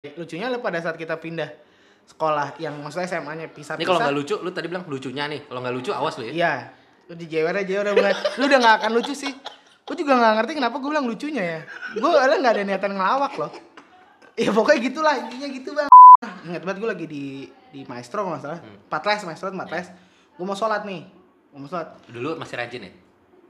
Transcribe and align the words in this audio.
lucunya 0.00 0.48
lo 0.48 0.64
pada 0.64 0.80
saat 0.80 0.96
kita 0.96 1.20
pindah 1.20 1.52
sekolah 2.08 2.56
yang 2.56 2.72
maksudnya 2.80 3.04
SMA-nya 3.04 3.52
pisah-pisah. 3.52 3.76
Ini 3.76 3.84
kalau 3.84 4.00
nggak 4.00 4.16
lucu, 4.16 4.34
lu 4.40 4.50
tadi 4.50 4.66
bilang 4.72 4.88
lucunya 4.88 5.28
nih. 5.28 5.44
Kalau 5.44 5.60
nggak 5.60 5.74
lucu, 5.76 5.90
awas 5.92 6.16
lu 6.16 6.24
ya. 6.24 6.32
Iya. 6.32 6.52
Lu 7.12 7.14
di 7.20 7.26
jewer 7.28 7.52
aja 7.52 7.84
udah 7.84 7.92
mulai. 7.92 8.14
lu 8.40 8.48
udah 8.48 8.58
gak 8.64 8.74
akan 8.80 8.90
lucu 8.96 9.12
sih. 9.12 9.32
Gue 9.84 9.96
juga 9.98 10.16
gak 10.16 10.40
ngerti 10.40 10.52
kenapa 10.56 10.80
gue 10.80 10.88
bilang 10.88 11.04
lucunya 11.04 11.42
ya. 11.42 11.60
Gue 11.98 12.10
ada 12.16 12.38
nggak 12.38 12.52
ada 12.56 12.62
niatan 12.64 12.92
ngelawak 12.96 13.32
loh. 13.36 13.52
Ya 14.38 14.50
pokoknya 14.56 14.78
gitulah 14.88 15.14
intinya 15.20 15.48
gitu 15.52 15.70
bang. 15.76 15.90
Ingat 16.48 16.62
banget 16.64 16.78
gue 16.80 16.88
lagi 16.88 17.06
di 17.10 17.24
di 17.68 17.80
maestro 17.84 18.24
nggak 18.24 18.40
salah. 18.40 18.60
Empat 18.64 19.02
les 19.04 19.20
maestro 19.28 19.52
empat 19.52 19.68
les. 19.68 19.86
Gue 20.38 20.44
mau 20.48 20.56
sholat 20.56 20.88
nih. 20.88 21.04
Gue 21.52 21.60
mau 21.60 21.68
sholat. 21.68 21.92
Dulu 22.08 22.40
masih 22.40 22.56
rajin 22.56 22.88
ya. 22.88 22.92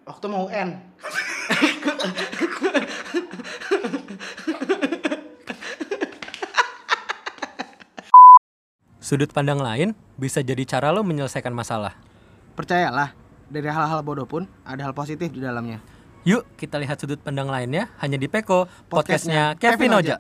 Waktu 0.09 0.27
mau 0.27 0.51
UN. 0.51 0.75
Sudut 9.11 9.27
pandang 9.35 9.59
lain 9.59 9.91
bisa 10.15 10.39
jadi 10.39 10.63
cara 10.63 10.95
lo 10.95 11.03
menyelesaikan 11.03 11.51
masalah. 11.51 11.99
Percayalah, 12.55 13.11
dari 13.51 13.67
hal-hal 13.67 14.07
bodoh 14.07 14.23
pun 14.23 14.47
ada 14.63 14.87
hal 14.87 14.95
positif 14.95 15.35
di 15.35 15.43
dalamnya. 15.43 15.83
Yuk 16.23 16.47
kita 16.55 16.79
lihat 16.79 17.03
sudut 17.03 17.19
pandang 17.19 17.51
lainnya 17.51 17.91
hanya 17.99 18.15
di 18.15 18.31
Peko, 18.31 18.71
Podcastnya 18.87 19.59
podcastnya 19.59 19.59
Kevin 19.59 19.91
Kevin 19.91 19.99
Oja. 19.99 20.17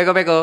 Peko 0.00 0.12
peko. 0.16 0.38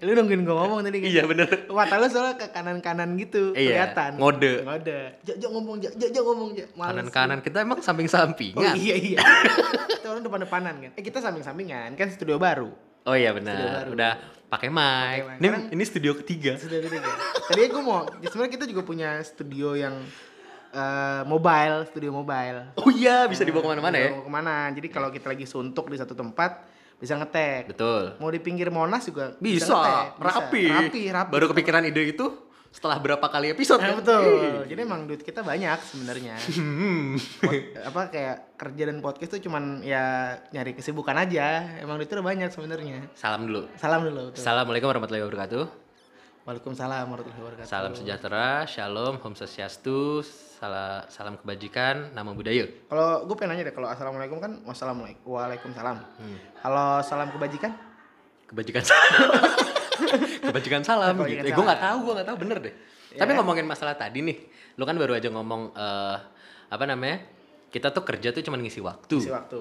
Lu 0.00 0.10
nungguin 0.14 0.42
gue 0.42 0.54
ngomong 0.54 0.80
tadi 0.82 0.98
kan? 1.02 1.08
Iya 1.10 1.22
bener. 1.26 1.48
Mata 1.68 1.98
lu 1.98 2.06
soalnya 2.08 2.34
ke 2.38 2.46
kanan-kanan 2.48 3.18
gitu, 3.18 3.52
Iya, 3.52 3.90
kelihatan. 3.90 4.10
ngode. 4.16 4.52
Ngode. 4.64 4.98
Jak, 5.20 5.36
jak 5.36 5.50
ngomong, 5.50 5.76
jak, 5.82 5.92
jak 5.98 6.24
ngomong, 6.24 6.50
jak. 6.54 6.68
Males. 6.74 6.90
Kanan 6.94 7.08
kanan 7.10 7.38
kita 7.42 7.58
emang 7.60 7.82
samping 7.82 8.06
sampingan. 8.06 8.72
Oh 8.72 8.78
iya 8.78 8.94
iya. 8.96 9.18
Kita 10.00 10.06
orang 10.10 10.24
depan-depanan 10.24 10.74
kan. 10.78 10.90
Eh 10.94 11.02
kita 11.02 11.18
samping-sampingan, 11.18 11.96
kan 11.96 12.08
studio 12.12 12.36
baru. 12.36 12.70
Oh 13.04 13.16
iya 13.16 13.32
benar. 13.32 13.88
Udah 13.88 14.16
pakai 14.48 14.68
mic. 14.70 15.40
Ini 15.40 15.48
ini 15.72 15.82
studio 15.84 16.12
ketiga. 16.14 16.56
Studio 16.56 16.80
ketiga. 16.80 17.10
Tadi 17.48 17.66
gue 17.66 17.82
mau, 17.82 18.04
ya 18.20 18.28
sebenarnya 18.28 18.52
kita 18.54 18.64
juga 18.64 18.82
punya 18.84 19.20
studio 19.20 19.76
yang 19.76 19.96
eh, 20.72 21.22
mobile, 21.24 21.84
studio 21.88 22.12
mobile. 22.12 22.72
Oh 22.80 22.88
iya, 22.92 23.24
bisa 23.28 23.44
dibawa 23.44 23.64
ke 23.64 23.70
mana-mana 23.76 23.96
ya. 23.96 24.10
Mau 24.12 24.24
ke 24.24 24.32
mana? 24.32 24.68
Jadi 24.72 24.88
kalau 24.88 25.08
kita 25.08 25.32
lagi 25.32 25.44
suntuk 25.44 25.88
di 25.88 25.96
satu 25.96 26.12
tempat, 26.12 26.64
bisa 26.96 27.14
ngetek. 27.14 27.70
Betul. 27.70 28.16
Mau 28.16 28.28
di 28.28 28.38
pinggir 28.38 28.68
Monas 28.68 29.04
juga 29.04 29.34
Bisa, 29.36 29.70
ngetek. 29.70 30.06
Bisa. 30.14 30.24
rapi. 30.24 30.64
Rapi, 30.66 31.02
rapi. 31.10 31.30
Baru 31.30 31.46
kepikiran 31.48 31.84
ide 31.84 32.02
itu 32.08 32.26
setelah 32.68 32.98
berapa 32.98 33.22
kali 33.22 33.54
episode 33.54 33.78
Nah, 33.78 33.94
kan? 33.94 33.96
betul. 34.02 34.66
Jadi 34.66 34.80
emang 34.80 35.06
duit 35.06 35.22
kita 35.22 35.40
banyak 35.40 35.78
sebenarnya. 35.84 36.34
Apa 37.88 38.10
kayak 38.10 38.58
kerja 38.58 38.82
dan 38.88 38.98
podcast 38.98 39.30
tuh 39.30 39.42
cuman 39.42 39.78
ya 39.80 40.02
nyari 40.50 40.74
kesibukan 40.74 41.14
aja. 41.14 41.78
Emang 41.78 41.98
duit 41.98 42.10
udah 42.10 42.24
banyak 42.24 42.50
sebenarnya. 42.50 43.14
Salam 43.14 43.46
dulu. 43.46 43.70
Salam 43.78 44.02
dulu. 44.02 44.34
Betul. 44.34 44.42
Assalamualaikum 44.42 44.90
warahmatullahi 44.90 45.22
wabarakatuh. 45.22 45.83
Waalaikumsalam 46.44 47.08
warahmatullahi 47.08 47.40
wabarakatuh. 47.40 47.72
Salam 47.72 47.96
sejahtera, 47.96 48.68
shalom, 48.68 49.16
om 49.16 49.32
swastiastu, 49.32 50.20
salam, 50.60 51.00
salam 51.08 51.40
kebajikan, 51.40 52.12
nama 52.12 52.36
budaya. 52.36 52.68
Kalau 52.84 53.24
gue 53.24 53.32
pengen 53.32 53.56
nanya 53.56 53.72
deh, 53.72 53.72
kalau 53.72 53.88
assalamualaikum 53.88 54.36
kan 54.44 54.52
wassalamualaikum, 54.68 55.24
waalaikumsalam. 55.24 56.04
Hmm. 56.04 56.36
Kalau 56.60 57.00
salam 57.00 57.32
kebajikan? 57.32 57.72
Kebajikan 58.44 58.84
salam. 58.84 59.40
kebajikan 60.52 60.82
salam 60.84 61.16
Kebajikan 61.16 61.48
gitu. 61.48 61.48
Eh, 61.48 61.56
gue 61.56 61.64
nggak 61.64 61.80
salam. 61.80 61.88
tahu, 61.96 61.98
gue 62.04 62.12
nggak 62.12 62.28
tahu 62.28 62.36
bener 62.36 62.58
deh. 62.60 62.74
Ya. 63.16 63.18
Tapi 63.24 63.30
ngomongin 63.40 63.64
masalah 63.64 63.96
tadi 63.96 64.20
nih, 64.20 64.36
lu 64.76 64.84
kan 64.84 65.00
baru 65.00 65.16
aja 65.16 65.32
ngomong 65.32 65.72
eh, 65.72 66.16
apa 66.68 66.84
namanya? 66.84 67.24
Kita 67.72 67.88
tuh 67.88 68.04
kerja 68.04 68.36
tuh 68.36 68.44
cuma 68.44 68.60
ngisi 68.60 68.84
waktu. 68.84 69.16
Isi 69.16 69.32
waktu. 69.32 69.60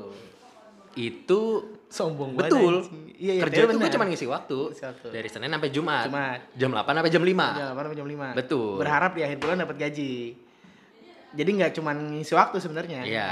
Itu 0.93 1.41
Sombong 1.89 2.33
banget. 2.33 2.49
betul. 2.53 2.73
Iya, 3.21 3.33
iya, 3.37 3.41
kerja 3.45 3.69
tuh 3.69 3.77
gue 3.77 3.91
cuma 3.93 4.05
ngisi 4.09 4.25
waktu. 4.25 4.57
Waktu. 4.73 5.07
Dari 5.13 5.29
Senin 5.29 5.53
sampai 5.53 5.69
Jumat. 5.69 6.09
Jumat. 6.09 6.39
Jam 6.57 6.69
8 6.73 6.89
sampai 6.89 7.11
jam 7.13 7.23
5. 7.23 7.29
Jam 7.53 7.67
8 7.69 7.85
sampai 7.85 7.97
jam 8.01 8.07
5. 8.09 8.27
Betul. 8.33 8.73
Berharap 8.81 9.11
di 9.13 9.21
akhir 9.21 9.37
bulan 9.37 9.55
dapat 9.61 9.75
gaji. 9.77 10.13
Jadi 11.33 11.49
nggak 11.53 11.71
cuman 11.77 11.95
ngisi 12.17 12.33
waktu 12.33 12.57
sebenarnya. 12.57 12.99
Iya. 13.05 13.27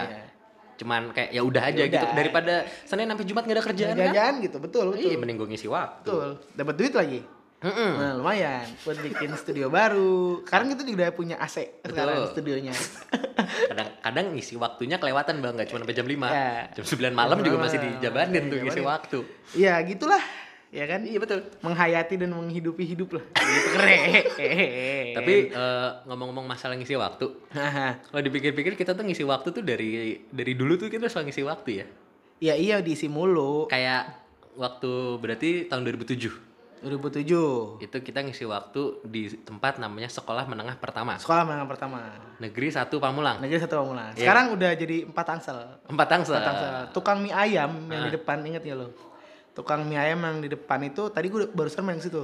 Cuman 0.77 1.13
kayak 1.13 1.29
ya 1.29 1.41
udah 1.41 1.63
aja 1.69 1.77
Ya 1.77 1.89
gitu. 1.89 2.05
udah. 2.05 2.17
Daripada 2.17 2.53
Senin 2.85 3.05
sampai 3.05 3.25
Jumat 3.25 3.44
gak 3.45 3.53
ada 3.57 3.63
kerjaan 3.66 3.93
kan? 3.93 4.05
Jajan 4.09 4.33
gitu, 4.41 4.57
betul, 4.57 4.85
betul. 4.93 5.09
Iya, 5.09 5.17
mending 5.17 5.38
gue 5.38 5.47
ngisi 5.53 5.67
waktu. 5.69 6.09
Betul. 6.09 6.29
Dapat 6.57 6.73
duit 6.78 6.93
lagi. 6.93 7.19
Mm-mm. 7.61 7.91
Nah, 7.94 8.17
lumayan 8.17 8.66
buat 8.81 8.97
bikin 8.97 9.38
studio 9.38 9.69
baru. 9.69 10.41
Sekarang 10.41 10.73
kita 10.73 10.81
juga 10.81 11.13
punya 11.13 11.38
AC 11.38 11.85
sekarang 11.85 12.25
Betul. 12.25 12.31
studionya. 12.33 12.73
Kadang-kadang 13.69 14.25
ngisi 14.33 14.57
waktunya 14.57 14.97
kelewatan 14.97 15.45
bang, 15.45 15.53
nggak 15.53 15.69
cuma 15.69 15.85
sampai 15.85 15.94
jam 15.94 16.07
5 16.09 16.25
Ya. 16.25 16.73
Jam 16.73 16.85
9 16.89 17.13
malam 17.13 17.38
Jam 17.38 17.45
juga 17.45 17.57
malam. 17.61 17.66
masih 17.69 17.79
dijabanin 17.79 18.44
tuh 18.49 18.57
Iya, 18.57 18.63
ngisi 18.66 18.81
waktu. 18.81 19.17
Iya, 19.53 19.73
gitulah. 19.85 20.23
Ya 20.72 20.85
kan? 20.88 21.05
Iya 21.05 21.19
betul. 21.19 21.39
Menghayati 21.61 22.16
dan 22.17 22.33
menghidupi 22.33 22.81
hidup 22.81 23.09
lah. 23.13 23.23
Gitu 23.29 23.67
keren. 23.78 23.99
Tapi 25.22 25.33
eh, 25.51 25.89
ngomong-ngomong 26.07 26.49
masalah 26.49 26.73
ngisi 26.73 26.97
waktu, 26.97 27.28
kalau 28.09 28.22
dipikir-pikir 28.23 28.73
kita 28.73 28.97
tuh 28.97 29.05
ngisi 29.05 29.22
waktu 29.22 29.53
tuh 29.53 29.61
dari 29.61 30.17
dari 30.33 30.53
dulu 30.57 30.81
tuh 30.81 30.89
kita 30.89 31.05
selalu 31.05 31.29
ngisi 31.29 31.43
waktu 31.45 31.69
ya. 31.78 31.85
ya 32.41 32.53
iya 32.57 32.75
diisi 32.81 33.05
mulu. 33.05 33.67
Kayak 33.67 34.17
waktu 34.57 34.91
berarti 35.19 35.49
tahun 35.67 35.85
2007 35.85 36.50
2007. 36.81 37.79
itu 37.79 37.97
kita 38.01 38.19
ngisi 38.21 38.43
waktu 38.43 38.81
di 39.05 39.29
tempat 39.41 39.77
namanya 39.77 40.09
Sekolah 40.09 40.49
Menengah 40.49 40.75
Pertama 40.75 41.13
Sekolah 41.15 41.45
menengah 41.45 41.69
pertama. 41.69 41.99
Negeri 42.41 42.73
1 42.73 42.89
Pamulang. 42.89 43.37
Negeri 43.37 43.61
satu 43.61 43.75
Pamulang. 43.77 44.09
Iya. 44.13 44.25
Sekarang 44.25 44.45
udah 44.51 44.71
jadi 44.73 44.97
empat 45.05 45.25
tangsel. 45.25 45.57
Empat 45.85 46.07
Tangsel. 46.09 46.33
Empat 46.33 46.45
tangsel. 46.45 46.71
Tukang 46.91 47.17
mie 47.21 47.29
ayam 47.31 47.69
yang 47.85 48.01
Ah. 48.01 48.07
di 48.09 48.11
depan 48.13 48.37
inget 48.41 48.63
ya 48.63 48.73
lo? 48.73 48.89
Tukang 49.53 49.85
mie 49.85 49.95
ayam 49.95 50.19
yang 50.19 50.41
di 50.41 50.49
depan 50.49 50.81
itu 50.81 51.07
tadi 51.09 51.29
gue 51.29 51.45
barusan 51.47 51.85
main 51.85 52.01
ke 52.01 52.09
situ. 52.09 52.23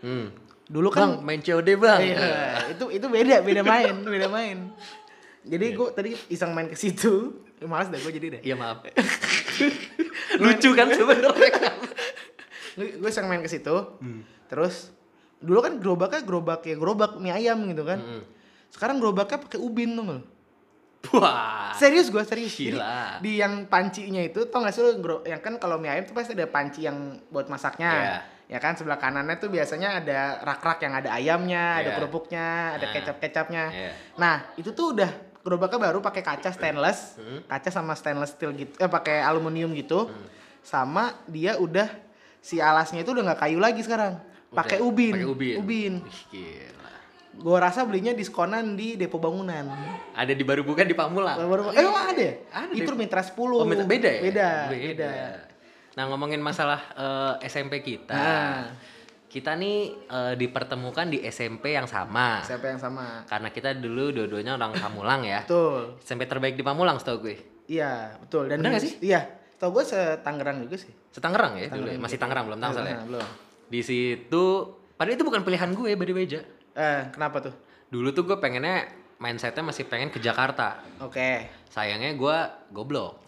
Hmm. 0.00 0.32
Dulu 0.68 0.88
Bang, 0.92 1.20
kan 1.20 1.24
main 1.24 1.40
COD 1.40 1.68
bang. 1.76 2.00
Iya, 2.00 2.28
itu 2.76 2.84
itu 2.92 3.06
beda, 3.08 3.40
beda 3.40 3.62
main, 3.64 3.94
beda 4.04 4.28
main. 4.28 4.68
Jadi 5.40 5.66
gue 5.72 5.88
tadi 5.90 6.10
iseng 6.28 6.52
main 6.52 6.68
ke 6.68 6.76
situ, 6.76 7.40
Eh, 7.58 7.66
malas 7.66 7.88
dah 7.88 7.98
gue 7.98 8.12
jadi 8.12 8.38
deh. 8.38 8.40
Iya 8.44 8.54
maaf. 8.54 8.84
Lucu 10.42 10.70
kan 10.70 10.86
sebenarnya. 10.88 11.72
Gue 12.78 13.08
iseng 13.08 13.26
main 13.26 13.42
ke 13.42 13.50
situ, 13.50 13.74
Hmm. 13.98 14.22
terus 14.46 14.94
dulu 15.38 15.58
kan 15.58 15.76
gerobaknya 15.76 16.22
gerobak 16.22 16.62
ya 16.62 16.74
gerobak 16.74 17.18
mie 17.18 17.30
ayam 17.30 17.58
gitu 17.66 17.82
kan. 17.82 17.98
Mm-mm. 17.98 18.22
Sekarang 18.70 18.98
gerobaknya 18.98 19.38
pakai 19.38 19.58
ubin 19.58 19.92
tuh 19.92 20.02
nggak 20.02 20.18
lo? 20.18 20.24
Wah. 21.14 21.70
Serius 21.72 22.10
gue 22.10 22.20
serius. 22.22 22.52
Jadi 22.52 22.74
Gila. 22.74 23.22
di 23.22 23.38
yang 23.38 23.64
pancinya 23.64 24.18
itu 24.18 24.50
tau 24.50 24.60
gak 24.60 24.74
sih 24.74 24.82
lo 24.82 24.98
yang 25.22 25.38
kan 25.38 25.54
kalau 25.56 25.78
mie 25.78 25.88
ayam 25.88 26.04
tuh 26.04 26.12
pasti 26.12 26.34
ada 26.34 26.46
panci 26.46 26.84
yang 26.84 27.22
buat 27.30 27.46
masaknya. 27.46 27.90
Iya. 27.94 28.18
Ya 28.48 28.58
kan 28.58 28.74
sebelah 28.74 28.96
kanannya 28.96 29.36
tuh 29.36 29.46
biasanya 29.46 30.00
ada 30.00 30.40
rak-rak 30.42 30.80
yang 30.80 30.94
ada 30.96 31.12
ayamnya, 31.12 31.78
ada 31.78 31.90
Iya. 31.92 31.96
kerupuknya, 31.96 32.46
ada 32.74 32.86
Nah. 32.88 32.92
kecap-kecapnya. 32.92 33.64
Iya. 33.70 33.90
Nah, 34.16 34.34
itu 34.56 34.72
tuh 34.72 34.96
udah 34.96 35.10
gerobaknya 35.38 35.78
baru 35.78 36.00
pakai 36.00 36.20
kaca 36.20 36.50
stainless, 36.50 37.14
Hmm. 37.14 37.44
kaca 37.46 37.68
sama 37.68 37.92
stainless 37.92 38.34
steel 38.34 38.50
gitu, 38.52 38.72
eh 38.74 38.88
pakai 38.88 39.20
aluminium 39.20 39.70
gitu. 39.72 40.08
Hmm. 40.08 40.26
Sama 40.60 41.12
dia 41.24 41.56
udah 41.56 41.86
si 42.40 42.58
alasnya 42.58 43.02
itu 43.02 43.10
udah 43.10 43.32
nggak 43.32 43.40
kayu 43.40 43.58
lagi 43.58 43.80
sekarang. 43.82 44.18
Pakai 44.48 44.80
ubin. 44.80 45.12
Pakai 45.12 45.28
ubin. 45.28 45.54
Ubin. 45.60 45.92
Gila. 46.32 46.92
Gua 47.38 47.58
rasa 47.62 47.86
belinya 47.86 48.10
diskonan 48.10 48.74
di 48.74 48.98
depo 48.98 49.22
bangunan. 49.22 49.62
Ada 50.16 50.34
di 50.34 50.42
baru 50.42 50.66
bukan 50.66 50.88
di 50.88 50.96
Pamulang. 50.96 51.38
Baru- 51.38 51.70
eh 51.70 51.84
emang 51.84 52.10
ada 52.10 52.22
ya? 52.22 52.34
Ada 52.50 52.72
Itu 52.74 52.90
di- 52.90 52.98
Mitra 52.98 53.22
10. 53.22 53.62
Oh, 53.62 53.66
beda 53.68 53.84
beda 53.86 54.10
ya? 54.10 54.20
Beda, 54.26 54.48
beda. 54.66 55.10
Nah, 55.94 56.04
ngomongin 56.10 56.42
masalah 56.42 56.80
eh, 56.98 57.46
SMP 57.46 57.82
kita. 57.82 58.14
Nah. 58.14 58.62
Kita 59.28 59.54
nih 59.54 60.08
eh, 60.08 60.34
dipertemukan 60.34 61.06
di 61.12 61.20
SMP 61.28 61.76
yang 61.76 61.84
sama. 61.86 62.40
Siapa 62.42 62.74
yang 62.74 62.80
sama? 62.80 63.22
Karena 63.28 63.52
kita 63.52 63.76
dulu 63.76 64.10
dua-duanya 64.10 64.56
orang 64.56 64.72
Pamulang 64.74 65.22
ya. 65.22 65.44
Betul. 65.44 66.00
SMP 66.00 66.24
terbaik 66.24 66.56
di 66.56 66.64
Pamulang 66.64 66.96
setahu 66.98 67.28
gue. 67.28 67.36
Iya, 67.68 68.16
betul. 68.18 68.48
Dan 68.48 68.64
Bener 68.64 68.72
nggak 68.74 68.82
sih? 68.82 68.96
Iya. 69.04 69.37
Tau 69.58 69.70
gue 69.70 69.82
setanggerang 69.82 70.62
juga 70.62 70.76
sih. 70.78 70.92
Setangerang 71.10 71.58
ya 71.58 71.66
dulu 71.66 71.84
ya? 71.84 71.98
Tangerang 71.98 72.00
Masih. 72.00 72.18
Tangerang 72.18 72.44
belum 72.46 72.58
Tangsel 72.58 72.84
ya. 72.86 72.98
Belum. 73.02 73.26
Di 73.68 73.80
situ 73.82 74.44
padahal 74.94 75.14
itu 75.14 75.24
bukan 75.26 75.42
pilihan 75.42 75.70
gue 75.70 75.90
by 75.92 76.04
the 76.04 76.14
way, 76.14 76.26
Ja. 76.26 76.40
Eh, 76.72 77.02
kenapa 77.10 77.42
tuh? 77.42 77.54
Dulu 77.90 78.14
tuh 78.14 78.22
gue 78.24 78.38
pengennya 78.38 78.86
mindsetnya 79.18 79.66
masih 79.66 79.84
pengen 79.84 80.08
ke 80.08 80.22
Jakarta. 80.22 80.78
Oke. 81.02 81.50
Sayangnya 81.68 82.14
gue 82.14 82.36
goblok. 82.70 83.18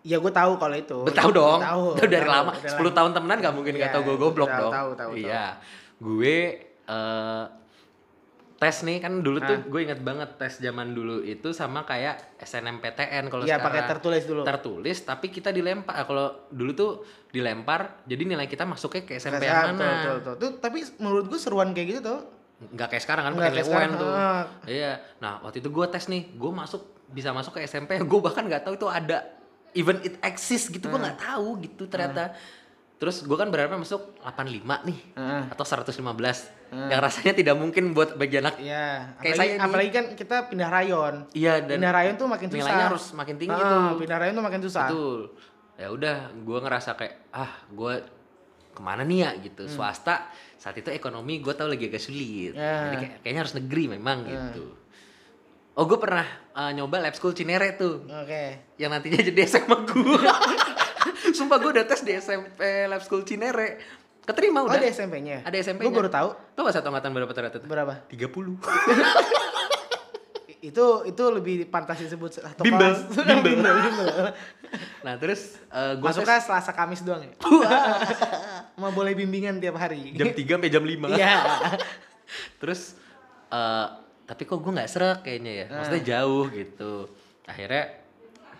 Ya 0.00 0.16
gue 0.16 0.28
tahu 0.28 0.56
kalau 0.56 0.72
itu. 0.72 0.98
Lu 1.00 1.12
tahu 1.12 1.30
dong. 1.30 1.60
Tahu. 1.60 1.84
Udah 1.96 2.08
dari 2.08 2.24
tahu, 2.24 2.32
lama. 2.32 2.52
udah 2.52 2.76
10 2.80 2.96
tahun 2.96 3.10
temenan 3.12 3.38
gak 3.40 3.54
mungkin 3.54 3.72
Iya, 3.72 3.80
gak 3.84 3.92
tahu 3.92 4.02
gue 4.04 4.16
goblok 4.16 4.48
tahu, 4.48 4.60
dong. 4.60 4.72
tahu, 4.72 4.90
tahu, 4.96 5.10
Iya. 5.16 5.44
Gue 6.00 6.36
eh 6.84 7.44
tes 8.64 8.80
nih 8.80 8.96
kan 8.98 9.20
dulu 9.20 9.38
tuh 9.38 9.60
gue 9.62 9.80
inget 9.82 10.00
banget 10.00 10.30
tes 10.34 10.56
zaman 10.56 10.90
dulu 10.90 11.20
itu 11.20 11.52
sama 11.52 11.84
kayak 11.84 12.40
SNMPTN 12.40 13.28
kalau 13.28 13.44
Iya, 13.44 13.60
sekarang. 13.60 13.66
pakai 13.68 13.82
tertulis 13.86 14.22
dulu. 14.24 14.40
Tertulis 14.42 14.96
tapi 15.02 15.26
kita 15.28 15.50
dilempar. 15.50 15.92
Ah, 15.92 16.04
Kalau 16.04 16.26
dulu 16.48 16.72
tuh 16.72 16.90
dilempar 17.28 18.00
jadi 18.02 18.24
nilai 18.24 18.46
kita 18.46 18.64
masuknya 18.64 19.02
ke 19.02 19.14
SMP 19.14 19.44
yang 19.44 19.68
betul, 19.68 19.76
mana. 19.76 19.84
betul, 19.92 20.14
betul. 20.16 20.34
Tuh, 20.38 20.50
tapi 20.58 20.78
menurut 20.98 21.24
gue 21.26 21.36
seruan 21.36 21.68
kayak 21.70 21.88
gitu 21.90 22.00
tuh. 22.02 22.20
nggak 22.64 22.88
kayak 22.88 23.02
sekarang 23.02 23.22
kan 23.22 23.32
pakai 23.34 23.50
nilai 23.52 23.66
UN 23.68 23.90
tuh 23.94 24.12
iya 24.66 24.92
nah 25.18 25.42
waktu 25.42 25.58
itu 25.58 25.68
gue 25.68 25.86
tes 25.86 26.06
nih 26.06 26.32
gue 26.32 26.52
masuk 26.54 26.80
bisa 27.06 27.28
masuk 27.30 27.52
ke 27.52 27.66
SMP 27.66 27.98
gue 28.06 28.20
bahkan 28.22 28.40
nggak 28.42 28.62
tahu 28.62 28.74
itu 28.74 28.86
ada 28.86 29.36
even 29.72 29.98
it 30.00 30.16
exist 30.22 30.70
gitu 30.70 30.86
gue 30.86 30.94
Hmm. 30.94 31.04
nggak 31.04 31.18
tahu 31.20 31.60
gitu 31.60 31.84
ternyata 31.84 32.32
terus 32.94 33.20
gue 33.20 33.34
kan 33.34 33.50
berharap 33.50 33.74
masuk 33.74 34.16
85 34.22 34.64
nih 34.86 34.98
Heeh. 35.12 35.42
atau 35.50 35.64
115 35.66 36.63
yang 36.84 37.00
rasanya 37.00 37.32
tidak 37.32 37.54
mungkin 37.54 37.90
buat 37.90 38.14
bagi 38.14 38.36
anak 38.36 38.54
Iya, 38.56 39.14
Kayak 39.16 39.32
apalagi, 39.32 39.36
saya 39.36 39.50
nih. 39.50 39.62
apalagi 39.62 39.90
kan 39.90 40.04
kita 40.12 40.36
pindah 40.46 40.68
rayon. 40.68 41.14
iya 41.32 41.54
dan 41.58 41.76
pindah 41.76 41.92
rayon 41.92 42.14
tuh 42.14 42.26
makin 42.26 42.48
susah. 42.48 42.58
nilainya 42.60 42.84
harus 42.88 43.04
makin 43.12 43.36
tinggi 43.36 43.54
Ah, 43.54 43.68
tuh 43.88 43.98
Pindah 43.98 44.18
rayon 44.18 44.34
tuh 44.34 44.44
makin 44.44 44.60
susah. 44.60 44.86
betul 44.86 45.20
ya 45.74 45.88
udah 45.88 46.16
gue 46.32 46.58
ngerasa 46.60 46.90
kayak 46.94 47.14
ah 47.30 47.52
gue 47.68 47.94
ke 48.70 48.80
mana 48.80 49.02
nih 49.02 49.18
ya 49.20 49.30
gitu 49.40 49.66
swasta 49.66 50.30
saat 50.56 50.74
itu 50.74 50.86
ekonomi 50.88 51.38
gue 51.38 51.50
tau 51.50 51.66
lagi 51.66 51.86
agak 51.86 51.98
sulit 52.00 52.50
Hmm. 52.50 52.60
Ya. 52.60 52.74
jadi 52.84 52.96
kayak- 52.96 53.14
kayaknya 53.20 53.40
harus 53.40 53.54
negeri 53.54 53.84
memang 53.88 54.18
gitu 54.24 54.64
oh 55.72 55.84
gue 55.84 55.96
pernah 55.96 56.22
uh, 56.52 56.70
nyoba 56.70 56.98
lab 57.00 57.12
school 57.12 57.30
Cinere 57.32 57.74
tuh 57.74 58.02
Oke. 58.04 58.74
yang 58.76 58.88
nantinya 58.88 59.18
jadi 59.20 59.40
SMA 59.52 59.78
gue 59.84 60.18
sumpah 61.30 61.56
gue 61.56 61.70
udah 61.72 61.84
tes 61.84 62.00
di 62.00 62.14
SMP 62.14 62.60
lab 62.84 63.00
school 63.00 63.22
Cinere 63.22 63.78
keterima 64.24 64.58
Oh, 64.58 64.66
udah 64.66 64.76
ada 64.76 64.86
SMP-nya. 64.86 65.40
Ada 65.42 65.56
SMP-nya. 65.62 65.84
Gue 65.84 65.94
baru 65.94 66.08
tahu. 66.08 66.28
tau 66.50 66.62
gak 66.62 66.74
satu 66.74 66.88
angkatan 66.88 67.10
berapa 67.12 67.30
ternyata 67.30 67.56
tuh? 67.56 67.68
Berapa? 67.68 67.94
30 68.06 68.24
I- 70.46 70.60
Itu 70.64 70.84
itu 71.04 71.22
lebih 71.30 71.56
pantas 71.66 71.98
disebut 71.98 72.30
satu 72.34 72.60
Bimbel. 72.60 72.88
kelas. 72.90 72.98
Bimbel. 73.44 73.74
bimbel. 73.74 74.32
nah 75.00 75.14
terus 75.14 75.60
uh, 75.68 75.94
gue 75.94 76.02
Masuknya 76.02 76.38
Selasa 76.38 76.72
Kamis 76.72 77.00
doang 77.00 77.20
ya. 77.20 77.32
Mau 78.80 78.90
boleh 78.90 79.12
bimbingan 79.12 79.56
tiap 79.56 79.76
hari. 79.76 80.10
jam 80.12 80.28
3 80.28 80.40
sampai 80.50 80.68
jam 80.68 80.82
5 80.82 81.14
Iya. 81.14 81.34
terus 82.56 82.96
eh 83.46 83.86
tapi 84.24 84.42
kok 84.42 84.56
gue 84.56 84.72
nggak 84.72 84.88
serak 84.88 85.20
kayaknya 85.20 85.52
ya 85.54 85.66
maksudnya 85.70 86.00
Ah. 86.00 86.08
jauh 86.10 86.44
gitu 86.48 86.92
akhirnya 87.44 87.84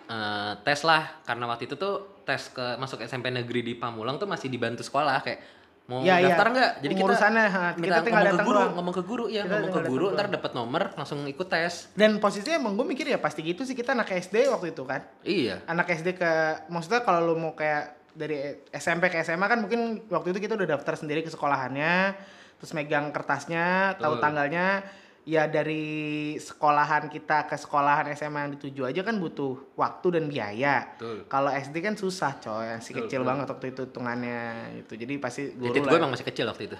eh, 0.08 0.52
tes 0.64 0.80
lah 0.84 1.22
karena 1.24 1.44
waktu 1.48 1.68
itu 1.68 1.76
tuh 1.76 2.22
tes 2.24 2.50
ke 2.50 2.80
masuk 2.80 3.04
SMP 3.04 3.28
negeri 3.28 3.60
di 3.60 3.74
Pamulang 3.76 4.16
tuh 4.16 4.28
masih 4.28 4.48
dibantu 4.48 4.80
sekolah 4.80 5.20
kayak 5.20 5.40
mau 5.84 6.00
iya. 6.00 6.16
daftar 6.16 6.48
nggak 6.48 6.70
jadi 6.80 6.94
kita 6.96 7.14
ha, 7.28 7.64
minta 7.76 8.00
kita 8.00 8.08
tinggal 8.08 8.24
ngomong 8.24 8.24
ke 8.24 8.32
datang 8.32 8.46
guru 8.48 8.56
doang. 8.56 8.72
ngomong 8.72 8.94
ke 8.96 9.02
guru 9.04 9.24
ya 9.28 9.42
Kita 9.44 9.52
ngomong 9.60 9.74
ke 9.76 9.82
guru 9.84 10.06
ntar 10.16 10.26
dapat 10.32 10.52
nomor 10.56 10.82
langsung 10.96 11.20
ikut 11.28 11.44
tes 11.44 11.92
Dan 11.92 12.24
posisinya 12.24 12.56
emang 12.56 12.72
gue 12.72 12.86
mikir 12.88 13.04
ya 13.04 13.20
pasti 13.20 13.44
gitu 13.44 13.68
sih 13.68 13.76
kita 13.76 13.92
anak 13.92 14.08
SD 14.08 14.48
waktu 14.48 14.72
itu 14.72 14.80
kan. 14.88 15.04
iya 15.28 15.60
Anak 15.68 15.92
SD 15.92 16.16
ke 16.16 16.32
maksudnya 16.72 17.04
kalau 17.04 17.28
lu 17.28 17.36
mau 17.36 17.52
kayak 17.52 18.00
dari 18.14 18.64
SMP 18.70 19.10
ke 19.10 19.20
SMA 19.26 19.44
kan 19.44 19.60
mungkin 19.60 20.06
waktu 20.08 20.32
itu 20.32 20.40
kita 20.40 20.54
udah 20.54 20.78
daftar 20.78 20.94
sendiri 20.94 21.26
ke 21.26 21.30
sekolahannya, 21.34 22.14
terus 22.62 22.72
megang 22.72 23.10
kertasnya, 23.10 23.98
tahu 23.98 24.22
tanggalnya. 24.22 24.86
Ya 25.24 25.48
dari 25.48 26.36
sekolahan 26.36 27.08
kita 27.08 27.48
ke 27.48 27.56
sekolahan 27.56 28.12
SMA 28.12 28.44
yang 28.44 28.52
dituju 28.60 28.84
aja 28.84 29.00
kan 29.00 29.16
butuh 29.16 29.56
waktu 29.72 30.20
dan 30.20 30.24
biaya. 30.28 30.94
Betul. 31.00 31.24
Kalau 31.32 31.48
SD 31.48 31.80
kan 31.80 31.96
susah 31.96 32.36
coy, 32.44 32.76
masih 32.76 32.92
Betul, 32.92 33.00
kecil 33.08 33.20
betul. 33.24 33.30
banget 33.32 33.46
waktu 33.48 33.66
itu 33.72 33.82
hitungannya 33.88 34.40
itu. 34.84 34.92
Jadi 35.00 35.14
pasti 35.16 35.42
guru 35.56 35.72
titik 35.72 35.88
gue 35.88 35.96
emang 35.96 36.12
masih 36.12 36.26
kecil 36.28 36.44
waktu 36.52 36.68
itu 36.68 36.76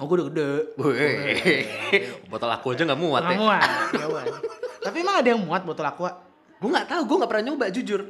Oh 0.00 0.08
gue 0.08 0.16
udah 0.24 0.26
gede. 0.32 0.48
Botol 2.32 2.48
aku 2.48 2.72
aja 2.72 2.82
nggak 2.88 3.00
muat 3.00 3.22
Nggak 3.28 3.36
ya 3.36 3.40
muat. 3.44 3.62
Tapi 4.80 4.96
emang 5.04 5.16
ada 5.20 5.28
yang 5.28 5.42
muat 5.44 5.62
botol 5.62 5.84
aqua? 5.86 6.32
gue 6.62 6.70
nggak 6.70 6.88
tahu 6.94 7.02
gue 7.10 7.16
nggak 7.18 7.30
pernah 7.34 7.44
nyoba 7.50 7.66
jujur 7.74 8.00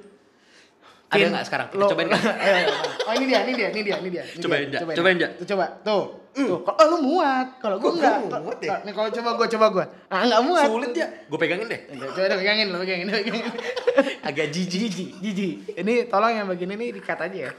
ada 1.12 1.26
nggak 1.29 1.44
sekarang 1.44 1.67
kita 1.69 1.79
lo- 1.79 1.91
cobain 1.93 2.09
kan 2.09 2.20
ayo, 2.41 2.55
ayo. 2.56 2.69
Oh 3.03 3.12
ini 3.12 3.25
dia, 3.29 3.41
ini 3.44 3.53
dia, 3.53 3.69
ini 3.69 3.81
dia, 3.85 3.97
ini 4.00 4.09
dia. 4.09 4.25
ini 4.25 4.41
Cobain, 4.41 4.67
dia. 4.73 4.81
Cobain, 4.81 5.17
Jak. 5.20 5.31
Tuh, 5.37 5.47
coba, 5.53 5.64
tuh. 5.85 6.05
Tuh, 6.32 6.64
kalau 6.64 6.81
oh, 6.81 6.87
lu 6.88 6.99
muat, 7.12 7.61
kalau 7.61 7.76
gua 7.76 7.93
enggak. 7.93 8.17
gua 8.25 8.41
muat 8.41 8.59
ya? 8.64 8.81
Nih 8.88 8.93
kalau 8.97 9.12
coba 9.12 9.31
gua, 9.37 9.47
coba 9.53 9.67
gua. 9.69 9.85
Ah, 10.09 10.25
enggak 10.25 10.41
muat. 10.41 10.64
sulit 10.64 10.93
ya 10.97 11.06
gue 11.29 11.38
pegangin 11.38 11.69
deh 11.69 11.81
Coba 11.93 12.25
dong 12.32 12.41
pegangin, 12.41 12.67
lo 12.73 12.76
pegangin, 12.81 13.06
pegangin. 13.06 13.44
agak 14.32 14.47
jijik 14.49 14.81
Jiji, 14.88 15.05
jiji. 15.20 15.49
Ini 15.76 16.09
tolong 16.09 16.32
yang 16.32 16.49
bagian 16.49 16.73
ini 16.73 16.97
di-cut 16.97 17.20
aja 17.20 17.37
ya. 17.37 17.53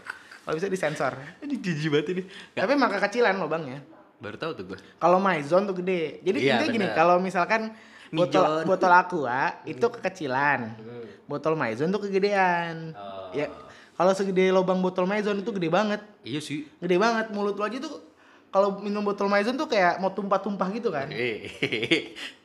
Kalau 0.44 0.53
bisa 0.57 0.67
disensor. 0.67 1.13
ini 1.39 1.61
jijik 1.61 1.94
banget 1.94 2.07
ini 2.11 2.21
Nggak, 2.25 2.61
Tapi 2.65 2.71
emang 2.73 2.91
kekecilan 2.91 3.35
lubangnya. 3.38 3.79
baru 4.17 4.39
tahu 4.39 4.51
tuh 4.57 4.65
gue 4.73 4.77
Kalau 4.97 5.21
Maison 5.21 5.61
tuh 5.63 5.75
gede. 5.77 6.23
Jadi 6.25 6.38
Iya, 6.41 6.57
intinya 6.57 6.73
gini, 6.73 6.88
kalau 6.91 7.15
misalkan 7.21 7.77
botol 8.09 8.65
botol 8.65 8.89
aqua 8.89 9.61
itu 9.63 9.85
kekecilan. 9.85 10.81
Botol 11.23 11.53
Maison 11.53 11.94
tuh 11.94 12.01
kegedean. 12.03 12.97
Oh. 12.97 13.22
Ya, 13.33 13.47
kalau 13.94 14.12
segede 14.12 14.50
lubang 14.50 14.80
botol 14.80 15.06
Maison 15.06 15.33
itu 15.33 15.51
gede 15.51 15.68
banget. 15.68 16.01
iya 16.24 16.38
sih 16.38 16.65
Gede 16.77 16.95
banget 16.95 17.30
mulut 17.30 17.53
lo 17.53 17.63
aja 17.63 17.77
tuh 17.77 18.01
kalau 18.47 18.77
minum 18.80 19.01
botol 19.01 19.25
Maison 19.25 19.53
tuh 19.53 19.65
kayak 19.65 19.97
mau 19.97 20.09
tumpah-tumpah 20.09 20.68
gitu 20.71 20.89
kan. 20.89 21.09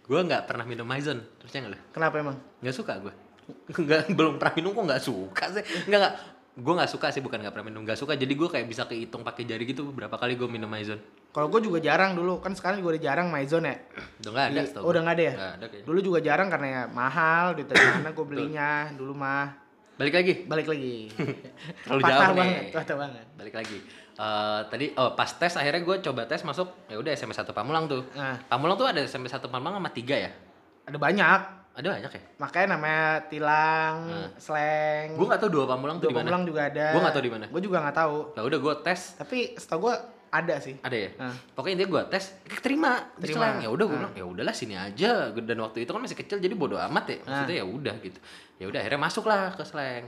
gue 0.09 0.21
nggak 0.25 0.49
pernah 0.49 0.65
minum 0.65 0.89
maison 0.89 1.21
terusnya 1.37 1.69
nggak 1.69 1.73
lo 1.73 1.79
Kenapa 1.93 2.17
emang? 2.17 2.37
nggak 2.65 2.73
suka 2.73 2.97
gue 2.97 3.13
nggak 3.85 4.17
belum 4.17 4.41
pernah 4.41 4.55
minum 4.57 4.73
kok 4.73 4.85
nggak 4.89 5.03
suka 5.03 5.45
sih 5.53 5.63
nggak 5.85 6.01
nggak 6.01 6.15
gue 6.59 6.73
nggak 6.75 6.91
suka 6.91 7.07
sih 7.13 7.21
bukan 7.21 7.39
nggak 7.39 7.53
pernah 7.53 7.67
minum 7.69 7.85
nggak 7.85 8.01
suka 8.01 8.17
jadi 8.17 8.33
gue 8.33 8.49
kayak 8.49 8.67
bisa 8.67 8.89
kehitung 8.89 9.21
pakai 9.21 9.45
jari 9.45 9.63
gitu 9.63 9.93
berapa 9.93 10.17
kali 10.17 10.35
gue 10.35 10.49
minum 10.49 10.65
maison 10.67 10.97
Kalau 11.29 11.53
gue 11.53 11.61
juga 11.61 11.77
jarang 11.79 12.17
dulu, 12.17 12.41
kan 12.41 12.57
sekarang 12.57 12.81
juga 12.81 12.97
udah 12.97 13.03
jarang 13.05 13.29
Maison 13.29 13.61
ya. 13.61 13.77
udah 14.19 14.31
nggak 14.33 14.47
ada 14.49 14.59
Iya. 14.59 14.81
Oh, 14.81 14.89
udah 14.89 15.01
nggak 15.05 15.15
ada 15.15 15.23
ya? 15.23 15.35
nggak 15.37 15.53
ada 15.53 15.65
kayaknya 15.69 15.87
Dulu 15.87 15.99
juga 16.01 16.19
jarang 16.25 16.49
karena 16.49 16.67
ya 16.67 16.83
mahal, 16.89 17.45
di 17.53 17.63
mana 18.01 18.11
gue 18.11 18.25
belinya 18.27 18.71
dulu 18.97 19.13
mah. 19.13 19.68
Balik 19.99 20.15
lagi 20.15 20.33
Balik 20.45 20.67
lagi. 20.67 20.95
Terlalu 21.85 22.01
patah 22.01 22.15
jauh 22.15 22.23
nih. 22.25 22.39
banget, 22.39 22.65
patah 22.73 22.97
banget. 22.97 23.25
balik 23.35 23.55
lagi 23.55 23.79
Eh, 24.15 24.61
tadi 24.67 24.91
oh 24.95 25.15
pas 25.15 25.31
tes 25.31 25.53
akhirnya 25.53 25.79
gue 25.79 25.97
coba 26.01 26.27
tes 26.27 26.43
masuk 26.43 26.67
ya 26.87 26.97
udah 26.97 27.13
SMP 27.13 27.31
1 27.33 27.47
Pamulang 27.49 27.87
tuh 27.87 28.03
Nah, 28.13 28.35
Pamulang 28.45 28.75
tuh 28.75 28.87
ada 28.87 28.99
SMP 29.01 29.27
1 29.27 29.39
Pamulang 29.45 29.79
sama 29.79 29.91
tiga 29.91 30.19
ya 30.19 30.35
ada 30.83 30.97
banyak. 30.97 31.41
ada 31.71 31.87
banyak 31.89 32.11
ya 32.11 32.23
Makanya 32.37 32.67
namanya 32.75 33.07
tilang, 33.27 33.95
Nah. 34.05 34.29
slang. 34.37 35.15
gue 35.15 35.23
nggak 35.25 35.39
tahu 35.39 35.51
dua 35.53 35.65
Pamulang 35.69 35.99
tuh 35.99 36.11
di 36.11 36.15
mana 36.15 36.27
Pamulang 36.27 36.45
juga 36.45 36.61
ada. 36.65 36.87
Gua 36.91 37.01
nggak 37.01 37.15
tahu 37.15 37.23
di 37.23 37.31
mana. 37.31 37.45
Gue 37.47 37.61
juga 37.61 37.77
nggak 37.79 37.97
tahu. 37.97 38.17
ya 38.35 38.43
udah 38.43 38.59
gue 38.59 38.75
tes 38.83 39.01
Tapi 39.15 39.39
setahu 39.55 39.79
gue 39.85 39.95
ada 40.31 40.55
sih. 40.59 40.77
ada 40.79 40.93
ya 40.95 41.11
Nah. 41.15 41.35
pokoknya 41.53 41.75
intinya 41.75 41.91
gue 41.91 42.03
tes 42.11 42.25
terima 42.59 42.93
di 43.13 43.25
Terima. 43.25 43.37
Selang. 43.39 43.57
ya 43.59 43.69
udah 43.69 43.85
gue 43.85 43.91
Ah. 43.91 44.01
bilang 44.01 44.15
ya 44.15 44.25
udahlah 44.27 44.53
sini 44.53 44.75
aja 44.75 45.11
dan 45.31 45.59
waktu 45.59 45.79
itu 45.81 45.91
kan 45.91 46.01
masih 46.01 46.17
kecil 46.17 46.37
jadi 46.37 46.53
bodo 46.53 46.77
amat 46.79 47.05
ya 47.07 47.17
maksudnya 47.21 47.57
ya 47.57 47.67
udah 47.67 47.95
gitu 47.99 48.19
ya 48.57 48.67
udah 48.67 48.79
akhirnya 48.79 49.01
masuk 49.01 49.25
lah 49.25 49.53
ke 49.53 49.63
Slang 49.63 50.05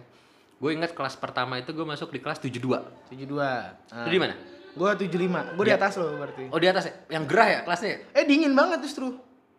gue 0.56 0.70
ingat 0.70 0.92
kelas 0.92 1.16
pertama 1.16 1.56
itu 1.56 1.70
gue 1.70 1.84
masuk 1.84 2.08
di 2.08 2.18
kelas 2.18 2.36
72 2.38 2.84
72. 3.08 3.32
Nah. 3.32 4.04
Lu 4.04 4.10
di 4.10 4.18
mana 4.18 4.36
Gue 4.70 4.86
75. 4.94 5.50
Gue 5.52 5.64
di 5.64 5.74
atas 5.74 5.92
lo 5.96 6.14
berarti. 6.14 6.46
oh 6.46 6.56
di 6.56 6.66
atas 6.66 6.84
ya 6.84 6.94
yang 7.10 7.24
gerah 7.24 7.48
ya 7.48 7.60
kelasnya 7.60 7.90
ya? 7.90 7.98
Eh 8.14 8.24
dingin 8.24 8.52
banget 8.52 8.78
justru. 8.80 9.10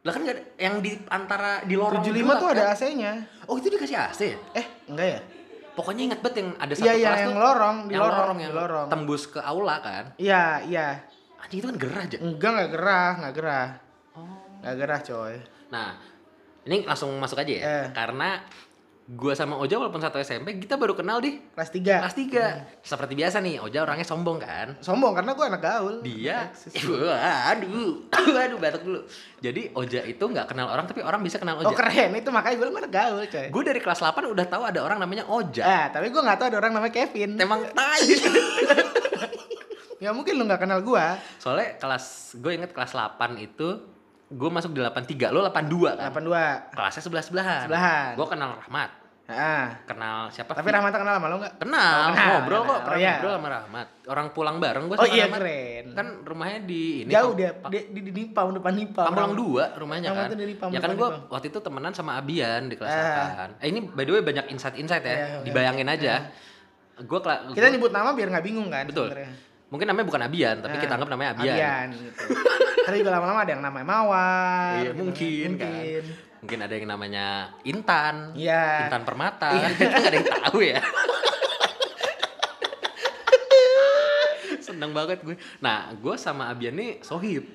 lah 0.01 0.11
kan 0.11 0.23
yang 0.57 0.79
di 0.79 0.97
antara 1.07 1.61
di 1.61 1.75
lorong 1.75 1.99
75 1.99 2.15
gelap 2.17 2.37
tuh 2.37 2.47
kan? 2.47 2.55
ada 2.55 2.63
AC-nya. 2.71 3.11
oh 3.43 3.55
itu 3.55 3.67
dikasih 3.67 3.97
AC 3.99 4.21
ya 4.23 4.37
Eh, 4.55 4.65
enggak 4.87 5.07
ya? 5.07 5.19
Pokoknya 5.71 6.01
inget 6.11 6.19
banget 6.19 6.37
yang 6.43 6.49
ada 6.57 6.73
satu 6.73 6.85
iya, 6.85 6.93
kelas 6.93 7.19
yang 7.19 7.31
tuh 7.31 7.39
lorong, 7.39 7.77
yang 7.87 8.01
lorong, 8.01 8.17
lorong 8.19 8.37
yang 8.39 8.53
lorong. 8.53 8.87
tembus 8.91 9.23
ke 9.27 9.39
aula 9.39 9.75
kan 9.79 10.03
Iya, 10.15 10.43
iya. 10.67 10.87
anjing 11.39 11.59
itu 11.59 11.67
kan 11.67 11.77
gerah 11.79 12.01
aja 12.05 12.17
Enggak, 12.21 12.49
enggak 12.53 12.69
gerah, 12.71 13.11
enggak 13.17 13.33
gerah. 13.33 13.67
oh 14.13 14.35
Enggak 14.61 14.75
gerah, 14.77 14.99
coy. 15.01 15.35
Nah, 15.73 15.89
ini 16.69 16.77
langsung 16.85 17.09
masuk 17.17 17.41
aja 17.41 17.49
ya. 17.49 17.61
Eh. 17.65 17.85
Karena 17.97 18.37
gua 19.11 19.35
sama 19.35 19.59
Oja 19.59 19.75
walaupun 19.75 19.99
satu 19.99 20.15
SMP, 20.17 20.55
kita 20.55 20.75
baru 20.75 20.95
kenal 20.95 21.19
di 21.19 21.35
Kelas 21.51 21.67
3. 21.67 21.99
kelas 21.99 22.15
3. 22.15 22.79
Seperti 22.79 23.13
biasa 23.13 23.37
nih, 23.37 23.59
Oja 23.59 23.83
orangnya 23.83 24.03
sombong 24.03 24.39
kan. 24.39 24.79
Sombong 24.79 25.11
karena 25.11 25.31
gue 25.31 25.45
anak 25.45 25.59
gaul. 25.59 25.95
Dia, 25.99 26.47
Eksis. 26.47 26.79
waduh, 26.87 28.07
waduh 28.35 28.57
batuk 28.57 28.81
dulu. 28.81 28.99
Jadi 29.37 29.67
Oja 29.73 29.99
itu 30.01 30.23
nggak 30.23 30.47
kenal 30.47 30.69
orang, 30.69 30.87
tapi 30.87 31.03
orang 31.03 31.19
bisa 31.19 31.35
kenal 31.35 31.59
Oh 31.59 31.67
Oja. 31.67 31.75
keren, 31.75 32.15
itu 32.15 32.31
makanya 32.31 32.55
gue 32.55 32.67
anak 32.71 32.87
gaul, 32.89 33.19
coy. 33.25 33.47
Gue 33.51 33.63
dari 33.65 33.79
kelas 33.79 33.99
8 33.99 34.31
udah 34.31 34.45
tahu 34.47 34.63
ada 34.63 34.79
orang 34.79 34.97
namanya 34.97 35.27
Oja. 35.27 35.63
Ah, 35.63 35.85
tapi 35.89 36.07
gue 36.07 36.21
nggak 36.21 36.37
tahu 36.37 36.47
ada 36.47 36.57
orang 36.57 36.71
namanya 36.71 36.93
Kevin. 36.95 37.35
Emang 37.35 37.67
tai. 37.75 38.07
Ya 39.99 40.09
mungkin 40.15 40.33
lu 40.33 40.47
nggak 40.47 40.61
kenal 40.61 40.81
gue. 40.81 41.05
Soalnya 41.37 41.77
kelas, 41.77 42.05
gue 42.39 42.51
inget 42.55 42.71
kelas 42.71 42.95
8 42.95 43.37
itu, 43.37 43.67
gue 44.31 44.49
masuk 44.49 44.71
di 44.71 44.79
83, 44.79 45.29
lo 45.29 45.43
82 45.43 45.93
kan? 45.93 46.09
82. 46.09 46.73
Kelasnya 46.73 47.01
sebelah-sebelahan. 47.03 47.61
Sebelahan. 47.67 48.11
Gue 48.15 48.25
kenal 48.25 48.55
Rahmat. 48.55 49.00
Ah. 49.33 49.67
kenal 49.83 50.27
siapa 50.27 50.51
Tapi 50.51 50.67
Rahmat 50.67 50.91
kenal 50.91 51.15
sama 51.15 51.27
lo 51.27 51.35
nggak? 51.37 51.53
kenal, 51.57 51.95
Oh, 51.97 52.07
kenal, 52.09 52.27
ngobrol 52.33 52.59
kok 52.59 52.67
kenal. 52.67 52.79
pernah 52.81 52.91
Oh, 52.91 52.99
iya. 52.99 53.11
ngobrol 53.13 53.33
sama 53.33 53.47
Rahmat 53.49 53.87
orang 54.03 54.27
pulang 54.29 54.57
bareng 54.57 54.83
gue 54.83 54.93
Oh 54.93 55.01
sama 55.01 55.11
iya 55.11 55.23
Rahmat 55.23 55.39
keren. 55.39 55.85
kan 55.91 56.07
rumahnya 56.21 56.59
di 56.61 56.83
ini 57.01 57.11
Jauh 57.11 57.33
dia, 57.33 57.49
di, 57.63 57.79
di, 57.87 57.99
di 58.01 58.11
Nipam, 58.13 58.47
depan 58.53 58.73
Nipam. 58.73 59.05
Pamulang 59.05 59.33
dua 59.33 59.63
rumahnya 59.73 60.07
Rahmat 60.09 60.27
kan 60.27 60.37
dari 60.37 60.53
Pamulang 60.53 60.73
ya 60.73 60.79
kan 60.79 60.91
gue 60.91 61.07
Nipam. 61.09 61.29
waktu 61.29 61.47
itu 61.47 61.59
temenan 61.59 61.93
sama 61.93 62.11
Abian 62.15 62.61
di 62.65 62.75
kelas 62.75 62.91
Ah. 62.91 63.49
8 63.51 63.59
eh 63.59 63.67
ini 63.67 63.79
by 63.83 64.03
the 64.03 64.11
way 64.11 64.21
banyak 64.21 64.45
insight-insight 64.47 65.01
ya 65.01 65.09
Iya, 65.09 65.17
iya. 65.17 65.37
dibayangin 65.43 65.87
aja 65.87 66.13
gue 66.97 67.19
Kita 67.51 67.67
nyebut 67.67 67.89
nama 67.89 68.11
biar 68.11 68.29
nggak 68.29 68.43
bingung 68.43 68.67
kan 68.67 68.85
betul 68.85 69.07
sebenarnya. 69.07 69.31
mungkin 69.67 69.85
namanya 69.87 70.05
bukan 70.05 70.21
Abian 70.23 70.55
tapi 70.59 70.75
Ah, 70.75 70.81
kita 70.81 70.93
anggap 70.93 71.09
namanya 71.09 71.29
Abian, 71.33 71.55
Abian 71.55 71.87
gitu. 71.95 72.23
Tapi 72.81 72.95
juga 72.97 73.11
lama-lama 73.13 73.39
ada 73.39 73.51
yang 73.51 73.61
namanya 73.61 73.85
Mawar. 73.85 74.73
Iya, 74.75 74.89
gitu 74.89 75.01
mungkin, 75.01 75.49
kan. 75.55 76.03
Mungkin. 76.41 76.59
ada 76.61 76.73
yang 76.73 76.89
namanya 76.89 77.53
Intan. 77.61 78.33
Iya. 78.33 78.89
Intan 78.89 79.05
Permata. 79.05 79.53
Kita 79.77 79.93
nggak 79.93 80.09
ada 80.09 80.17
yang 80.17 80.29
tahu 80.41 80.59
ya. 80.65 80.81
Seneng 84.61 84.91
banget 84.93 85.21
gue. 85.21 85.37
Nah 85.61 85.93
gue 85.93 86.15
sama 86.17 86.49
Abian 86.49 86.73
nih 86.73 87.01
sohib. 87.05 87.45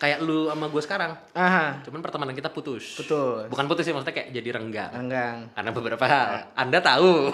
Kayak 0.00 0.18
lu 0.24 0.50
sama 0.50 0.66
gue 0.66 0.82
sekarang. 0.82 1.12
Aha. 1.36 1.78
cuman 1.86 2.00
pertemanan 2.02 2.34
kita 2.34 2.50
putus. 2.50 2.98
Betul. 2.98 3.46
bukan 3.46 3.64
putus 3.70 3.86
sih 3.86 3.94
maksudnya 3.94 4.16
kayak 4.16 4.28
jadi 4.34 4.48
renggang. 4.58 4.92
Enggang. 4.96 5.36
karena 5.54 5.70
beberapa 5.70 6.04
hal. 6.08 6.50
Anda 6.58 6.82
tahu 6.82 7.30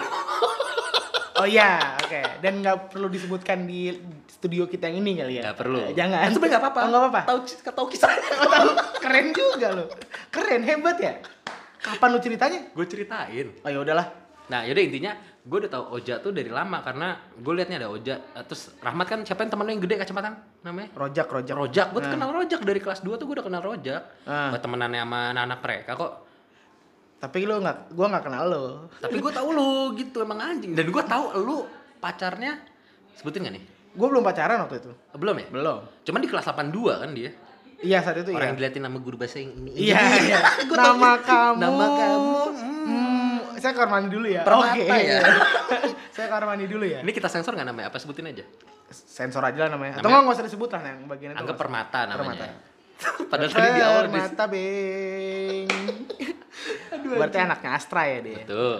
Oh 1.39 1.47
iya, 1.47 1.95
oke. 1.95 2.19
Dan 2.39 2.59
nggak 2.59 2.91
perlu 2.91 3.07
disebutkan 3.07 3.63
di 3.63 3.95
studio 4.29 4.63
kita 4.65 4.85
yang 4.85 4.99
ini 4.99 5.11
kali 5.15 5.33
ya? 5.39 5.43
Nggak 5.47 5.57
perlu. 5.57 5.79
Eh, 5.81 5.93
Jangan. 5.93 6.19
Eh, 6.19 6.29
sebenarnya 6.29 6.51
nggak 6.51 6.63
apa-apa 6.65 6.79
Oh, 6.79 6.87
nggak 6.89 7.01
apa-apa. 7.01 7.21
tahu 7.25 7.39
tahu 7.71 7.87
kisahnya 7.87 8.27
Oh, 8.37 8.49
tahu. 8.49 8.69
Keren 8.99 9.27
juga 9.31 9.67
lo. 9.71 9.85
Keren, 10.27 10.61
hebat 10.61 10.97
ya. 10.97 11.13
Kapan 11.79 12.07
lu 12.09 12.19
ceritanya? 12.19 12.59
gue 12.69 12.85
ceritain 12.85 13.55
Oh 13.57 13.69
ya 13.69 13.79
udahlah. 13.79 14.07
nah 14.49 14.65
yaudah 14.65 14.81
intinya 14.81 15.13
gue 15.39 15.57
udah 15.59 15.69
tahu 15.69 15.95
Oja 15.95 16.17
tuh 16.17 16.33
dari 16.33 16.49
lama 16.49 16.81
karena 16.81 17.07
gue 17.31 17.53
liatnya 17.53 17.77
ada 17.77 17.87
Oja 17.87 18.19
Eh, 18.19 18.43
terus 18.43 18.73
Rahmat 18.75 19.05
kan 19.07 19.19
siapa 19.21 19.45
yang 19.45 19.51
temen 19.53 19.63
lu 19.63 19.71
yang 19.71 19.79
gede 19.79 19.95
kacamata 19.95 20.33
namanya 20.59 20.89
Rojak, 20.91 21.29
rojak. 21.29 21.55
Rojak, 21.55 21.87
gue 21.89 22.01
tuh 22.01 22.09
Nah. 22.09 22.13
kenal 22.17 22.29
Rojak 22.33 22.61
dari 22.61 22.79
kelas 22.79 22.99
2 22.99 23.15
tuh 23.15 23.25
gue 23.25 23.35
udah 23.37 23.45
kenal 23.45 23.61
Rojak. 23.61 24.01
Ah. 24.25 24.49
Gue 24.49 24.59
temenannya 24.59 24.99
sama 24.99 25.19
anak-anak 25.31 25.59
mereka 25.61 25.91
kok. 25.95 26.11
Tapi 27.19 27.43
lu 27.43 27.59
nggak, 27.59 27.91
gua 27.91 28.07
nggak 28.07 28.23
kenal 28.23 28.43
lo. 28.47 28.65
Tapi 29.03 29.19
gue 29.19 29.31
tahu 29.35 29.47
lu 29.51 29.71
gitu 29.99 30.23
emang 30.23 30.39
anjing. 30.39 30.71
Dan 30.71 30.87
gue 30.87 31.03
tahu 31.03 31.35
lu 31.43 31.67
pacarnya 31.99 32.63
sebutin 33.19 33.43
gak 33.43 33.53
nih? 33.59 33.63
Gua 33.91 34.07
belum 34.07 34.23
pacaran 34.23 34.63
waktu 34.63 34.79
itu. 34.79 34.91
Belum 35.19 35.35
ya? 35.35 35.47
Belum. 35.51 35.79
Cuman 36.07 36.19
di 36.23 36.29
kelas 36.31 36.47
82 36.47 37.03
kan 37.03 37.11
dia. 37.11 37.31
Iya 37.79 38.03
saat 38.03 38.19
itu 38.19 38.35
Orang 38.35 38.55
yang 38.55 38.59
iya. 38.59 38.59
diliatin 38.71 38.83
nama 38.83 38.97
guru 38.99 39.15
bahasa 39.15 39.39
yang 39.39 39.55
ini. 39.55 39.71
Iya, 39.71 39.99
iya. 40.27 40.39
Tahu 40.67 40.75
nama 40.75 41.11
ini. 41.15 41.23
kamu. 41.27 41.59
Nama 41.63 41.85
kamu. 41.95 42.33
Hmm, 42.87 43.35
saya 43.55 43.71
kamar 43.71 43.89
mandi 43.99 44.07
dulu 44.11 44.27
ya. 44.27 44.41
Permata 44.43 44.75
Oke. 44.75 44.83
ya? 44.83 45.19
saya 46.15 46.27
kamar 46.27 46.45
mandi 46.55 46.65
dulu 46.67 46.83
ya. 46.87 46.99
Ini 47.03 47.11
kita 47.11 47.27
sensor 47.31 47.55
gak 47.55 47.67
namanya? 47.67 47.87
Apa 47.87 47.99
sebutin 47.99 48.27
aja? 48.31 48.43
Sensor 48.91 49.43
aja 49.43 49.67
lah 49.67 49.69
namanya. 49.75 49.99
Atau 49.99 50.07
Namanya- 50.07 50.11
nggak 50.11 50.23
nggak 50.27 50.39
usah 50.39 50.45
disebut 50.47 50.69
lah 50.75 50.81
yang 50.83 50.99
bagian 51.07 51.29
itu. 51.31 51.39
Anggap 51.39 51.55
nggak 51.55 51.59
permata 51.59 51.99
namanya. 52.07 52.47
Permata. 52.47 52.47
Padahal 53.31 53.51
tadi 53.51 53.69
di 53.71 53.83
awal 53.83 54.03
di 54.03 54.11
Permata 54.11 54.43
beng. 54.51 55.67
Berarti 57.03 57.37
anaknya 57.39 57.69
Astra 57.71 58.01
ya 58.05 58.19
dia. 58.19 58.37
Betul. 58.43 58.77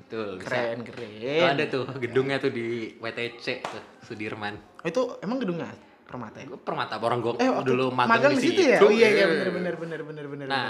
Betul. 0.00 0.28
bisa. 0.38 0.46
Keren, 0.46 0.76
Tuh 0.80 0.92
keren. 0.94 1.44
ada 1.50 1.64
tuh 1.66 1.84
gedungnya 1.98 2.36
tuh 2.38 2.50
di 2.54 2.94
WTC 2.96 3.46
tuh 3.62 3.82
Sudirman. 4.06 4.54
Oh, 4.82 4.88
itu 4.88 5.02
emang 5.18 5.42
gedungnya 5.42 5.74
Permata 6.06 6.38
ya? 6.38 6.46
Permata 6.54 7.02
orang 7.02 7.18
gue 7.18 7.32
Eh, 7.42 7.50
dulu 7.66 7.90
magang, 7.90 8.30
di 8.30 8.38
situ 8.38 8.62
ya? 8.62 8.78
Oh 8.78 8.94
iya 8.94 9.10
iya 9.10 9.26
benar 9.26 9.50
benar 9.50 9.74
benar 9.74 10.00
benar 10.06 10.24
benar. 10.30 10.46
Nah, 10.46 10.68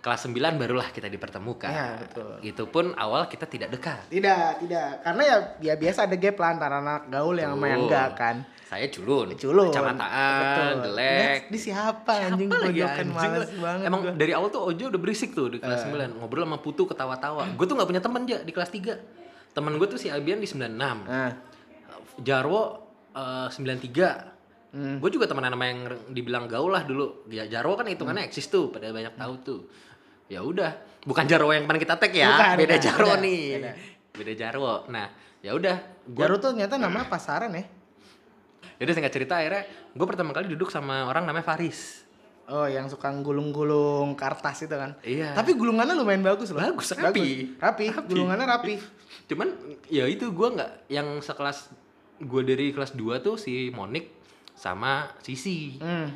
kelas 0.00 0.20
9 0.24 0.32
barulah 0.56 0.88
kita 0.88 1.06
dipertemukan. 1.06 1.68
Iya, 1.68 1.88
betul. 1.98 2.32
Itu 2.42 2.64
pun 2.66 2.92
awal 2.94 3.24
kita 3.26 3.44
tidak 3.44 3.68
dekat. 3.70 4.08
Tidak, 4.08 4.58
tidak. 4.58 5.00
Karena 5.00 5.22
ya 5.22 5.36
ya 5.62 5.74
biasa 5.74 6.04
ada 6.04 6.16
gap 6.16 6.36
lah 6.36 6.48
antara 6.50 6.76
anak 6.78 7.02
gaul 7.06 7.34
yang 7.34 7.52
sama 7.52 7.66
yang 7.66 7.84
enggak 7.84 8.10
kan. 8.14 8.36
Saya 8.64 8.86
culun, 8.86 9.34
Culun. 9.34 9.66
kecamataan, 9.66 10.38
Betul. 10.38 10.82
jelek. 10.88 11.40
Di 11.48 11.58
siapa 11.58 12.12
anjing 12.22 12.46
Siapa 12.46 12.62
lagi 12.62 12.70
pojokan 12.72 12.94
anjing? 13.02 13.30
males 13.34 13.50
banget 13.52 13.84
Emang 13.84 14.00
gua. 14.00 14.12
dari 14.14 14.30
awal 14.30 14.48
tuh 14.48 14.62
Ojo 14.64 14.84
udah 14.86 15.00
berisik 15.00 15.30
tuh 15.32 15.46
di 15.48 15.58
kelas 15.58 15.82
9 15.84 16.16
Ngobrol 16.16 16.46
sama 16.46 16.58
Putu 16.58 16.86
ketawa-tawa 16.86 17.50
Gue 17.50 17.66
tuh 17.66 17.74
gak 17.74 17.84
punya 17.84 17.98
temen 17.98 18.22
aja 18.22 18.38
di 18.38 18.52
kelas 18.54 18.70
3 18.70 18.94
Temen 19.50 19.74
gue 19.74 19.84
tuh 19.84 19.98
si 19.98 20.06
Albian 20.06 20.38
di 20.38 20.46
96 20.46 20.70
Nah, 20.70 21.34
Jarwo 22.16 22.62
eh, 23.12 23.48
93 23.50 24.38
Hmm. 24.70 25.02
Gue 25.02 25.10
juga 25.10 25.26
temenan 25.26 25.50
sama 25.50 25.66
yang 25.66 25.82
dibilang 26.06 26.46
gaul 26.46 26.70
lah 26.70 26.86
dulu 26.86 27.26
Dia 27.26 27.42
Jarwo 27.44 27.74
kan 27.74 27.82
hitungannya 27.84 28.22
Hmm. 28.22 28.30
eksis 28.30 28.46
tuh 28.46 28.70
Pada 28.70 28.86
banyak 28.88 29.18
tahu 29.18 29.34
tuh 29.42 29.60
Ya 30.30 30.40
udah 30.46 30.72
Bukan 31.02 31.26
Jarwo 31.26 31.50
yang 31.50 31.66
pernah 31.66 31.82
kita 31.82 31.98
tag 31.98 32.12
ya 32.14 32.30
Bukan, 32.38 32.54
Beda 32.56 32.74
bukan. 32.78 32.84
Jarwo 32.86 33.12
Beda, 33.12 33.24
nih 33.26 33.42
beda. 33.58 33.70
Beda 34.14 34.32
Jarwo 34.38 34.74
Nah 34.88 35.06
ya 35.40 35.52
udah 35.56 35.76
Gue 36.10 36.26
Garut 36.26 36.40
tuh 36.42 36.50
ternyata 36.52 36.74
nama 36.74 37.06
pasaran 37.06 37.54
ya. 37.54 37.64
Jadi 38.80 38.90
singkat 38.96 39.12
cerita 39.12 39.38
akhirnya 39.38 39.62
gue 39.92 40.06
pertama 40.08 40.32
kali 40.32 40.50
duduk 40.50 40.72
sama 40.72 41.06
orang 41.06 41.28
namanya 41.28 41.46
Faris. 41.46 42.02
Oh, 42.50 42.66
yang 42.66 42.90
suka 42.90 43.14
gulung-gulung 43.22 44.18
kertas 44.18 44.66
itu 44.66 44.74
kan. 44.74 44.98
Iya. 45.06 45.38
Tapi 45.38 45.54
gulungannya 45.54 45.94
lumayan 45.94 46.26
bagus 46.26 46.50
loh. 46.50 46.58
Bagus, 46.58 46.90
rapi. 46.98 47.54
Rapi, 47.62 47.84
Rapi. 47.94 48.10
gulungannya 48.10 48.42
rapi. 48.42 48.74
Cuman 49.30 49.54
ya 49.86 50.02
itu 50.10 50.34
gue 50.34 50.48
nggak 50.58 50.90
yang 50.90 51.22
sekelas 51.22 51.70
gue 52.18 52.42
dari 52.42 52.74
kelas 52.74 52.98
2 52.98 53.22
tuh 53.22 53.38
si 53.38 53.70
Monik 53.70 54.10
sama 54.58 55.14
Sisi. 55.22 55.78
Hmm. 55.78 56.10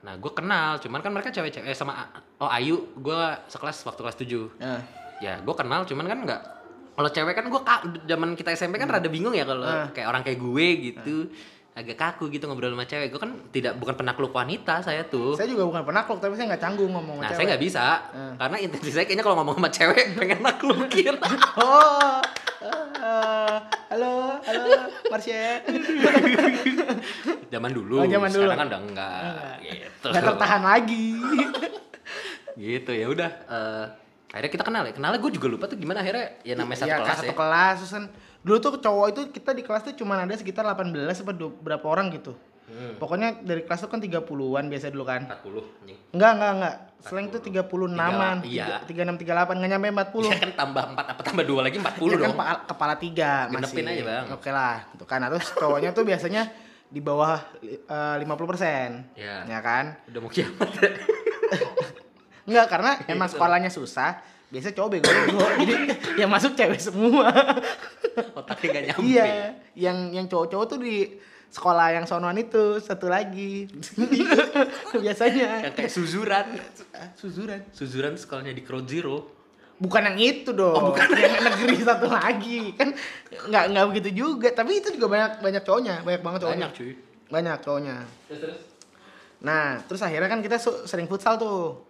Nah 0.00 0.16
gue 0.16 0.32
kenal, 0.32 0.78
cuman 0.78 0.98
kan 0.98 1.10
mereka 1.10 1.28
cewek-cewek 1.30 1.66
eh, 1.66 1.76
sama 1.76 2.08
oh 2.36 2.48
Ayu 2.48 2.88
gue 2.94 3.20
sekelas 3.46 3.84
waktu 3.84 4.00
kelas 4.00 4.16
7 4.18 4.56
Nah, 4.58 4.80
Ya 5.18 5.36
gue 5.36 5.54
kenal, 5.54 5.84
cuman 5.84 6.06
kan 6.06 6.18
nggak 6.22 6.42
kalau 6.90 7.08
cewek 7.08 7.32
kan 7.32 7.44
gue 7.46 7.60
zaman 8.04 8.32
kita 8.32 8.52
SMP 8.52 8.76
kan 8.76 8.84
rada 8.86 9.06
bingung 9.06 9.32
ya 9.32 9.44
kalau 9.44 9.62
Ah. 9.62 9.88
kayak 9.88 10.06
orang 10.06 10.20
kayak 10.20 10.36
gue 10.36 10.66
gitu 10.82 11.16
agak 11.70 11.96
kaku 11.96 12.28
gitu 12.28 12.44
ngobrol 12.44 12.68
sama 12.70 12.82
cewek 12.82 13.08
gue 13.08 13.16
kan 13.16 13.30
tidak 13.48 13.72
bukan 13.74 13.94
penakluk 13.94 14.28
wanita 14.30 14.80
saya 14.80 15.00
tuh 15.02 15.32
saya 15.32 15.46
juga 15.46 15.64
bukan 15.64 15.80
penakluk 15.82 16.18
tapi 16.18 16.34
saya 16.34 16.50
nggak 16.50 16.60
canggung 16.60 16.90
ngomong 16.90 17.16
sama 17.16 17.22
Nah, 17.22 17.28
cewek. 17.28 17.36
saya 17.36 17.46
nggak 17.46 17.62
bisa 17.62 17.86
Hmm. 18.10 18.34
karena 18.36 18.56
intensi 18.58 18.90
saya 18.90 19.04
kayaknya 19.04 19.22
kalau 19.22 19.36
ngomong 19.38 19.56
sama 19.56 19.68
cewek 19.70 20.04
pengen 20.18 20.40
naklukin. 20.40 21.14
Oh. 21.56 22.18
Halo, 23.90 24.38
halo, 24.40 24.64
Marsha. 25.08 25.60
zaman 27.52 27.70
dulu. 27.70 27.94
Oh, 27.98 28.06
zaman 28.06 28.30
dulu. 28.30 28.46
Sekarang 28.46 28.58
kan 28.58 28.68
udah 28.68 28.80
enggak. 28.80 29.20
Gitu. 29.60 30.06
Nggak 30.06 30.24
tertahan 30.24 30.62
lagi. 30.62 31.08
Gitu 32.60 32.90
ya 32.92 33.06
udah. 33.06 33.30
eh, 33.46 33.84
akhirnya 34.30 34.52
kita 34.52 34.64
kenal 34.64 34.82
ya. 34.84 34.92
Kenalnya 34.92 35.18
gue 35.18 35.32
juga 35.32 35.46
lupa 35.48 35.64
tuh 35.66 35.74
gimana 35.74 36.00
akhirnya 36.00 36.38
ya 36.42 36.54
namanya 36.54 36.78
satu 36.80 36.88
Iya, 36.88 36.98
kelas 37.00 37.16
satu 37.18 37.26
ya. 37.26 37.36
kelas 37.36 37.74
terus 37.78 37.92
kan 37.92 38.04
dulu 38.40 38.56
tuh 38.58 38.70
cowok 38.78 39.06
itu 39.10 39.20
kita 39.32 39.50
di 39.52 39.62
kelas 39.62 39.82
tuh 39.82 39.94
cuma 39.94 40.16
ada 40.16 40.32
sekitar 40.32 40.64
18 40.64 40.96
apa 40.96 41.32
du- 41.32 41.56
berapa 41.56 41.84
orang 41.84 42.10
gitu. 42.12 42.32
Hmm. 42.70 42.94
Pokoknya 42.96 43.42
dari 43.42 43.62
kelas 43.62 43.82
tuh 43.82 43.90
kan 43.90 43.98
30-an 43.98 44.24
biasa 44.64 44.88
dulu 44.88 45.02
kan. 45.02 45.26
40 45.26 45.82
anjing. 45.82 45.98
Enggak, 46.10 46.32
enggak, 46.32 46.52
enggak. 46.54 46.74
Slang 47.00 47.26
tuh 47.26 47.40
36-an. 47.40 48.36
Iya. 48.44 48.66
36 48.86 49.18
38 49.18 49.58
enggak 49.58 49.70
nyampe 49.70 49.86
40. 49.90 50.22
Iya 50.22 50.36
kan 50.38 50.50
tambah 50.54 50.84
4 50.94 51.10
apa 51.10 51.20
tambah 51.24 51.44
2 51.44 51.60
lagi 51.60 51.76
40 51.76 51.82
Ya 51.82 52.16
kan 52.16 52.20
dong. 52.22 52.34
pa- 52.36 52.62
kepala 52.64 52.94
tiga 52.94 53.30
masih. 53.48 53.58
Genepin 53.66 53.86
aja, 53.86 54.02
Bang. 54.04 54.24
Oke 54.32 54.50
lah, 54.50 54.76
gitu 54.88 55.04
kan. 55.04 55.18
Nah, 55.18 55.28
terus 55.28 55.50
cowoknya 55.50 55.90
tuh 55.90 56.04
biasanya 56.04 56.42
di 56.86 57.00
bawah 57.00 57.42
eh, 57.60 58.16
50%. 58.18 59.16
Iya. 59.16 59.34
Ya 59.44 59.58
kan? 59.60 59.98
Udah 60.06 60.20
mau 60.20 60.28
kiamat. 60.28 60.70
Enggak, 62.46 62.66
karena 62.68 62.90
Iya, 62.98 63.14
emang 63.14 63.28
sekolahnya 63.28 63.70
susah. 63.70 64.18
Biasa 64.48 64.74
cowok 64.74 64.88
bego-bego. 64.92 65.38
Jadi 65.62 65.74
yang 66.16 66.26
masuk 66.28 66.52
cewek 66.52 66.78
semua. 66.78 67.30
Otaknya 68.34 68.66
gak 68.72 68.84
nyampe. 68.88 69.02
iya, 69.04 69.24
yang 69.72 70.10
yang 70.10 70.26
cowok-cowok 70.26 70.66
tuh 70.66 70.78
di 70.80 71.14
sekolah 71.50 71.98
yang 71.98 72.06
sonoan 72.06 72.38
itu 72.38 72.78
satu 72.78 73.10
lagi. 73.10 73.66
Biasanya 75.04 75.66
Yang 75.66 75.74
kayak 75.74 75.92
suzuran. 75.92 76.46
Suzuran. 77.18 77.60
Suzuran 77.74 78.14
sekolahnya 78.14 78.54
di 78.54 78.62
Crowd 78.62 78.86
Zero. 78.86 79.16
Bukan 79.80 80.02
yang 80.12 80.18
itu 80.20 80.50
dong. 80.52 80.76
Oh, 80.76 80.82
bukan. 80.92 81.08
Yang 81.16 81.40
negeri 81.40 81.76
satu 81.82 82.06
lagi. 82.06 82.76
Kan 82.78 82.94
nggak 83.50 83.64
nggak 83.74 83.84
begitu 83.90 84.10
juga. 84.24 84.48
Tapi 84.54 84.78
itu 84.78 84.94
juga 84.94 85.08
banyak 85.10 85.32
banyak 85.40 85.62
cowoknya, 85.64 85.94
banyak 86.06 86.22
banget 86.22 86.40
cowoknya. 86.46 86.66
Banyak 86.68 86.72
cuy. 86.76 86.92
Banyak 87.30 87.56
cowoknya. 87.64 87.96
Terus 88.28 88.40
terus. 88.44 88.58
Nah, 89.40 89.80
terus 89.88 90.00
akhirnya 90.04 90.28
kan 90.28 90.44
kita 90.44 90.60
sering 90.60 91.08
futsal 91.08 91.40
tuh. 91.40 91.80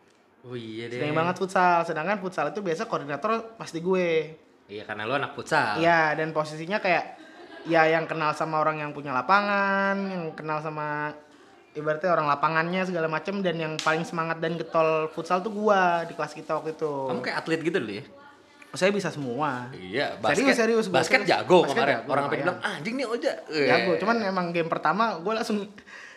Oh 0.47 0.57
iya 0.57 0.88
deh. 0.88 1.02
Sering 1.02 1.12
banget 1.12 1.37
futsal. 1.37 1.83
Sedangkan 1.85 2.23
futsal 2.23 2.55
itu 2.55 2.62
biasa 2.62 2.87
koordinator 2.87 3.59
pasti 3.59 3.83
gue. 3.83 4.38
Iya 4.71 4.87
karena 4.87 5.02
lu 5.05 5.19
anak 5.19 5.35
futsal. 5.35 5.83
Iya, 5.83 6.14
dan 6.14 6.31
posisinya 6.31 6.79
kayak 6.79 7.19
ya 7.62 7.85
yang 7.87 8.05
kenal 8.05 8.31
sama 8.31 8.59
orang 8.59 8.79
yang 8.79 8.90
punya 8.90 9.11
lapangan, 9.11 9.97
yang 10.02 10.25
kenal 10.33 10.59
sama 10.59 11.12
ibaratnya 11.71 12.11
orang 12.11 12.26
lapangannya 12.26 12.83
segala 12.83 13.07
macem 13.07 13.40
dan 13.40 13.55
yang 13.55 13.73
paling 13.76 14.02
semangat 14.02 14.38
dan 14.38 14.55
getol 14.55 15.07
futsal 15.09 15.38
tuh 15.38 15.50
gua 15.50 16.02
di 16.02 16.12
kelas 16.12 16.33
kita 16.33 16.55
waktu 16.55 16.73
itu. 16.73 16.90
Kamu 17.07 17.21
kayak 17.21 17.37
atlet 17.38 17.61
gitu 17.61 17.76
dulu 17.76 17.95
ya? 17.95 18.05
Saya 18.71 18.90
bisa 18.90 19.11
semua. 19.11 19.67
Iya, 19.73 20.14
Serius, 20.14 20.23
basket. 20.47 20.55
serius, 20.57 20.85
gua 20.87 20.95
basket 20.97 21.21
serius. 21.21 21.31
jago 21.33 21.59
Basket 21.61 21.75
kemarin. 21.75 21.95
jago, 21.97 22.09
Orang 22.09 22.23
sampai 22.23 22.37
lumayan. 22.37 22.47
bilang 22.47 22.59
anjing 22.64 22.95
nih 22.95 23.07
Oja. 23.07 23.33
Jago, 23.50 23.93
cuman 23.99 24.17
emang 24.25 24.47
game 24.50 24.71
pertama 24.71 25.05
gue 25.17 25.33
langsung 25.33 25.59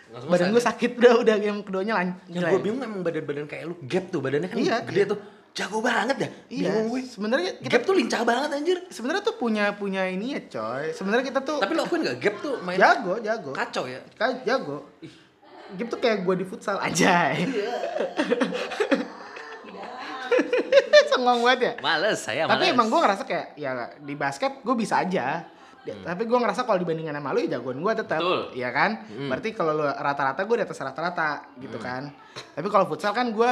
Langsung 0.05 0.29
badan 0.29 0.53
gue 0.53 0.61
sakit 0.61 0.91
udah 1.01 1.13
udah 1.19 1.35
game 1.35 1.59
keduanya 1.61 1.93
lanjut. 1.95 2.17
Yang 2.29 2.43
gue 2.47 2.59
bingung 2.61 2.81
emang 2.81 3.01
badan-badan 3.01 3.45
kayak 3.45 3.63
lu 3.65 3.75
gap 3.83 4.05
tuh 4.07 4.21
badannya 4.21 4.45
kan 4.45 4.55
Iya, 4.55 4.75
gede 4.85 4.93
iya. 4.95 5.05
tuh. 5.09 5.19
Jago 5.53 5.79
banget 5.79 6.17
dah. 6.17 6.31
Iya. 6.49 6.89
Sebenarnya 7.03 7.51
kita 7.57 7.69
Gap 7.71 7.83
tuh 7.83 7.93
lincah 7.93 8.21
banget 8.21 8.49
anjir. 8.51 8.77
sebenarnya 8.87 9.21
tuh 9.21 9.35
punya 9.35 9.69
punya 9.71 10.01
ini 10.03 10.33
ya 10.33 10.41
coy. 10.49 10.89
Sebenarnya 10.89 11.25
kita 11.25 11.39
tuh 11.39 11.57
Tapi 11.57 11.73
lo 11.73 11.83
akuin 11.83 12.01
gak 12.03 12.17
Gap 12.17 12.35
tuh 12.39 12.57
main 12.59 12.75
jago, 12.75 13.13
jago. 13.19 13.51
kacau 13.51 13.85
ya? 13.85 14.01
Kan 14.13 14.41
jago. 14.41 14.89
Game 15.71 15.87
tuh 15.87 15.97
kayak 15.97 16.21
gue 16.21 16.35
di 16.35 16.43
futsal 16.43 16.77
aja. 16.77 17.33
Sengong 21.05 21.39
banget 21.43 21.59
ya. 21.61 21.73
Males 21.79 22.17
saya 22.17 22.43
Tapi 22.45 22.65
males. 22.65 22.73
emang 22.73 22.87
gue 22.89 22.99
ngerasa 22.99 23.23
kayak 23.23 23.47
ya 23.53 23.71
di 23.95 24.13
basket 24.13 24.51
gue 24.59 24.73
bisa 24.73 24.99
aja. 24.99 25.45
Di- 25.79 25.93
Tapi 25.93 26.23
gue 26.23 26.37
ngerasa 26.39 26.63
kalau 26.63 26.79
dibandingkan 26.79 27.13
sama 27.13 27.29
lu 27.29 27.43
ya 27.43 27.59
jagoan 27.59 27.77
gue 27.77 27.93
tetap, 27.93 28.17
Hmm. 28.17 28.49
Iya 28.51 28.69
kan? 28.71 28.91
Hmm. 29.05 29.29
Berarti 29.29 29.49
kalau 29.51 29.73
lu 29.75 29.85
rata-rata 29.85 30.41
gue 30.41 30.55
di 30.55 30.63
atas 30.63 30.79
rata-rata 30.79 31.29
gitu 31.59 31.77
kan. 31.77 32.09
Tapi 32.55 32.67
kalau 32.67 32.87
futsal 32.87 33.11
kan 33.11 33.29
gue 33.29 33.51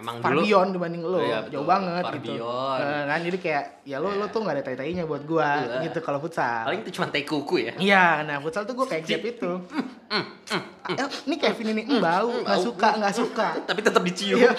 Emang 0.00 0.16
far 0.18 0.32
dulu 0.32 0.48
beyond 0.48 0.70
dibanding 0.72 1.02
lu, 1.04 1.12
Oh 1.12 1.20
iya, 1.20 1.38
betul. 1.44 1.52
jauh 1.52 1.68
banget 1.68 2.04
Far 2.08 2.14
gitu. 2.16 2.24
beyond. 2.40 2.80
Eh, 2.80 3.02
kan 3.04 3.18
jadi 3.20 3.36
kayak 3.36 3.64
ya 3.84 3.96
lu 4.00 4.08
lu 4.10 4.26
tuh 4.32 4.40
nggak 4.40 4.54
ada 4.56 4.64
tai-tainya 4.64 5.04
buat 5.04 5.22
gue 5.22 5.44
Iya. 5.44 5.84
gitu 5.84 5.98
kalau 6.00 6.18
futsal. 6.18 6.64
paling 6.64 6.80
itu 6.80 6.90
cuma 6.96 7.06
tai 7.06 7.24
kuku 7.28 7.56
ya. 7.60 7.72
Iya, 7.76 8.04
nah 8.24 8.40
futsal 8.40 8.64
tuh 8.64 8.72
gue 8.72 8.86
kayak 8.88 9.04
gap 9.04 9.20
itu. 9.22 9.52
Ah, 10.08 10.24
eh, 10.96 11.08
ini 11.28 11.36
Kevin 11.36 11.66
ini 11.70 11.82
mm, 11.84 12.00
bau, 12.00 12.32
nggak 12.32 12.60
suka, 12.64 12.88
nggak 12.96 13.14
suka. 13.14 13.46
Tapi 13.68 13.80
tetap 13.84 14.00
dicium. 14.00 14.40
Iya. 14.40 14.52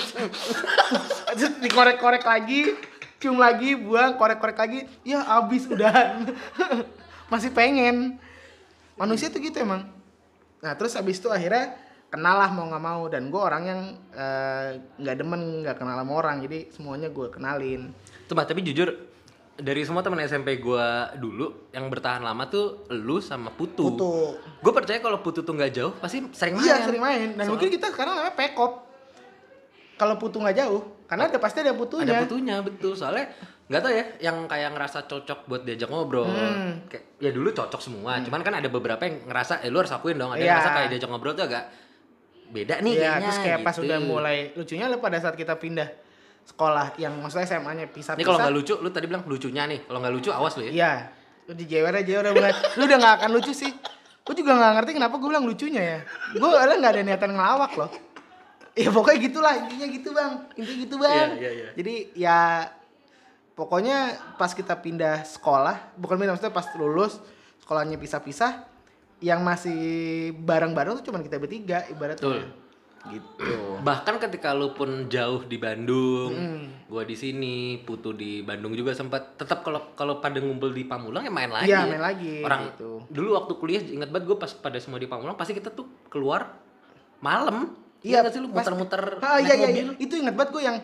Terus 1.42 1.54
dikorek-korek 1.58 2.22
lagi, 2.22 2.78
cium 3.18 3.42
lagi, 3.42 3.74
buang, 3.74 4.14
korek-korek 4.16 4.56
lagi, 4.56 4.86
ya 5.02 5.26
abis 5.42 5.66
udahan. 5.66 6.30
Masih 7.28 7.50
pengen. 7.50 8.22
Manusia 8.94 9.34
tuh 9.34 9.42
gitu 9.42 9.58
emang. 9.58 9.90
Nah 10.62 10.78
terus 10.78 10.94
abis 10.94 11.18
itu 11.18 11.26
akhirnya 11.26 11.74
kenal 12.12 12.36
lah 12.36 12.50
mau 12.50 12.68
nggak 12.68 12.84
mau 12.84 13.08
dan 13.08 13.24
gue 13.26 13.40
orang 13.40 13.64
yang 13.64 13.82
eh, 14.12 14.68
nggak 14.98 15.16
demen 15.16 15.42
nggak 15.62 15.76
kenal 15.76 15.96
sama 15.96 16.14
orang 16.14 16.36
jadi 16.42 16.68
semuanya 16.68 17.08
gue 17.08 17.28
kenalin 17.28 17.96
Mbak, 18.28 18.46
tapi 18.46 18.62
jujur 18.62 18.88
dari 19.54 19.82
semua 19.82 20.00
teman 20.00 20.20
SMP 20.22 20.56
gua 20.58 21.12
dulu 21.14 21.70
yang 21.70 21.86
bertahan 21.86 22.20
lama 22.20 22.48
tuh 22.48 22.66
lu 22.90 23.20
sama 23.20 23.52
Putu. 23.52 23.84
Putu. 23.86 24.40
Gue 24.58 24.72
percaya 24.72 24.98
kalau 24.98 25.20
Putu 25.20 25.42
tuh 25.42 25.52
nggak 25.52 25.70
jauh 25.70 25.92
pasti 25.94 26.24
sering 26.32 26.56
main. 26.56 26.64
iya 26.64 26.76
sering 26.82 26.98
main 27.00 27.28
dan 27.32 27.44
Soal- 27.44 27.52
mungkin 27.54 27.70
kita 27.70 27.88
sekarang 27.90 28.16
namanya 28.16 28.34
pekop 28.34 28.88
kalau 29.94 30.16
putu 30.18 30.40
nggak 30.40 30.58
jauh 30.58 30.82
karena 31.06 31.28
ada 31.28 31.38
pasti 31.38 31.60
ada 31.60 31.72
putunya 31.72 32.10
Ada 32.10 32.24
putunya 32.24 32.56
betul 32.60 32.92
soalnya 32.94 33.30
nggak 33.68 33.80
tau 33.80 33.92
ya 33.92 34.06
yang 34.24 34.38
kayak 34.46 34.70
ngerasa 34.72 35.06
cocok 35.06 35.40
buat 35.46 35.62
diajak 35.62 35.88
ngobrol 35.88 36.26
Hmm. 36.26 36.88
kayak 36.88 37.20
ya 37.20 37.30
dulu 37.30 37.52
cocok 37.52 37.78
semua 37.80 38.18
cuman 38.20 38.42
kan 38.42 38.56
ada 38.56 38.68
beberapa 38.68 39.00
yang 39.02 39.24
ngerasa 39.26 39.62
eh 39.62 39.70
lu 39.70 39.78
harus 39.78 39.92
akuin 39.92 40.16
dong 40.16 40.32
ada 40.32 40.38
Iya. 40.38 40.42
yang 40.42 40.56
ngerasa 40.58 40.72
kayak 40.74 40.90
diajak 40.90 41.10
ngobrol 41.10 41.34
tuh 41.34 41.46
agak 41.46 41.64
beda 42.52 42.84
nih 42.84 42.94
Iya, 42.94 43.02
kayaknya 43.02 43.24
terus 43.26 43.40
kayak 43.40 43.60
pas 43.64 43.76
gitu. 43.76 43.86
udah 43.88 43.98
mulai 44.00 44.38
lucunya 44.54 44.86
lo 44.86 45.00
pada 45.00 45.18
saat 45.18 45.36
kita 45.36 45.56
pindah 45.56 45.88
sekolah 46.42 47.00
yang 47.00 47.16
maksudnya 47.18 47.48
SMA-nya 47.48 47.88
pisah 47.88 48.14
ini 48.14 48.28
kalau 48.28 48.38
nggak 48.38 48.54
lucu 48.54 48.74
lu 48.78 48.90
tadi 48.92 49.06
bilang 49.08 49.24
lucunya 49.24 49.64
nih 49.66 49.88
kalau 49.88 50.04
nggak 50.04 50.14
lucu 50.14 50.30
awas 50.30 50.54
lu 50.60 50.68
ya 50.68 50.72
Iya. 50.72 50.92
Lu 51.50 51.58
di 51.58 51.66
jewer 51.66 51.90
aja 51.90 52.22
udah 52.22 52.32
mulai. 52.32 52.54
Lu 52.78 52.86
udah 52.86 52.98
gak 53.02 53.14
akan 53.18 53.30
lucu 53.34 53.50
sih. 53.52 53.72
Gue 54.22 54.36
juga 54.38 54.54
gak 54.54 54.78
ngerti 54.78 54.92
kenapa 54.94 55.18
gue 55.18 55.26
bilang 55.26 55.42
lucunya 55.44 55.82
ya. 55.82 56.00
Gue 56.38 56.48
ada 56.54 56.78
gak 56.78 56.92
ada 56.94 57.02
niatan 57.02 57.34
ngelawak 57.34 57.72
loh. 57.82 57.92
Ya 58.78 58.88
pokoknya 58.88 59.20
gitulah 59.20 59.54
intinya 59.58 59.88
gitu 59.90 60.10
bang. 60.14 60.34
Intinya 60.54 60.78
gitu 60.86 60.96
bang. 61.02 61.28
Iya, 61.36 61.42
iya, 61.42 61.50
iya. 61.52 61.68
Jadi 61.76 61.96
ya 62.14 62.40
pokoknya 63.58 63.98
pas 64.38 64.54
kita 64.54 64.80
pindah 64.80 65.26
sekolah, 65.28 65.98
bukan 66.00 66.16
pindah 66.16 66.34
maksudnya 66.38 66.54
pas 66.56 66.70
lulus 66.78 67.20
sekolahnya 67.60 67.98
pisah-pisah, 68.00 68.71
yang 69.22 69.40
masih 69.40 69.80
bareng-bareng 70.36 70.98
tuh 70.98 71.06
cuma 71.08 71.22
kita 71.22 71.38
bertiga 71.38 71.86
ibaratnya. 71.88 72.18
Betul. 72.20 72.42
Gitu. 73.02 73.82
bahkan 73.82 74.22
ketika 74.22 74.54
lu 74.54 74.78
pun 74.78 75.10
jauh 75.10 75.42
di 75.42 75.58
Bandung 75.58 76.30
Hmm. 76.30 76.86
gua 76.86 77.02
di 77.02 77.18
sini 77.18 77.54
Putu 77.82 78.14
di 78.14 78.46
Bandung 78.46 78.78
juga 78.78 78.94
sempat 78.94 79.34
tetap 79.36 79.66
kalau 79.66 79.90
kalau 79.96 80.22
pada 80.22 80.38
ngumpul 80.38 80.70
di 80.70 80.86
Pamulang 80.86 81.26
ya 81.26 81.34
main 81.34 81.50
lagi 81.50 81.66
Iya, 81.66 81.82
main 81.88 81.98
lagi, 81.98 82.46
orang 82.46 82.70
gitu. 82.70 83.02
dulu 83.10 83.34
waktu 83.34 83.54
kuliah 83.58 83.82
ingat 83.82 84.06
banget 84.08 84.26
gue 84.28 84.38
pas 84.38 84.54
pada 84.54 84.78
semua 84.78 84.98
di 84.98 85.10
Pamulang 85.10 85.34
pasti 85.34 85.58
kita 85.58 85.74
tuh 85.74 85.90
keluar 86.14 86.54
malam 87.20 87.74
Iya, 88.02 88.22
nggak 88.22 88.34
sih 88.34 88.40
lu 88.40 88.50
muter-muter 88.50 89.02
Ah, 89.18 89.38
naik 89.38 89.46
iya, 89.46 89.54
iya, 89.56 89.66
mobil 89.68 89.86
iya. 89.88 89.94
Itu 89.98 90.14
ingat 90.16 90.34
banget 90.34 90.50
gue 90.52 90.62
yang 90.62 90.78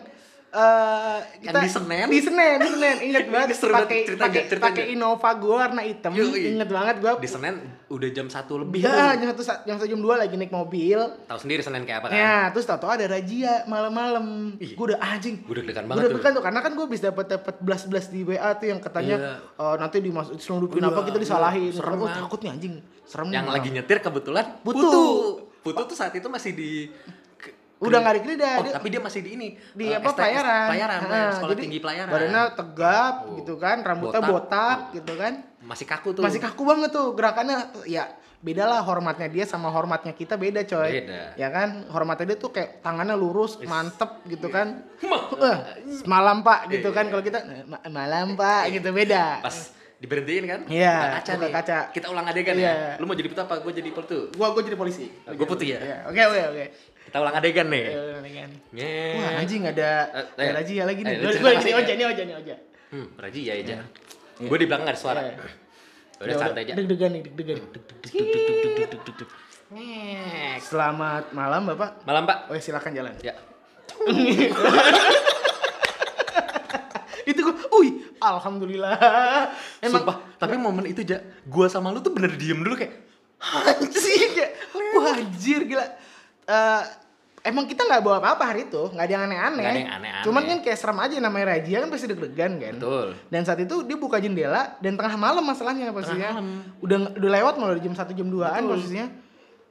eh 0.48 1.18
Yang 1.40 1.54
di 1.60 1.70
Senen? 1.70 2.06
Di 2.08 2.20
Senen, 2.20 2.56
di 2.56 2.68
Senen. 2.70 2.96
Ingat 3.04 3.24
banget 3.32 3.48
pakai 3.60 4.00
pakai 4.16 4.42
pakai 4.56 4.84
Innova 4.90 5.30
gue 5.34 5.52
warna 5.52 5.82
hitam. 5.82 6.10
Yoi. 6.10 6.56
Ingat 6.56 6.68
banget 6.68 6.96
gue. 6.98 7.12
di 7.18 7.28
Senen 7.28 7.56
udah 7.86 8.08
jam 8.08 8.26
satu 8.26 8.56
lebih 8.58 8.80
tuh. 8.80 8.88
jam 8.90 9.28
satu 9.28 9.42
jam 9.62 9.74
satu 9.76 9.86
jam 9.86 10.00
dua 10.00 10.16
lagi 10.16 10.34
naik 10.34 10.48
mobil. 10.48 10.96
tahu 11.24 11.38
sendiri 11.38 11.60
Senen 11.60 11.84
kayak 11.84 12.00
apa 12.00 12.06
kan 12.08 12.16
Ya, 12.16 12.36
terus 12.48 12.64
tau-tau 12.64 12.88
ada 12.88 13.04
razia 13.04 13.64
malam-malam. 13.66 14.56
Gue 14.56 14.84
udah 14.88 15.00
anjing. 15.00 15.40
gue 15.40 15.54
deg-degan 15.54 15.84
Gue 15.84 15.90
banget 15.90 16.00
udah 16.00 16.10
deg-degan 16.10 16.32
tuh 16.32 16.44
karena 16.44 16.60
kan 16.60 16.72
gue 16.72 16.86
bisa 16.86 17.02
dapat 17.08 17.26
dapat 17.30 17.54
belas 17.60 17.82
belas 17.84 18.04
di 18.08 18.20
WA 18.22 18.50
tuh 18.56 18.66
yang 18.66 18.80
katanya 18.80 19.16
Iya. 19.18 19.32
eh, 19.58 19.76
nanti 19.76 19.96
dimasuk 20.00 20.34
diselundupin 20.34 20.80
Iya, 20.80 20.88
apa 20.90 21.00
kita 21.04 21.18
disalahin. 21.18 21.72
serem 21.72 21.98
oh, 21.98 22.08
takut 22.08 22.40
nih 22.40 22.50
anjing. 22.50 22.74
Serem 23.04 23.28
yang 23.30 23.46
lagi 23.46 23.68
nyetir 23.68 24.00
kebetulan 24.00 24.60
Putu. 24.60 25.44
Putu 25.58 25.82
tuh 25.84 25.96
saat 25.96 26.12
itu 26.12 26.24
masih 26.26 26.52
di 26.52 26.88
Udah 27.78 27.98
nggak 28.00 28.14
di 28.14 28.20
oh, 28.20 28.24
Krida, 28.24 28.50
dia- 28.58 28.74
tapi 28.74 28.88
dia 28.88 28.98
masih 28.98 29.20
di 29.20 29.30
ini 29.32 29.48
di 29.72 29.86
eh, 29.86 29.96
apa 29.96 30.10
pelayaran 30.10 30.66
pelayaran 30.68 30.98
Nah, 31.00 31.30
sekolah 31.30 31.52
jadi 31.52 31.62
tinggi 31.62 31.78
pelayaran 31.78 32.10
badannya 32.10 32.42
tegap 32.52 33.14
Oh. 33.20 33.36
gitu 33.36 33.54
kan 33.56 33.76
rambutnya 33.80 34.18
Botak. 34.18 34.30
botak, 34.30 34.78
gitu 34.92 35.12
kan 35.14 35.32
masih 35.60 35.86
kaku 35.86 36.08
tuh 36.10 36.22
masih 36.22 36.40
kaku 36.40 36.62
banget 36.64 36.90
tuh 36.90 37.14
gerakannya 37.14 37.56
ya 37.84 38.04
beda 38.38 38.64
lah 38.64 38.80
hormatnya 38.80 39.26
dia 39.26 39.42
sama 39.44 39.66
hormatnya 39.68 40.10
kita 40.12 40.34
beda 40.34 40.62
coy 40.62 41.02
Beda. 41.02 41.34
ya 41.34 41.48
kan 41.48 41.86
hormatnya 41.88 42.26
dia 42.28 42.38
tuh 42.38 42.50
kayak 42.50 42.78
tangannya 42.80 43.14
lurus 43.14 43.58
mantep 43.60 44.22
gitu 44.24 44.46
kan 44.46 44.86
Mah. 45.00 45.22
Wah, 45.32 45.58
malam 46.04 46.42
pak 46.42 46.66
gitu 46.68 46.88
Iya. 46.88 46.94
kan 46.94 47.04
kalau 47.08 47.18
kita 47.20 47.38
"Eh, 47.40 47.62
ma- 47.64 47.82
malam 47.88 48.34
pak 48.34 48.70
gitu 48.70 48.90
beda 48.90 49.38
pas 49.40 49.74
diberhentiin 49.98 50.46
kan 50.46 50.60
Iya, 50.70 50.94
buka 50.94 51.10
kaca 51.12 51.32
buka 51.32 51.42
nih 51.42 51.50
kaca. 51.52 51.78
kita 51.90 52.06
ulang 52.06 52.22
adegan 52.24 52.54
Iya. 52.54 52.70
ya 52.70 52.94
lu 52.96 53.04
mau 53.04 53.18
jadi 53.18 53.26
apa 53.34 53.54
gue 53.58 53.72
jadi 53.74 53.90
putu 53.90 54.30
gua 54.32 54.54
gua 54.54 54.62
jadi 54.62 54.78
polisi 54.78 55.10
Gua 55.26 55.42
putih 55.44 55.74
ya? 55.74 55.78
Iya, 55.80 55.96
oke 56.06 56.22
oke 56.24 56.40
oke 56.48 56.64
kita 57.08 57.16
ulang 57.18 57.34
adegan 57.34 57.66
nih 57.66 57.84
Ayo, 57.88 58.02
kan. 58.20 58.50
Nyet. 58.70 59.16
wah 59.16 59.30
anjing 59.38 59.62
ada 59.64 59.88
Eh, 60.06 60.24
ada 60.28 60.42
eh. 60.42 60.52
Raji 60.54 60.72
ya 60.74 60.84
lagi 60.84 61.00
nih 61.00 61.08
Eh, 61.10 61.18
lu 61.18 61.24
gua 61.24 61.32
cerita 61.32 61.40
gua 61.40 61.52
kasih 61.56 61.64
ini 61.64 61.72
ya. 61.72 61.78
oja 61.78 61.92
nih 61.94 62.06
oja 62.06 62.22
nih 62.22 62.36
oja 62.36 62.54
hmm 62.88 63.06
Raji 63.16 63.40
ya 63.42 63.52
aja 63.54 63.76
gue 64.38 64.56
di 64.56 64.66
belakang 64.66 64.84
gak 64.84 64.92
ada 64.92 65.00
suara 65.00 65.20
Iya. 65.20 65.34
udah 66.20 66.36
santai 66.36 66.62
aja 66.62 66.72
Deg-degan 66.74 67.10
nih, 67.10 67.22
deg-degan. 67.24 67.56
Nyek. 69.68 70.58
Selamat 70.62 71.30
malam, 71.30 71.62
Bapak. 71.66 72.02
malam 72.02 72.24
pak 72.24 72.38
Oh, 72.46 72.56
silakan 72.56 72.92
jalan. 72.92 73.12
ya 73.18 73.34
Itu 77.24 77.40
gua, 77.42 77.54
wih, 77.76 77.92
alhamdulillah. 78.18 78.96
Emang 79.78 80.00
Sumpah, 80.00 80.16
tapi 80.36 80.56
momen 80.56 80.86
itu 80.86 81.04
ja, 81.04 81.20
gua 81.44 81.68
sama 81.68 81.92
lu 81.92 82.00
tuh 82.00 82.08
bener 82.10 82.32
diem 82.32 82.56
dulu 82.56 82.72
kayak 82.74 83.04
anjir 83.38 83.92
kayak, 84.32 84.52
wah 84.94 85.12
anjir 85.12 85.60
gila. 85.62 85.84
Eh, 86.48 86.82
emang 87.44 87.68
kita 87.68 87.84
nggak 87.84 88.00
bawa 88.00 88.16
apa-apa 88.18 88.44
hari 88.48 88.64
itu, 88.64 88.88
nggak 88.88 89.04
ada 89.04 89.12
yang 89.12 89.24
aneh-aneh. 89.28 89.64
Ada 89.64 89.78
yang 89.78 89.92
aneh-aneh. 89.94 90.24
Cuman 90.24 90.42
kan 90.44 90.58
kayak 90.64 90.78
serem 90.80 90.98
aja 90.98 91.14
namanya 91.18 91.44
Raja 91.52 91.76
kan 91.84 91.88
pasti 91.88 92.06
deg-degan 92.08 92.52
kan. 92.56 92.74
betul 92.76 93.08
Dan 93.28 93.40
saat 93.44 93.60
itu 93.60 93.76
dia 93.84 93.96
buka 93.96 94.16
jendela 94.16 94.76
dan 94.80 94.96
tengah 94.96 95.14
malam 95.14 95.44
masalahnya 95.44 95.92
posisinya. 95.92 96.30
malam. 96.34 96.48
Udah 96.80 96.96
udah 97.14 97.30
lewat 97.36 97.54
malah 97.56 97.76
jam 97.76 97.92
1 97.92 98.00
jam 98.12 98.26
2-an 98.26 98.62
Betul. 98.64 98.72
posisinya. 98.74 99.06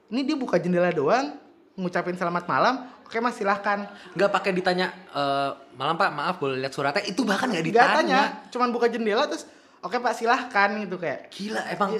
Ini 0.07 0.21
dia 0.23 0.35
buka 0.37 0.55
jendela 0.55 0.89
doang, 0.93 1.33
ngucapin 1.73 2.13
selamat 2.13 2.45
malam. 2.45 2.75
Oke 3.03 3.17
Mas 3.17 3.35
silahkan. 3.35 3.87
nggak 4.13 4.29
pakai 4.29 4.51
ditanya 4.51 4.91
eh, 5.09 5.49
malam 5.73 5.95
pak 5.95 6.11
maaf 6.11 6.37
boleh 6.37 6.59
lihat 6.59 6.71
suratnya 6.71 7.03
itu 7.03 7.23
bahkan 7.23 7.47
nggak 7.47 7.63
Gak 7.63 7.69
ditanya 7.71 7.95
tanya, 7.95 8.21
cuman 8.51 8.67
buka 8.69 8.85
jendela 8.85 9.25
terus 9.25 9.47
oke 9.79 9.95
Pak 9.95 10.13
silahkan 10.13 10.75
gitu 10.77 10.99
kayak. 10.99 11.31
gila 11.31 11.61
emang 11.71 11.95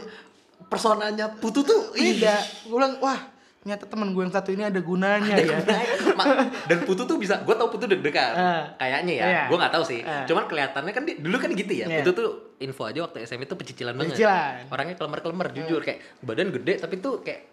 personanya 0.68 1.32
putu 1.34 1.64
tuh 1.64 1.94
Beda. 1.94 2.36
Gue 2.66 2.76
bilang, 2.76 3.00
wah 3.00 3.20
ternyata 3.68 3.84
temen 3.86 4.08
gue 4.10 4.24
yang 4.24 4.32
satu 4.32 4.50
ini 4.50 4.64
ada 4.64 4.80
gunanya 4.80 5.36
ya. 5.36 5.60
Ma- 6.16 6.40
dan 6.64 6.88
putu 6.88 7.04
tuh 7.04 7.20
bisa 7.20 7.36
gue 7.38 7.52
tau 7.52 7.68
putu 7.68 7.84
deg-degan 7.84 8.32
Ah. 8.32 8.64
kayaknya 8.78 9.14
ya 9.14 9.26
Iya. 9.26 9.44
gue 9.46 9.58
nggak 9.60 9.74
tahu 9.76 9.84
sih 9.84 10.00
Ah. 10.02 10.24
cuman 10.24 10.48
kelihatannya 10.48 10.92
kan 10.92 11.04
dia, 11.04 11.20
dulu 11.20 11.36
kan 11.36 11.52
gitu 11.52 11.74
ya 11.74 11.84
Iya. 11.86 12.00
putu 12.00 12.12
tuh 12.16 12.28
info 12.58 12.88
aja 12.88 13.04
waktu 13.04 13.18
SMP 13.22 13.44
tuh 13.44 13.60
pecicilan 13.60 13.92
banget 13.92 14.16
Pecicilan. 14.16 14.72
orangnya 14.72 14.96
kelemar-kelemar 14.96 15.48
jujur 15.52 15.84
kayak 15.84 16.00
badan 16.24 16.48
gede 16.50 16.80
tapi 16.80 16.96
tuh 16.98 17.20
kayak 17.20 17.44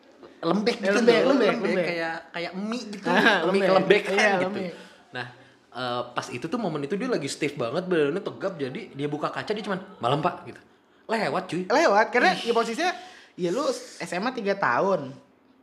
lembek 0.40 0.77
gitu 0.79 0.94
lembek, 0.94 1.18
loh, 1.18 1.29
lembek, 1.35 1.50
lembek. 1.59 1.87
kayak 1.88 2.16
kayak 2.31 2.53
mie 2.55 2.85
gitu 2.87 3.07
Ah, 3.09 3.50
mie 3.50 3.66
lembek. 3.66 4.03
kan 4.05 4.14
Iya, 4.14 4.31
gitu 4.31 4.44
lembek. 4.46 4.72
nah 5.11 5.27
eh, 5.72 6.03
pas 6.14 6.27
itu 6.29 6.46
tuh 6.46 6.59
momen 6.61 6.79
itu 6.81 6.94
dia 6.94 7.11
lagi 7.11 7.27
stiff 7.27 7.59
banget 7.59 7.83
badannya 7.83 8.22
tegap 8.22 8.55
jadi 8.55 8.81
dia 8.88 9.09
buka 9.09 9.35
kaca 9.35 9.50
dia 9.50 9.64
cuman 9.64 9.83
malam 9.98 10.22
pak 10.22 10.46
gitu 10.46 10.62
lewat 11.05 11.42
cuy 11.48 11.66
Lewat 11.66 12.07
karena 12.09 12.38
ya 12.38 12.53
posisinya 12.53 12.94
ya 13.35 13.50
lu 13.50 13.66
SMA 13.98 14.31
3 14.31 14.55
tahun. 14.55 15.11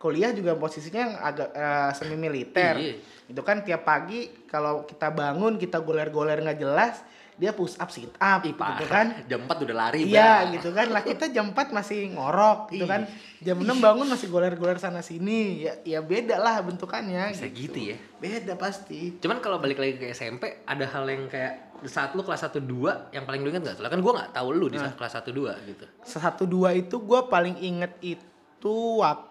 Kuliah 0.02 0.34
juga 0.34 0.58
posisinya 0.58 1.02
yang 1.06 1.14
agak 1.16 1.50
eh, 1.54 1.90
semi 1.94 2.18
militer. 2.18 2.74
Iya. 2.74 2.94
Itu 3.30 3.46
kan 3.46 3.62
tiap 3.62 3.86
pagi 3.86 4.26
kalau 4.50 4.82
kita 4.84 5.14
bangun 5.14 5.56
kita 5.56 5.78
goler-goler 5.78 6.42
nggak 6.42 6.58
jelas, 6.58 7.06
dia 7.38 7.54
push 7.54 7.78
up 7.78 7.90
sit 7.90 8.10
up 8.18 8.42
Ih, 8.42 8.52
gitu 8.52 8.60
parah. 8.60 8.86
kan 8.86 9.08
Jam 9.26 9.46
4 9.46 9.66
udah 9.66 9.76
lari, 9.78 10.06
Iya 10.06 10.46
Bang. 10.46 10.58
gitu 10.58 10.70
kan 10.74 10.88
lah 10.90 11.02
kita 11.02 11.30
jam 11.30 11.50
4 11.50 11.72
masih 11.72 12.14
ngorok 12.14 12.70
gitu 12.70 12.86
Ih. 12.86 12.90
kan 12.90 13.02
jam 13.40 13.58
6 13.58 13.66
bangun 13.78 14.06
masih 14.06 14.28
goler-goler 14.28 14.78
sana 14.78 15.02
sini 15.02 15.64
ya 15.64 15.74
ya 15.82 16.00
beda 16.02 16.38
lah 16.38 16.62
bentukannya 16.62 17.32
Bisa 17.32 17.48
gitu 17.50 17.80
ya. 17.80 17.98
beda 18.20 18.54
pasti 18.58 19.18
Cuman 19.18 19.38
kalau 19.40 19.58
balik 19.58 19.80
lagi 19.80 19.98
ke 19.98 20.12
SMP, 20.12 20.62
ada 20.66 20.86
hal 20.86 21.06
yang 21.08 21.26
kayak 21.26 21.72
saat 21.86 22.14
lu 22.14 22.22
kelas 22.22 22.46
1 22.46 22.62
2 22.62 23.10
yang 23.10 23.26
paling 23.26 23.42
lu 23.42 23.50
inget 23.50 23.64
gak? 23.64 23.76
Soalnya 23.80 23.94
kan 23.96 24.02
gua 24.04 24.14
nggak 24.22 24.32
tahu 24.36 24.48
lu 24.52 24.66
di 24.68 24.78
saat 24.78 24.94
kelas 24.94 25.14
1 25.18 25.34
2 25.34 25.70
gitu. 25.72 25.86
satu 26.04 26.44
dua 26.46 26.76
itu 26.76 27.00
gue 27.00 27.20
paling 27.26 27.58
inget 27.58 27.94
itu 28.04 28.76
waktu 29.02 29.31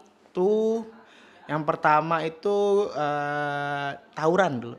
yang 1.45 1.63
pertama 1.63 2.23
itu 2.23 2.57
eh, 2.89 3.91
tawuran 4.13 4.53
dulu 4.57 4.79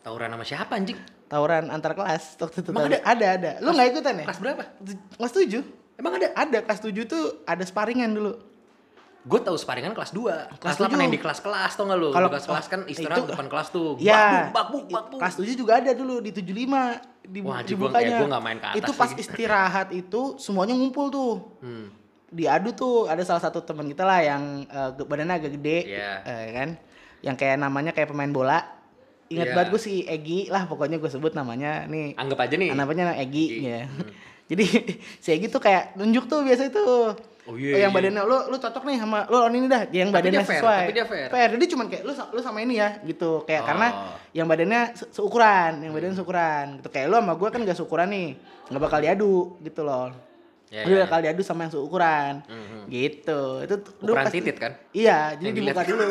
Tawuran 0.00 0.32
sama 0.32 0.44
siapa 0.44 0.72
anjing? 0.74 0.96
tawuran 1.26 1.68
antar 1.68 1.92
kelas 1.92 2.34
waktu 2.36 2.58
itu 2.58 2.68
Emang 2.68 2.90
tawuran. 2.90 3.02
ada 3.04 3.26
ada 3.30 3.50
lu 3.60 3.70
nggak 3.70 3.88
ikutan 3.88 4.14
ya 4.16 4.24
Kelas 4.26 4.38
berapa? 4.38 4.62
kelas 5.14 5.32
tujuh 5.32 5.62
Emang 5.94 6.12
ada? 6.16 6.28
ada 6.34 6.58
kelas 6.60 6.80
tujuh 6.80 7.04
tuh 7.04 7.24
ada 7.44 7.62
sparingan 7.62 8.10
dulu 8.10 8.34
Gue 9.20 9.36
tahu 9.38 9.52
sparingan 9.52 9.92
kelas 9.92 10.10
2 10.10 10.56
Kelas 10.56 10.58
Kelas 10.58 10.76
8 10.80 10.88
tujuh. 10.88 10.96
yang 10.98 11.12
di 11.12 11.20
kelas-kelas 11.20 11.70
tau 11.70 11.84
gak 11.84 11.98
lu? 11.98 12.08
Kalau- 12.08 12.24
di 12.24 12.32
kelas-kelas 12.32 12.66
kan 12.66 12.80
istirahat 12.88 13.20
itu- 13.20 13.28
depan 13.28 13.46
kelas 13.46 13.68
tuh 13.68 14.00
Ya, 14.00 14.48
Bakbuk, 14.48 14.48
bakbuk, 14.50 14.84
bakbuk 14.88 15.18
kelas 15.20 15.34
7 15.36 15.52
juga 15.54 15.72
ada 15.76 15.92
dulu 15.92 16.18
di 16.18 16.32
75 16.32 16.96
di 17.22 17.38
Wah, 17.38 17.60
dibukanya. 17.60 18.08
ya, 18.08 18.18
gua 18.18 18.28
nggak 18.32 18.42
main 18.42 18.58
ke 18.58 18.66
atas 18.66 18.78
Itu 18.80 18.90
pas 18.96 19.06
lagi. 19.06 19.20
istirahat 19.20 19.88
itu 19.92 20.20
semuanya 20.34 20.72
ngumpul 20.72 21.06
tuh. 21.06 21.32
hmm. 21.60 21.86
Diadu 22.30 22.70
tuh 22.72 22.94
ada 23.04 23.20
salah 23.20 23.38
satu 23.38 23.60
teman 23.60 23.84
kita 23.84 24.02
lah 24.02 24.20
yang 24.20 24.62
ge- 24.92 25.02
badannya 25.04 25.34
agak 25.34 25.52
gede, 25.52 25.78
Iya. 25.90 26.10
eh, 26.22 26.44
kan? 26.52 26.68
Yang 27.20 27.36
kayak 27.36 27.56
namanya 27.58 27.90
kayak 27.90 28.08
pemain 28.08 28.30
bola. 28.30 28.62
Ingat 29.26 29.46
Iya. 29.46 29.54
banget 29.54 29.68
gue 29.70 29.80
si 29.80 29.94
Egi 30.02 30.46
lah 30.46 30.64
pokoknya 30.64 30.96
gue 30.96 31.06
sebut 31.06 31.30
namanya 31.32 31.86
nih. 31.86 32.14
Anggap 32.14 32.38
aja 32.40 32.54
nih 32.54 32.70
Namanya 32.70 33.14
Egi, 33.14 33.46
Egi. 33.52 33.62
ya. 33.64 33.82
Jadi 34.50 34.64
si 35.18 35.28
Egi 35.30 35.46
tuh 35.46 35.58
kayak 35.58 35.94
nunjuk 35.94 36.26
tuh 36.26 36.42
biasa 36.42 36.66
itu. 36.66 36.86
Oh, 37.44 37.56
iya, 37.56 37.82
yang 37.82 37.90
iya. 37.90 37.96
badannya 37.96 38.22
lu 38.22 38.36
lu 38.46 38.56
cocok 38.56 38.82
nih 38.84 38.96
sama 38.96 39.26
lu 39.26 39.36
on 39.36 39.50
ini 39.50 39.66
dah 39.66 39.82
yang 39.90 40.10
Tapi 40.10 40.16
badannya 40.22 40.34
dia 40.36 40.46
fair, 40.46 40.60
sesuai. 40.60 40.80
tapi 40.80 40.92
dia 40.92 41.06
fair. 41.08 41.48
Jadi 41.50 41.64
cuman 41.66 41.86
kayak 41.88 42.02
lu 42.04 42.12
lu 42.14 42.40
sama 42.40 42.58
ini 42.58 42.74
ya 42.76 42.88
gitu. 43.02 43.42
Kayak 43.42 43.62
Oh. 43.62 43.66
karena 43.66 43.88
yang 44.30 44.46
badannya 44.46 44.80
se- 44.92 45.10
seukuran, 45.10 45.72
yang 45.80 45.90
badannya 45.90 46.14
seukuran 46.14 46.64
gitu. 46.78 46.88
Kayak 46.88 47.06
lu 47.06 47.16
sama 47.16 47.32
gua 47.34 47.48
kan 47.50 47.60
gak 47.62 47.74
seukuran 47.74 48.06
nih. 48.08 48.28
nggak 48.70 48.82
bakal 48.82 49.02
diadu 49.02 49.34
gitu 49.60 49.82
loh. 49.82 50.14
Ya, 50.70 50.86
lu 50.86 50.94
ya, 50.94 51.02
bakal 51.02 51.18
diadu 51.20 51.42
sama 51.42 51.66
yang 51.66 51.74
seukuran. 51.74 52.46
Mhm. 52.46 52.86
Gitu. 52.86 53.42
Itu 53.60 53.74
Ukuran 54.00 54.22
pasti- 54.22 54.38
titit 54.38 54.56
kan? 54.56 54.72
Iya, 54.90 55.34
jadi 55.34 55.50
Yang 55.50 55.56
dibuka 55.60 55.82
dilihat. 55.82 55.90
dulu. 55.90 56.08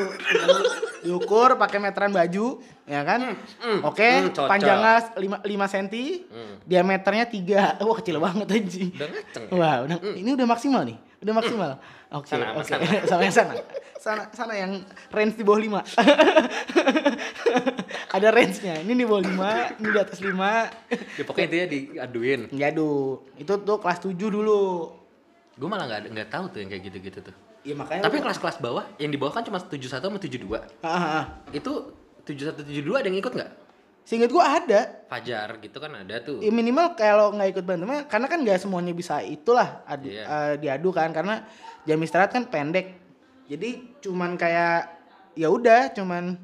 Diukur 1.00 1.50
pakai 1.56 1.80
meteran 1.80 2.12
baju, 2.12 2.48
ya 2.84 3.02
kan? 3.02 3.40
hmm, 3.40 3.80
Oke, 3.82 4.04
hmm, 4.04 4.26
cocok. 4.30 4.48
panjangnya 4.48 4.94
5 5.16 5.38
5 5.42 5.66
cm, 5.66 5.88
Hmm. 6.28 6.56
diameternya 6.66 7.26
3. 7.26 7.60
Wah, 7.88 7.96
kecil 7.96 8.20
banget 8.20 8.48
anjing. 8.50 8.92
Udah 8.94 9.08
ngaceng 9.08 9.44
ya? 9.46 9.52
Wah, 9.56 9.76
udah, 9.88 9.98
ini 10.14 10.30
udah 10.36 10.44
maksimal 10.46 10.84
nih. 10.84 10.98
Udah 11.20 11.34
maksimal. 11.34 11.72
Oke, 12.10 12.34
Sana, 12.34 12.58
oke. 12.58 12.66
sana. 12.66 12.84
Sama 13.10 13.22
yang 13.22 13.36
sana. 13.36 13.54
Sana 14.00 14.24
sana 14.34 14.54
yang 14.58 14.82
range 15.14 15.38
di 15.38 15.46
bawah 15.46 15.62
5. 15.62 15.94
Ada 18.16 18.28
range-nya. 18.34 18.82
Ini 18.82 18.94
di 18.96 19.06
bawah 19.06 19.22
5, 19.22 19.78
ini 19.78 19.88
di 19.94 20.00
atas 20.00 20.20
5. 20.24 20.34
Ya 21.20 21.24
pokoknya 21.28 21.46
intinya 21.46 21.68
diaduin 21.70 22.42
Jadu. 22.50 23.22
Itu 23.38 23.62
tuh 23.62 23.78
kelas 23.78 24.00
7 24.02 24.16
dulu. 24.18 24.90
Gue 25.54 25.70
malah 25.70 25.86
nggak 25.86 26.02
nggak 26.16 26.30
tahu 26.32 26.46
tuh 26.50 26.60
yang 26.64 26.70
kayak 26.72 26.84
gitu-gitu 26.88 27.20
tuh 27.20 27.36
Ya 27.60 27.76
makanya 27.76 28.08
Tapi 28.08 28.24
kelas-kelas 28.24 28.64
bawah, 28.64 28.88
yang 28.96 29.12
di 29.12 29.20
bawah 29.20 29.36
kan 29.36 29.44
cuma 29.44 29.60
71 29.60 30.00
sama 30.00 30.16
72 30.16 30.48
Ah, 30.80 30.88
ah, 30.88 31.04
ah. 31.20 31.24
Itu 31.52 31.92
71, 32.24 32.64
72 32.64 32.96
ada 32.96 33.08
yang 33.12 33.20
ikut 33.20 33.34
nggak? 33.36 33.52
Seingat 34.10 34.34
gua 34.34 34.58
ada. 34.58 35.06
Fajar 35.06 35.62
gitu 35.62 35.78
kan 35.78 35.94
ada 35.94 36.18
tuh 36.18 36.42
Ya 36.42 36.50
minimal 36.50 36.98
kalau 36.98 37.30
nggak 37.30 37.50
ikut 37.52 37.62
berantemnya 37.62 38.10
karena 38.10 38.26
kan 38.26 38.42
nggak 38.42 38.58
semuanya 38.58 38.90
bisa 38.92 39.22
itulah 39.22 39.86
adu, 39.86 40.10
Iya. 40.10 40.26
eh, 40.26 40.54
diadu 40.58 40.90
kan 40.90 41.14
karena 41.14 41.46
jam 41.86 41.98
istirahat 42.00 42.34
kan 42.34 42.42
pendek. 42.44 42.98
Jadi 43.46 44.02
cuman 44.02 44.34
kayak 44.34 44.90
ya 45.34 45.46
udah 45.48 45.94
cuman 45.94 46.42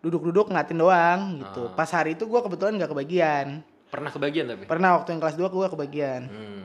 duduk-duduk 0.00 0.48
ngeliatin 0.48 0.74
doang 0.74 1.20
gitu. 1.38 1.68
Ah. 1.68 1.76
Pas 1.76 1.90
hari 1.90 2.16
itu 2.16 2.24
gua 2.24 2.40
kebetulan 2.40 2.80
nggak 2.80 2.90
kebagian. 2.90 3.60
Pernah 3.86 4.08
kebagian 4.08 4.48
tapi? 4.48 4.64
Pernah 4.64 4.96
waktu 4.96 5.12
yang 5.12 5.20
kelas 5.20 5.36
2 5.36 5.48
gua 5.48 5.68
kebagian. 5.68 6.22
Hmm. 6.26 6.64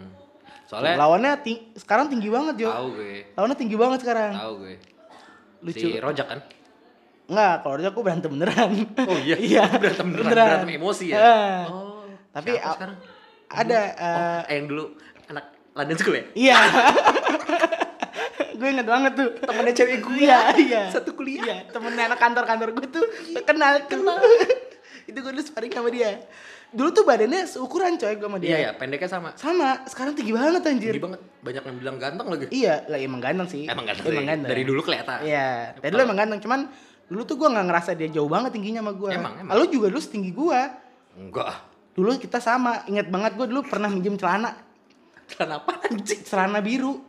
Soalnya 0.63 0.95
Lawannya 0.95 1.31
ting- 1.39 1.75
sekarang 1.75 2.07
tinggi 2.07 2.27
banget, 2.27 2.55
Jo. 2.57 2.67
tahu 2.69 2.87
gue, 2.93 3.35
Lawannya 3.35 3.55
tinggi 3.55 3.75
banget 3.75 3.99
sekarang. 4.03 4.31
tahu 4.33 4.53
gue. 4.63 4.75
Lucu. 5.63 5.79
Si 5.81 5.95
Rojak 5.95 6.27
kan? 6.27 6.39
Enggak, 7.27 7.55
kalau 7.59 7.75
dia 7.75 7.89
aku 7.91 8.01
berantem 8.03 8.31
beneran. 8.31 8.71
Oh 9.03 9.19
iya, 9.19 9.35
iya. 9.51 9.63
berantem 9.75 10.07
beneran, 10.15 10.31
berantem 10.31 10.71
emosi 10.79 11.05
ya. 11.11 11.17
Ah. 11.19 11.59
Oh, 11.67 12.07
Tapi 12.31 12.55
siapa 12.55 12.75
sekarang? 12.79 12.97
Ada 13.47 13.79
Oh, 13.95 14.39
eh, 14.47 14.55
yang 14.59 14.65
dulu 14.67 14.83
anak 15.27 15.45
London 15.75 15.97
School 15.99 16.15
ya? 16.15 16.23
Iya. 16.35 16.57
gue 18.57 18.67
inget 18.73 18.87
banget 18.87 19.13
tuh. 19.13 19.29
Temennya 19.37 19.73
cewek 19.75 19.97
gue. 20.01 20.17
Iya, 20.23 20.39
iya. 20.57 20.83
Satu 20.89 21.13
kuliah. 21.13 21.43
Iya, 21.43 21.57
temennya 21.69 22.09
anak 22.09 22.19
kantor-kantor 22.19 22.69
gue 22.73 22.87
tuh 22.89 23.05
kenal 23.43 23.85
kenal. 23.85 24.17
itu 25.09 25.17
gue 25.19 25.31
dulu 25.31 25.43
sparring 25.43 25.71
sama 25.75 25.91
dia. 25.91 26.19
Dulu 26.67 26.91
tuh 26.91 27.07
badannya 27.07 27.47
seukuran 27.47 27.95
coy 27.95 28.15
gue 28.19 28.27
sama 28.27 28.39
dia. 28.39 28.49
Iya 28.51 28.57
ya, 28.59 28.71
pendeknya 28.75 29.07
sama. 29.07 29.29
Sama, 29.39 29.83
sekarang 29.87 30.15
tinggi 30.19 30.35
banget 30.35 30.63
anjir. 30.67 30.91
Tinggi 30.91 31.05
banget, 31.07 31.21
banyak 31.39 31.63
yang 31.63 31.77
bilang 31.79 31.95
ganteng 31.95 32.27
lagi. 32.27 32.45
Iya, 32.51 32.75
lah 32.91 32.99
emang 32.99 33.21
ganteng 33.23 33.47
sih. 33.47 33.63
Emang 33.67 33.85
ganteng. 33.87 34.11
Emang 34.11 34.27
ganteng. 34.27 34.49
Dari 34.51 34.63
dulu 34.67 34.79
kelihatan. 34.83 35.17
Iya, 35.23 35.79
dari 35.79 35.91
dulu 35.95 36.01
emang 36.03 36.19
ganteng. 36.19 36.39
Cuman 36.43 36.59
dulu 37.07 37.21
tuh 37.23 37.35
gue 37.35 37.47
nggak 37.47 37.65
ngerasa 37.65 37.89
dia 37.93 38.09
jauh 38.09 38.27
banget 38.27 38.51
tingginya 38.51 38.79
sama 38.79 38.93
gue. 38.93 39.09
Emang, 39.09 39.33
emang. 39.37 39.53
Lu 39.53 39.65
juga 39.67 39.87
dulu 39.87 39.97
setinggi 39.97 40.31
gue. 40.31 40.59
Enggak. 41.17 41.53
Dulu 41.91 42.15
kita 42.17 42.37
sama. 42.37 42.83
Ingat 42.85 43.07
banget 43.07 43.31
gue 43.33 43.47
dulu 43.47 43.63
pernah 43.63 43.87
minjem 43.87 44.15
celana. 44.15 44.53
Kenapa 45.27 45.79
anjing? 45.83 46.21
celana 46.21 46.59
biru 46.59 47.03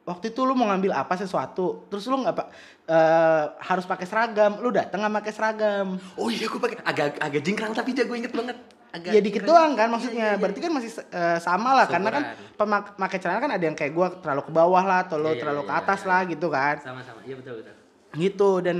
waktu 0.00 0.30
itu 0.30 0.40
lu 0.40 0.54
mau 0.54 0.66
ngambil 0.66 0.90
apa 0.96 1.14
sesuatu 1.14 1.86
terus 1.86 2.02
lu 2.04 2.18
nggak 2.18 2.34
pa- 2.34 2.50
eh, 2.84 3.44
harus 3.60 3.84
pakai 3.84 4.02
seragam 4.02 4.58
lu 4.58 4.70
dateng 4.70 4.98
nggak 4.98 5.14
pakai 5.20 5.32
seragam 5.32 5.86
Oh 6.14 6.26
iya, 6.26 6.46
gue 6.46 6.58
pakai 6.58 6.78
agak 6.80 7.20
agak 7.20 7.40
jingkrang 7.40 7.70
tapi 7.70 7.90
jago 7.90 8.14
inget 8.14 8.30
banget. 8.30 8.58
Agak 8.90 9.14
ya 9.14 9.20
dikit 9.20 9.42
doang 9.44 9.74
kan 9.74 9.86
maksudnya 9.86 10.34
berarti 10.34 10.58
kan 10.58 10.72
masih 10.72 10.90
eh, 11.06 11.38
sama 11.38 11.74
lah 11.74 11.86
karena 11.86 12.08
kan 12.08 12.22
Seumuran. 12.24 12.54
pemak 12.58 12.82
pakai 12.96 13.18
celana 13.18 13.38
kan 13.38 13.52
ada 13.52 13.64
yang 13.64 13.76
kayak 13.76 13.92
gua 13.92 14.06
terlalu 14.12 14.42
ke 14.42 14.52
bawah 14.52 14.82
lah 14.82 14.98
atau 15.04 15.14
lu 15.14 15.22
Iya, 15.22 15.30
iya, 15.30 15.38
terlalu 15.38 15.60
ke 15.60 15.70
iya, 15.70 15.80
atas 15.80 16.00
iya. 16.00 16.08
lah 16.08 16.20
gitu 16.24 16.46
kan 16.48 16.74
Sama-sama. 16.80 17.20
Iya 17.22 17.34
betul 17.36 17.52
betul. 17.58 17.74
gitu 18.12 18.50
dan 18.60 18.76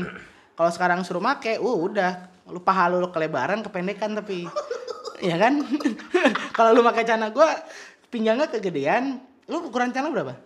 kalau 0.60 0.68
sekarang 0.76 1.00
suruh 1.08 1.24
make 1.24 1.56
uh 1.56 1.76
udah 1.80 2.28
lu 2.52 2.60
paha 2.60 2.92
lu 2.92 3.08
kelebaran 3.08 3.64
kependekan 3.64 4.12
tapi 4.12 4.44
ya 5.24 5.40
kan 5.40 5.64
kalau 6.56 6.76
lu 6.76 6.84
pakai 6.84 7.08
celana 7.08 7.32
gua 7.32 7.48
pinggangnya 8.12 8.44
kegedean 8.52 9.24
lu 9.48 9.64
ukuran 9.64 9.88
celana 9.88 10.12
berapa 10.12 10.36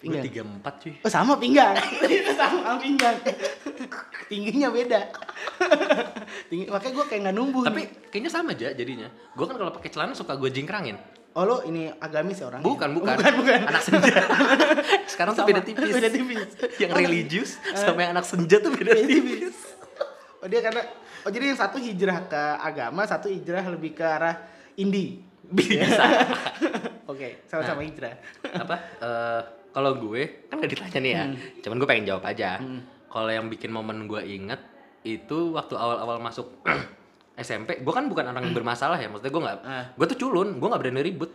pinggang 0.00 0.24
tiga 0.26 0.42
empat 0.42 0.74
cuy. 0.82 0.94
Oh 1.06 1.12
sama 1.14 1.38
pinggang. 1.38 1.78
sama 2.34 2.74
pinggang. 2.82 3.14
Tingginya 4.26 4.74
beda. 4.74 4.98
Tinggi 6.50 6.66
makanya 6.66 6.92
gue 6.98 7.04
kayak 7.06 7.20
nggak 7.22 7.36
numbuh. 7.38 7.62
Tapi 7.62 8.10
kayaknya 8.10 8.30
sama 8.34 8.50
aja 8.50 8.74
jadinya. 8.74 9.06
Gue 9.38 9.46
kan 9.46 9.54
kalau 9.54 9.70
pakai 9.70 9.94
celana 9.94 10.18
suka 10.18 10.34
gue 10.34 10.50
jingkrangin. 10.50 10.98
Oh 11.32 11.44
lo 11.48 11.56
ini 11.64 11.88
agamis 11.88 12.40
ya 12.40 12.52
orangnya? 12.52 12.66
Bukan, 12.66 12.88
bukan. 12.96 13.16
Bukan, 13.16 13.32
bukan. 13.40 13.60
Anak 13.68 13.82
senja. 13.82 14.14
Sekarang 15.12 15.32
tuh 15.32 15.44
Sama. 15.44 15.50
beda 15.52 15.62
tipis. 15.64 15.92
Beda 15.92 16.10
tipis. 16.12 16.48
yang 16.80 16.92
religius 16.92 17.50
sama 17.76 17.98
yang 18.04 18.12
anak 18.16 18.26
senja 18.28 18.56
tuh 18.60 18.70
beda 18.72 18.92
Beda 18.92 19.04
tipis. 19.08 19.56
Oh 20.42 20.46
dia 20.50 20.60
karena 20.60 20.82
oh 21.22 21.30
jadi 21.30 21.44
yang 21.54 21.58
satu 21.58 21.76
hijrah 21.78 22.18
ke 22.26 22.42
agama, 22.60 23.02
satu 23.06 23.30
hijrah 23.30 23.64
lebih 23.70 23.94
ke 23.96 24.04
arah 24.04 24.42
indie. 24.76 25.22
Bisa. 25.52 26.04
Oke, 27.12 27.44
sama-sama 27.46 27.84
hijrah. 27.84 28.16
Apa? 28.42 28.76
eh, 29.00 29.40
kalau 29.72 29.96
gue 29.96 30.48
kan 30.48 30.60
gak 30.60 30.70
ditanya 30.70 30.98
nih 31.00 31.12
ya. 31.12 31.24
Hmm. 31.24 31.36
Cuman 31.64 31.76
gue 31.80 31.88
pengen 31.88 32.06
jawab 32.08 32.24
aja. 32.28 32.60
Kalau 33.12 33.28
yang 33.28 33.52
bikin 33.52 33.68
momen 33.68 34.08
gue 34.08 34.20
inget 34.24 34.60
itu 35.02 35.52
waktu 35.52 35.74
awal-awal 35.74 36.22
masuk 36.22 36.62
SMP, 37.42 37.78
gue 37.78 37.92
kan 37.92 38.06
bukan 38.06 38.24
orang 38.24 38.42
yang 38.42 38.54
bermasalah 38.54 38.96
ya. 38.96 39.06
Maksudnya 39.06 39.30
gue 39.30 39.42
nggak, 39.42 39.58
Ah. 39.62 39.84
gue 39.92 40.06
tuh 40.08 40.18
culun, 40.18 40.56
gue 40.56 40.68
nggak 40.68 40.80
berani 40.80 41.02
ribut. 41.02 41.30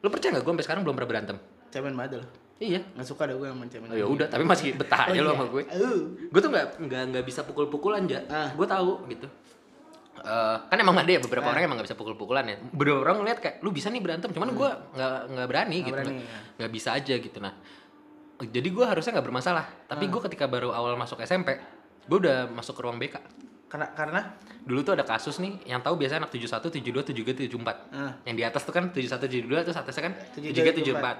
Lo 0.00 0.08
percaya 0.08 0.32
nggak 0.32 0.42
gue 0.42 0.52
sampai 0.52 0.64
sekarang 0.64 0.82
belum 0.82 0.94
pernah 0.94 1.10
berantem? 1.10 1.36
Cemen 1.68 1.94
banget 1.94 2.18
lo. 2.18 2.26
Iya. 2.58 2.80
Nggak 2.92 3.06
suka 3.06 3.24
ada 3.24 3.34
gue 3.34 3.46
yang 3.46 3.56
cemen. 3.68 3.88
Oh, 3.88 3.96
ya 3.96 4.04
udah, 4.04 4.26
tapi 4.26 4.44
masih 4.44 4.74
betah 4.74 5.06
aja 5.06 5.16
lo 5.18 5.32
sama 5.32 5.46
gue. 5.46 5.62
Uh. 5.66 6.00
gue 6.26 6.40
tuh 6.40 6.50
nggak 6.50 6.66
nggak 6.78 7.02
nggak 7.10 7.24
bisa 7.24 7.40
pukul-pukulan 7.42 8.04
aja 8.04 8.20
Ah. 8.26 8.48
gue 8.50 8.66
tahu 8.66 9.04
gitu 9.06 9.28
Eh, 10.20 10.56
kan 10.60 10.76
emang 10.76 10.92
ada 10.94 11.08
ya 11.08 11.16
beberapa 11.18 11.48
Ah. 11.48 11.56
orang 11.56 11.64
emang 11.64 11.76
nggak 11.80 11.88
bisa 11.88 11.96
pukul-pukulan 11.96 12.44
ya 12.44 12.56
beberapa 12.68 13.00
orang 13.00 13.24
ngeliat 13.24 13.40
kayak 13.40 13.56
lu 13.60 13.72
bisa 13.72 13.88
nih 13.88 14.04
berantem 14.04 14.28
cuman 14.28 14.52
gue 14.52 14.68
nggak 14.92 15.12
nggak 15.32 15.46
berani 15.48 15.64
Hmm. 15.72 15.80
Nggak 15.80 15.80
gitu 15.80 15.96
berani, 15.96 16.12
nggak 16.12 16.28
ya. 16.28 16.40
nggak 16.58 16.70
bisa 16.70 16.88
aja 16.92 17.14
gitu 17.16 17.38
nah 17.40 17.52
jadi 18.38 18.68
gue 18.68 18.84
harusnya 18.84 19.10
nggak 19.16 19.26
bermasalah 19.26 19.64
tapi 19.86 20.04
Ah. 20.04 20.10
gue 20.12 20.20
ketika 20.28 20.44
baru 20.44 20.70
awal 20.70 20.92
masuk 20.94 21.20
SMP 21.20 21.56
gue 22.04 22.18
udah 22.18 22.52
masuk 22.52 22.76
ke 22.76 22.82
ruang 22.84 23.00
BK 23.00 23.16
Karena 23.70 23.86
karena 23.94 24.20
dulu 24.66 24.82
tuh 24.82 24.98
ada 24.98 25.06
kasus 25.06 25.38
nih 25.38 25.62
yang 25.64 25.78
tahu 25.78 25.94
biasanya 25.94 26.26
anak 26.26 26.34
71, 26.34 26.74
72, 26.74 27.06
73, 27.06 27.46
74 27.46 27.76
Ah. 27.94 28.18
yang 28.26 28.34
di 28.34 28.42
atas 28.42 28.66
tuh 28.66 28.74
kan 28.74 28.90
71, 28.90 29.30
72 29.30 29.62
terus 29.62 29.78
atasnya 29.78 30.10
kan 30.10 30.14
73, 30.34 30.74
73, 30.74 30.90
74 30.90 31.16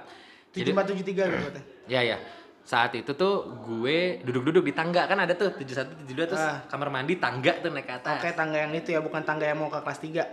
tujuh 0.51 0.71
empat 0.75 0.85
tujuh 0.91 1.05
tiga 1.07 1.23
gitu. 1.31 1.59
Ya 1.87 2.03
ya. 2.03 2.19
Saat 2.61 2.91
itu 2.93 3.15
tuh 3.15 3.55
gue 3.63 4.19
duduk-duduk 4.21 4.67
di 4.67 4.75
tangga 4.75 5.07
kan 5.07 5.15
ada 5.17 5.31
tuh 5.31 5.55
71 5.55 6.03
72 6.03 6.27
terus 6.27 6.43
Ah. 6.43 6.59
kamar 6.67 6.91
mandi 6.91 7.15
tangga 7.15 7.55
tuh 7.57 7.71
naik 7.71 7.87
ke 7.87 7.93
atas. 7.97 8.19
Kayak 8.19 8.35
tangga 8.35 8.57
yang 8.59 8.73
itu 8.75 8.91
ya, 8.91 8.99
bukan 8.99 9.23
tangga 9.23 9.47
yang 9.47 9.55
mau 9.55 9.71
ke 9.71 9.79
kelas 9.79 9.99
3. 10.03 10.23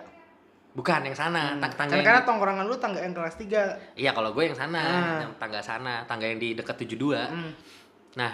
Bukan 0.75 1.01
yang 1.01 1.17
sana, 1.17 1.55
Hmm. 1.55 1.63
tangga 1.63 1.75
Karena, 1.75 1.95
yang 1.97 2.07
karena 2.07 2.23
tongkrongan 2.27 2.65
lu 2.67 2.77
tangga 2.77 3.01
yang 3.01 3.15
kelas 3.15 3.35
3. 3.35 3.63
Iya, 3.95 4.11
kalau 4.11 4.35
gue 4.35 4.43
yang 4.45 4.59
sana, 4.59 4.83
Ah. 4.83 5.19
yang 5.23 5.33
tangga 5.39 5.63
sana, 5.63 6.03
tangga 6.05 6.27
yang 6.27 6.39
di 6.39 6.53
dekat 6.53 6.77
72. 6.77 7.19
Hmm. 7.31 7.51
Nah, 8.15 8.31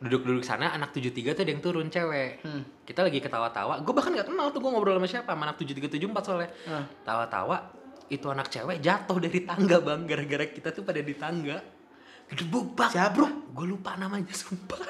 duduk-duduk 0.00 0.40
sana 0.40 0.72
anak 0.72 0.96
73 0.96 1.36
tuh 1.36 1.42
ada 1.44 1.52
yang 1.52 1.60
turun 1.60 1.92
cewek. 1.92 2.40
Hmm. 2.40 2.64
Kita 2.88 3.04
lagi 3.04 3.20
ketawa-tawa. 3.20 3.84
Gue 3.84 3.92
bahkan 3.92 4.16
nggak 4.16 4.32
kenal 4.32 4.48
tuh 4.48 4.64
gue 4.64 4.70
ngobrol 4.72 4.96
sama 4.96 5.08
siapa, 5.08 5.36
sama 5.36 5.52
anak 5.52 5.60
7374 5.60 6.24
soalnya. 6.24 6.50
Ah. 6.72 6.84
Tawa-tawa 7.04 7.56
itu 8.08 8.26
anak 8.26 8.48
cewek 8.48 8.80
jatuh 8.80 9.20
dari 9.20 9.44
tangga, 9.44 9.76
Bang, 9.84 10.08
gara-gara 10.08 10.48
kita 10.48 10.72
tuh 10.72 10.88
pada 10.88 11.04
di 11.04 11.14
tangga. 11.14 11.60
Gedebuk, 12.32 12.72
Bang. 12.72 12.88
Siapa? 12.88 13.28
Gue 13.52 13.66
lupa 13.68 14.00
namanya, 14.00 14.32
sumpah. 14.32 14.80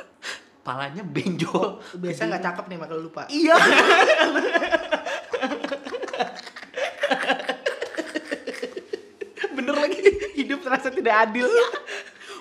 Palanya 0.62 1.02
benjol. 1.02 1.82
Biasa 1.98 2.30
nggak 2.30 2.42
cakep 2.46 2.64
nih 2.70 2.78
maka 2.78 2.92
lu 2.94 3.10
lupa. 3.10 3.26
Iya. 3.26 3.58
Bener 9.58 9.74
lagi. 9.74 9.98
Hidup 10.38 10.62
terasa 10.62 10.94
tidak 10.94 11.26
adil. 11.26 11.50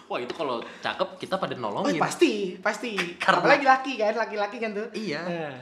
Wah 0.10 0.17
itu 0.17 0.34
kalau 0.34 0.58
cakep 0.82 1.22
kita 1.22 1.38
pada 1.38 1.54
Oh, 1.54 1.62
nolongin. 1.62 2.02
pasti, 2.02 2.58
pasti. 2.58 2.98
Karena- 3.22 3.39
Apalagi 3.39 3.62
laki 3.63 3.93
kan, 3.95 4.13
laki-laki 4.17 4.58
kan 4.58 4.74
tuh. 4.74 4.88
Iya. 4.91 5.22
Nah. 5.22 5.54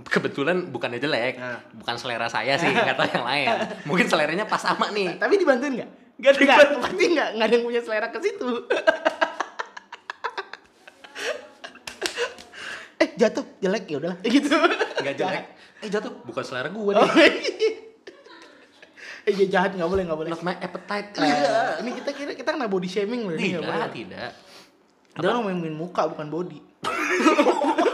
Kebetulan 0.00 0.70
bukannya 0.70 0.96
jelek, 0.96 1.36
Nah. 1.36 1.58
bukan 1.74 1.98
selera 1.98 2.24
saya 2.24 2.54
sih, 2.54 2.70
nggak 2.70 2.94
tahu 2.94 3.08
yang 3.10 3.26
lain. 3.26 3.48
Mungkin 3.90 4.06
seleranya 4.06 4.46
pas 4.46 4.62
sama 4.62 4.88
nih. 4.88 5.18
Tapi 5.18 5.34
dibantuin 5.36 5.74
nggak? 5.76 5.90
Nggak 6.16 6.32
Nggak, 6.32 6.40
dibantuin. 6.40 6.80
pasti 6.80 7.04
nggak, 7.10 7.28
nggak 7.34 7.46
ada 7.46 7.54
yang 7.54 7.64
punya 7.66 7.80
selera 7.82 8.06
ke 8.08 8.18
situ. 8.18 8.50
eh 13.00 13.08
jatuh 13.16 13.44
jelek 13.58 13.84
ya 13.86 13.96
udahlah 13.98 14.18
gitu. 14.22 14.56
Nggak 15.00 15.14
jelek. 15.16 15.44
Eh 15.80 15.88
jatuh, 15.88 16.12
bukan 16.22 16.44
selera 16.44 16.68
gue 16.68 16.92
Oh, 16.92 17.06
nih. 17.08 17.89
Eh 19.28 19.32
ya 19.36 19.46
jahat 19.48 19.76
nggak 19.76 19.90
boleh 19.90 20.02
nggak 20.08 20.18
boleh. 20.18 20.30
Not 20.32 20.44
my 20.44 20.56
appetite. 20.56 21.16
Eh, 21.20 21.84
ini 21.84 21.90
kita 22.00 22.10
kira 22.16 22.32
kita 22.32 22.56
kena 22.56 22.70
body 22.70 22.88
shaming 22.88 23.28
loh 23.28 23.34
ini 23.36 23.56
nggak 23.56 23.64
tidak, 23.64 23.76
boleh. 23.76 23.92
tidak. 23.92 24.30
Dia 25.10 25.26
orang 25.26 25.40
ngomongin 25.44 25.74
muka 25.76 26.02
bukan 26.08 26.26
body. 26.30 26.58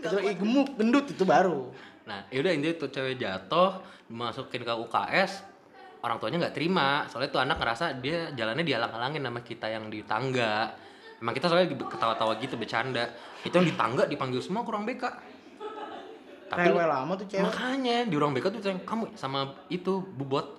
Itu 0.00 0.16
eh, 0.16 0.34
gemuk, 0.34 0.74
gendut 0.80 1.06
itu 1.12 1.24
baru. 1.28 1.70
Nah, 2.08 2.26
yaudah 2.32 2.50
ini 2.56 2.74
tuh 2.74 2.90
cewek 2.90 3.20
jatuh, 3.20 3.78
dimasukin 4.10 4.66
ke 4.66 4.72
UKS, 4.74 5.44
orang 6.02 6.16
tuanya 6.18 6.48
nggak 6.48 6.56
terima, 6.56 7.06
soalnya 7.06 7.30
tuh 7.30 7.40
anak 7.44 7.60
ngerasa 7.60 8.00
dia 8.00 8.32
jalannya 8.34 8.64
dihalang-halangin 8.64 9.22
sama 9.22 9.40
kita 9.44 9.66
yang 9.70 9.86
di 9.92 10.02
tangga. 10.02 10.74
Emang 11.20 11.36
kita 11.36 11.52
soalnya 11.52 11.68
ketawa-tawa 11.76 12.40
gitu 12.40 12.56
bercanda. 12.56 13.12
Itu 13.44 13.60
yang 13.60 13.68
di 13.68 13.76
tangga 13.76 14.08
dipanggil 14.08 14.40
semua 14.40 14.64
kurang 14.64 14.88
BK. 14.88 15.04
Tapi 16.50 16.66
Rewel 16.66 16.90
lama 16.90 17.12
tuh 17.14 17.26
cewek. 17.30 17.46
makanya 17.46 17.96
di 18.04 18.14
ruang 18.18 18.34
BK 18.34 18.46
tuh 18.50 18.60
yang 18.66 18.82
kamu 18.82 19.14
sama 19.14 19.54
itu 19.70 20.02
bubot. 20.02 20.58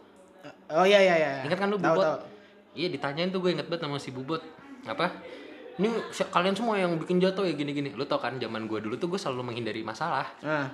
Oh 0.71 0.87
iya 0.87 1.03
iya 1.03 1.15
iya. 1.19 1.31
Ingat 1.43 1.59
kan 1.59 1.67
lu 1.67 1.75
Tahu, 1.75 1.99
bubot? 1.99 2.23
Iya 2.71 2.87
ditanyain 2.87 3.27
tuh 3.27 3.43
gue 3.43 3.51
inget 3.51 3.67
banget 3.67 3.83
sama 3.83 3.99
si 3.99 4.09
bubot. 4.09 4.39
Apa? 4.87 5.11
Ini 5.75 5.87
kalian 6.31 6.55
semua 6.55 6.79
yang 6.79 6.95
bikin 6.95 7.19
jatuh 7.19 7.43
ya 7.43 7.51
gini-gini. 7.51 7.91
Lu 7.91 8.07
tau 8.07 8.23
kan 8.23 8.39
zaman 8.39 8.65
gue 8.65 8.79
dulu 8.79 8.95
tuh 8.95 9.11
gue 9.11 9.19
selalu 9.19 9.51
menghindari 9.51 9.83
masalah. 9.83 10.31
Nah, 10.39 10.71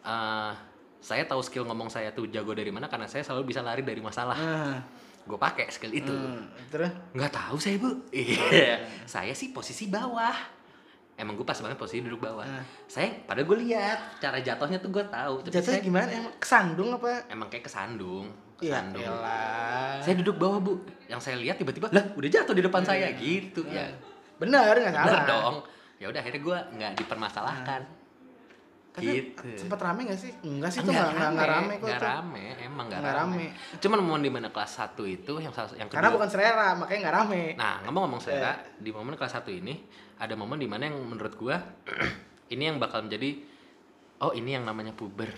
Eh, 0.00 0.52
saya 1.00 1.28
tahu 1.28 1.44
skill 1.44 1.68
ngomong 1.68 1.92
saya 1.92 2.08
tuh 2.10 2.24
jago 2.28 2.56
dari 2.56 2.72
mana 2.72 2.88
karena 2.88 3.04
saya 3.04 3.20
selalu 3.20 3.52
bisa 3.52 3.60
lari 3.60 3.84
dari 3.84 4.00
masalah. 4.00 4.36
nah. 4.36 4.80
Gue 5.28 5.36
pakai 5.36 5.68
skill 5.68 5.92
itu. 5.92 6.08
Hmm, 6.10 6.48
terus 6.72 6.88
Nggak 7.12 7.30
tahu 7.30 7.56
saya 7.60 7.76
bu. 7.76 7.92
Iya. 8.08 8.80
saya 9.20 9.36
sih 9.36 9.52
posisi 9.52 9.86
bawah. 9.86 10.32
Emang 11.20 11.36
gue 11.36 11.44
pas 11.44 11.56
banget 11.60 11.76
posisi 11.76 12.00
duduk 12.00 12.24
bawah. 12.24 12.48
Ah. 12.48 12.64
Saya 12.88 13.12
pada 13.28 13.44
gue 13.44 13.56
lihat 13.60 14.16
cara 14.16 14.40
jatuhnya 14.40 14.80
tuh 14.80 14.88
gue 14.88 15.04
tahu. 15.04 15.44
Tapi 15.44 15.52
jatuhnya 15.52 15.76
saya 15.76 15.84
gimana? 15.84 16.08
Emang 16.08 16.34
kesandung 16.40 16.90
apa? 16.96 17.28
emang 17.28 17.48
kayak 17.52 17.68
kesandung. 17.68 18.32
Iya. 18.64 18.80
Kesandung. 18.80 19.04
elah. 19.04 20.00
Saya 20.00 20.14
duduk 20.16 20.36
bawah 20.40 20.58
bu. 20.64 20.72
Yang 21.12 21.20
saya 21.28 21.36
lihat 21.36 21.60
tiba-tiba 21.60 21.92
lah 21.92 22.04
udah 22.16 22.28
jatuh 22.32 22.54
di 22.56 22.62
depan 22.64 22.82
saya 22.88 23.12
gitu 23.20 23.68
ya. 23.68 23.92
Bener 24.40 24.72
nggak 24.80 25.04
salah. 25.04 25.24
dong. 25.28 25.56
Ya 26.00 26.08
udah 26.08 26.20
akhirnya 26.24 26.40
gue 26.40 26.58
nggak 26.80 26.92
dipermasalahkan. 27.04 27.99
Tapi 28.90 29.06
gitu. 29.06 29.46
sempet 29.56 29.78
rame 29.78 30.02
gak 30.04 30.18
sih? 30.18 30.34
Enggak 30.42 30.70
sih 30.70 30.82
itu 30.82 30.90
nggak 30.90 31.08
nggak 31.12 31.30
nggak 31.30 31.48
rame 31.48 31.72
kok 31.72 31.86
nggak 31.86 32.00
tuh. 32.00 32.10
rame, 32.10 32.44
emang 32.58 32.84
nggak 32.90 33.00
Nggak 33.00 33.16
rame. 33.16 33.38
rame. 33.38 33.78
Cuman 33.78 33.98
momen 34.00 34.20
di 34.20 34.30
mana 34.30 34.48
kelas 34.48 34.72
1 34.74 35.06
itu 35.06 35.32
yang 35.36 35.52
salah- 35.52 35.72
yang 35.72 35.86
kedua. 35.86 35.96
Karena 35.96 36.10
bukan 36.10 36.28
selera, 36.28 36.68
makanya 36.74 36.98
nggak 37.00 37.16
rame. 37.16 37.42
Nah, 37.54 37.74
ngomong-ngomong 37.84 38.18
selera, 38.18 38.52
di 38.74 38.90
momen 38.90 39.14
kelas 39.14 39.32
1 39.36 39.52
ini 39.52 39.74
ada 40.16 40.34
momen 40.34 40.58
di 40.58 40.66
mana 40.66 40.86
yang 40.86 40.98
menurut 40.98 41.34
gua 41.34 41.56
ini 42.52 42.62
yang 42.62 42.76
bakal 42.76 43.00
menjadi 43.00 43.38
oh 44.18 44.32
ini 44.32 44.52
yang 44.52 44.64
namanya 44.64 44.90
puber. 44.90 45.30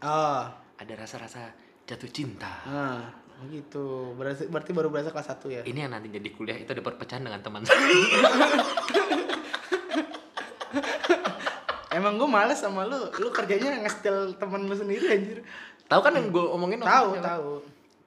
Oh, 0.00 0.46
Ada 0.78 0.94
rasa-rasa 0.96 1.50
jatuh 1.84 2.08
cinta. 2.08 2.48
nah 2.64 3.02
gitu. 3.42 4.14
Berarti, 4.14 4.46
berarti 4.46 4.70
baru 4.70 4.88
berasa 4.88 5.10
kelas 5.10 5.28
1 5.34 5.48
ya? 5.50 5.62
Ini 5.62 5.78
yang 5.80 5.90
nanti 5.90 6.08
jadi 6.08 6.28
kuliah 6.30 6.54
itu 6.54 6.70
ada 6.70 6.80
perpecahan 6.80 7.20
dengan 7.20 7.40
teman 7.40 7.64
saya. 7.64 7.82
Emang 12.00 12.16
gue 12.16 12.28
males 12.28 12.56
sama 12.56 12.88
lu, 12.88 12.96
lu 13.20 13.28
kerjanya 13.28 13.84
nge-steal 13.84 14.40
temen 14.40 14.64
lu 14.64 14.72
sendiri 14.72 15.12
anjir. 15.12 15.38
tahu 15.90 16.00
kan 16.00 16.16
yang 16.16 16.32
gue 16.32 16.40
omongin 16.40 16.80
Tahu, 16.80 17.20
tahu. 17.20 17.50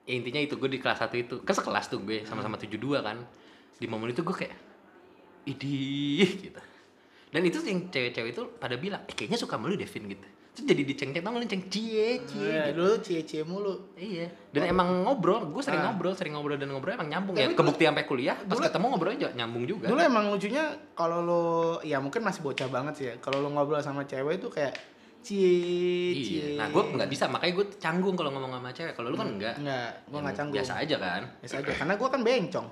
Ya, 0.10 0.14
intinya 0.18 0.42
itu 0.42 0.58
gue 0.58 0.70
di 0.72 0.80
kelas 0.82 1.06
1 1.06 1.14
itu. 1.14 1.36
Kan 1.46 1.54
sekelas 1.54 1.94
tuh 1.94 2.02
gue 2.02 2.26
sama-sama 2.26 2.58
72 2.58 2.82
kan. 3.06 3.22
Di 3.78 3.86
momen 3.86 4.10
itu 4.10 4.26
gue 4.26 4.34
kayak 4.34 4.56
idih 5.46 6.50
gitu. 6.50 6.62
Dan 7.34 7.42
itu 7.46 7.62
yang 7.66 7.90
cewek-cewek 7.94 8.32
itu 8.34 8.44
pada 8.58 8.78
bilang 8.78 9.06
eh 9.06 9.14
kayaknya 9.14 9.38
suka 9.38 9.58
sama 9.58 9.70
lu 9.70 9.78
Devin 9.78 10.06
gitu 10.06 10.33
terus 10.54 10.66
jadi 10.66 10.82
diceng-ceng 10.84 11.20
tau 11.20 11.30
nggak 11.30 11.40
lu 11.40 11.48
ceng 11.48 11.64
cie 11.66 12.08
cie 12.24 12.40
Iya, 12.40 12.64
gitu. 12.64 12.72
dulu 12.78 12.92
cie-cie 13.00 13.42
mulu. 13.42 13.74
iya 13.96 14.28
dan 14.50 14.68
emang 14.68 15.02
ngobrol 15.02 15.50
gue 15.50 15.60
sering 15.60 15.80
Ah. 15.80 15.90
ngobrol 15.90 16.12
sering 16.14 16.32
ngobrol 16.32 16.56
dan 16.56 16.68
ngobrol 16.68 16.92
emang 16.92 17.08
nyambung 17.08 17.34
ya 17.34 17.44
Tapi 17.44 17.56
kebukti 17.56 17.84
sampai 17.84 18.04
kuliah 18.04 18.36
pas 18.38 18.54
dulu- 18.54 18.64
ketemu 18.64 18.86
ngobrolnya 18.88 19.18
juga 19.20 19.32
nyambung 19.34 19.64
juga 19.66 19.86
Dulu 19.88 20.00
emang 20.00 20.24
lucunya 20.30 20.64
kalau 20.92 21.18
lu 21.20 21.42
ya 21.82 21.98
mungkin 21.98 22.22
masih 22.22 22.40
bocah 22.42 22.68
banget 22.68 22.94
sih 22.94 23.06
ya. 23.08 23.14
Kalau 23.18 23.40
lu 23.40 23.48
ngobrol 23.50 23.80
sama 23.80 24.04
cewek 24.04 24.38
itu 24.38 24.48
kayak 24.48 24.72
cie 25.20 26.12
cie. 26.14 26.22
iya 26.22 26.44
nah 26.56 26.66
gue 26.70 26.82
nggak 26.92 27.08
bisa 27.08 27.26
makanya 27.26 27.52
gue 27.56 27.66
canggung 27.78 28.14
kalau 28.14 28.30
ngomong 28.30 28.52
sama 28.54 28.70
cewek 28.72 28.92
kalau 28.92 29.08
lu 29.08 29.16
kan 29.16 29.28
enggak 29.32 29.54
Enggak, 29.58 29.90
gua 30.06 30.12
Ya, 30.12 30.20
enggak 30.22 30.36
canggung. 30.36 30.54
biasa 30.54 30.72
aja 30.78 30.96
kan 30.98 31.22
Biasa 31.40 31.54
aja 31.58 31.72
karena 31.74 31.94
gua 31.96 32.08
kan 32.08 32.20
bencong. 32.22 32.68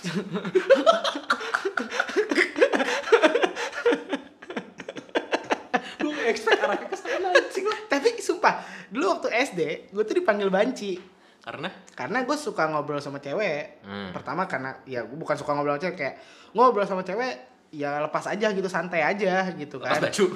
lu 6.00 6.08
expect 6.30 6.62
arahnya 6.62 6.86
ke 6.86 6.96
sana 6.96 7.28
anjing 7.34 7.66
lah 7.66 7.78
Tapi 7.90 8.08
sumpah, 8.22 8.62
dulu 8.88 9.18
waktu 9.18 9.28
SD, 9.34 9.60
gue 9.90 10.04
tuh 10.06 10.16
dipanggil 10.22 10.48
banci. 10.48 10.96
karena 11.40 11.72
Karena 11.96 12.22
gue 12.22 12.36
suka 12.36 12.68
ngobrol 12.68 13.00
sama 13.02 13.18
cewek. 13.18 13.82
Hmm. 13.82 14.14
Pertama 14.14 14.46
karena 14.46 14.78
ya 14.86 15.02
gue 15.02 15.16
bukan 15.18 15.34
suka 15.34 15.56
ngobrol 15.56 15.76
sama 15.76 15.82
cewek 15.82 15.96
kayak 15.98 16.14
ngobrol 16.54 16.86
sama 16.86 17.02
cewek 17.02 17.34
ya 17.74 17.98
lepas 18.02 18.24
aja 18.28 18.46
gitu, 18.54 18.68
santai 18.70 19.02
aja 19.02 19.50
gitu 19.56 19.82
kan. 19.82 19.98
pas 19.98 20.10
baju 20.10 20.26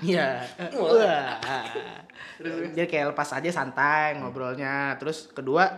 Iya. 0.00 0.48
Wah. 0.80 1.36
Jadi 2.72 2.88
kayak 2.88 3.12
lepas 3.12 3.28
aja 3.36 3.50
santai 3.52 4.16
ngobrolnya. 4.16 4.96
Terus 4.96 5.28
kedua, 5.28 5.68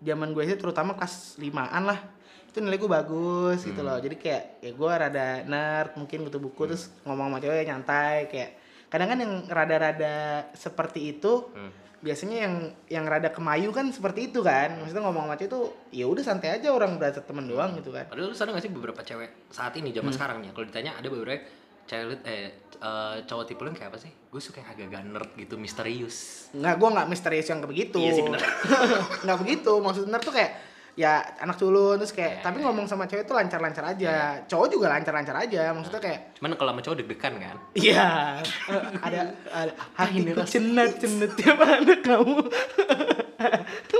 zaman 0.00 0.32
gue 0.32 0.44
sih 0.48 0.56
terutama 0.56 0.96
kelas 0.96 1.36
5-an 1.36 1.84
lah. 1.84 2.00
Itu 2.48 2.64
nilai 2.64 2.80
gue 2.80 2.90
bagus 2.90 3.60
gitu 3.62 3.80
loh. 3.84 4.00
Jadi 4.00 4.16
kayak 4.16 4.64
ya 4.64 4.70
gue 4.72 4.90
rada 4.90 5.28
nerd, 5.44 6.00
mungkin 6.00 6.24
butuh 6.26 6.40
buku 6.40 6.62
terus 6.64 6.88
ngomong 7.04 7.28
sama 7.28 7.38
cewek 7.44 7.68
nyantai 7.68 8.26
kayak 8.32 8.50
kadang 8.88 9.08
kan 9.08 9.18
yang 9.18 9.32
rada-rada 9.46 10.14
seperti 10.52 11.12
itu 11.12 11.48
Hmm. 11.50 11.72
biasanya 11.98 12.36
yang 12.40 12.54
yang 12.88 13.04
rada 13.04 13.28
kemayu 13.28 13.68
kan 13.68 13.90
seperti 13.90 14.28
itu 14.28 14.38
kan 14.40 14.76
maksudnya 14.76 15.02
ngomong 15.02 15.26
sama 15.26 15.34
cewek 15.34 15.50
tuh 15.50 15.64
ya 15.90 16.06
udah 16.06 16.22
santai 16.22 16.54
aja 16.54 16.70
orang 16.70 16.94
berasa 16.94 17.20
temen 17.20 17.44
doang 17.44 17.74
gitu 17.74 17.90
kan 17.90 18.06
Padahal 18.06 18.30
lu 18.30 18.34
sadar 18.34 18.54
gak 18.54 18.64
sih 18.64 18.70
beberapa 18.70 19.02
cewek 19.02 19.50
saat 19.50 19.74
ini 19.74 19.90
zaman 19.90 20.10
sekarang 20.10 20.38
nih 20.38 20.50
kalau 20.52 20.64
ditanya 20.64 20.94
ada 20.94 21.08
beberapa 21.08 21.42
cewek 21.84 22.20
eh 22.22 22.52
eh, 22.78 23.16
cowok 23.24 23.44
tipe 23.44 23.60
lu 23.60 23.68
yang 23.68 23.74
kayak 23.74 23.90
apa 23.90 23.98
sih? 23.98 24.12
Gue 24.28 24.38
suka 24.38 24.60
yang 24.60 24.70
agak-agak 24.70 25.02
nerd 25.08 25.30
gitu, 25.34 25.56
misterius. 25.56 26.46
nggak 26.52 26.74
gue 26.76 26.88
nggak 26.92 27.08
misterius 27.08 27.48
yang 27.48 27.58
kayak 27.58 27.72
begitu 27.74 27.98
Iya 27.98 28.12
sih, 28.12 28.22
bener. 28.22 28.40
nggak 29.24 29.38
begitu 29.40 29.72
maksud 29.74 30.02
bener 30.06 30.20
tuh 30.20 30.30
kayak 30.30 30.52
ya 30.98 31.12
anak 31.38 31.54
culun 31.54 31.94
terus 31.94 32.10
kayak 32.10 32.32
Ya, 32.32 32.42
tapi 32.42 32.58
ya. 32.58 32.66
ngomong 32.66 32.84
sama 32.84 33.06
cewek 33.06 33.22
tuh 33.22 33.32
lancar-lancar 33.32 33.86
aja 33.86 34.42
cowok 34.44 34.66
juga 34.68 34.90
lancar-lancar 34.90 35.30
aja 35.38 35.70
maksudnya 35.70 36.02
kayak 36.02 36.34
Cuman 36.34 36.52
kalau 36.52 36.74
sama 36.74 36.82
cowok 36.82 36.96
deg-degan 36.98 37.34
kan. 37.38 37.56
iya 37.72 38.42
ada, 39.06 39.20
ada 39.48 39.72
hatiku 39.94 40.42
cenat 40.42 40.98
cenat 40.98 41.30
tiap 41.32 41.54
anak 41.56 42.02
kamu 42.02 42.42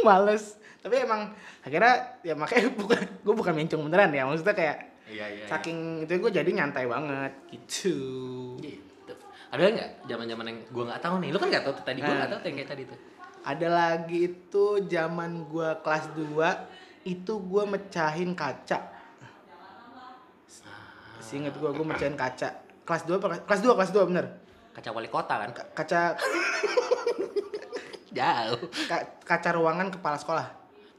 males 0.01 0.57
tapi 0.79 0.95
emang 0.99 1.31
akhirnya 1.61 1.95
ya 2.21 2.35
makanya 2.35 2.71
bukan 2.81 2.99
gue 3.21 3.35
bukan 3.37 3.53
mencung 3.55 3.83
beneran 3.85 4.11
ya 4.11 4.25
maksudnya 4.25 4.55
kayak 4.55 4.79
Iya, 5.09 5.25
iya. 5.25 5.45
saking 5.49 6.05
itu 6.05 6.21
gue 6.21 6.29
jadi 6.31 6.51
nyantai 6.53 6.85
banget 6.85 7.33
gitu 7.49 7.97
Gitu. 8.61 9.13
Ada 9.49 9.73
nggak 9.73 9.91
zaman-zaman 10.05 10.45
yang 10.45 10.59
gue 10.69 10.85
nggak 10.85 11.01
tahu 11.01 11.15
nih? 11.19 11.33
Lu 11.33 11.41
kan 11.41 11.49
nggak 11.49 11.65
tahu 11.65 11.73
tuh 11.73 11.85
tadi, 11.87 11.99
gue 11.99 12.05
Nah. 12.05 12.17
nggak 12.21 12.29
tahu 12.29 12.39
tuh 12.39 12.49
yang 12.49 12.59
kayak 12.59 12.71
tadi 12.71 12.83
tuh. 12.85 12.99
ada 13.41 13.69
lagi 13.71 14.19
itu 14.29 14.65
zaman 14.85 15.31
gua 15.49 15.81
kelas 15.81 16.13
2 16.13 16.37
itu 17.03 17.33
gua 17.41 17.65
mecahin 17.65 18.33
kaca 18.33 18.79
Seinget 21.19 21.55
gua 21.57 21.71
gua 21.71 21.87
mecahin 21.87 22.15
kaca 22.15 22.49
kelas 22.83 23.03
2 23.05 23.21
apa 23.21 23.27
kelas 23.45 23.61
2 23.61 23.77
kelas 23.77 23.91
2 23.93 24.09
bener 24.09 24.27
Kaca 24.73 24.95
wali 24.95 25.11
kota 25.11 25.35
kan? 25.35 25.51
Ka- 25.51 25.71
kaca 25.75 26.15
Jauh. 28.19 28.63
Ka- 28.87 29.19
kaca 29.21 29.51
ruangan 29.51 29.91
kepala 29.91 30.15
sekolah. 30.15 30.47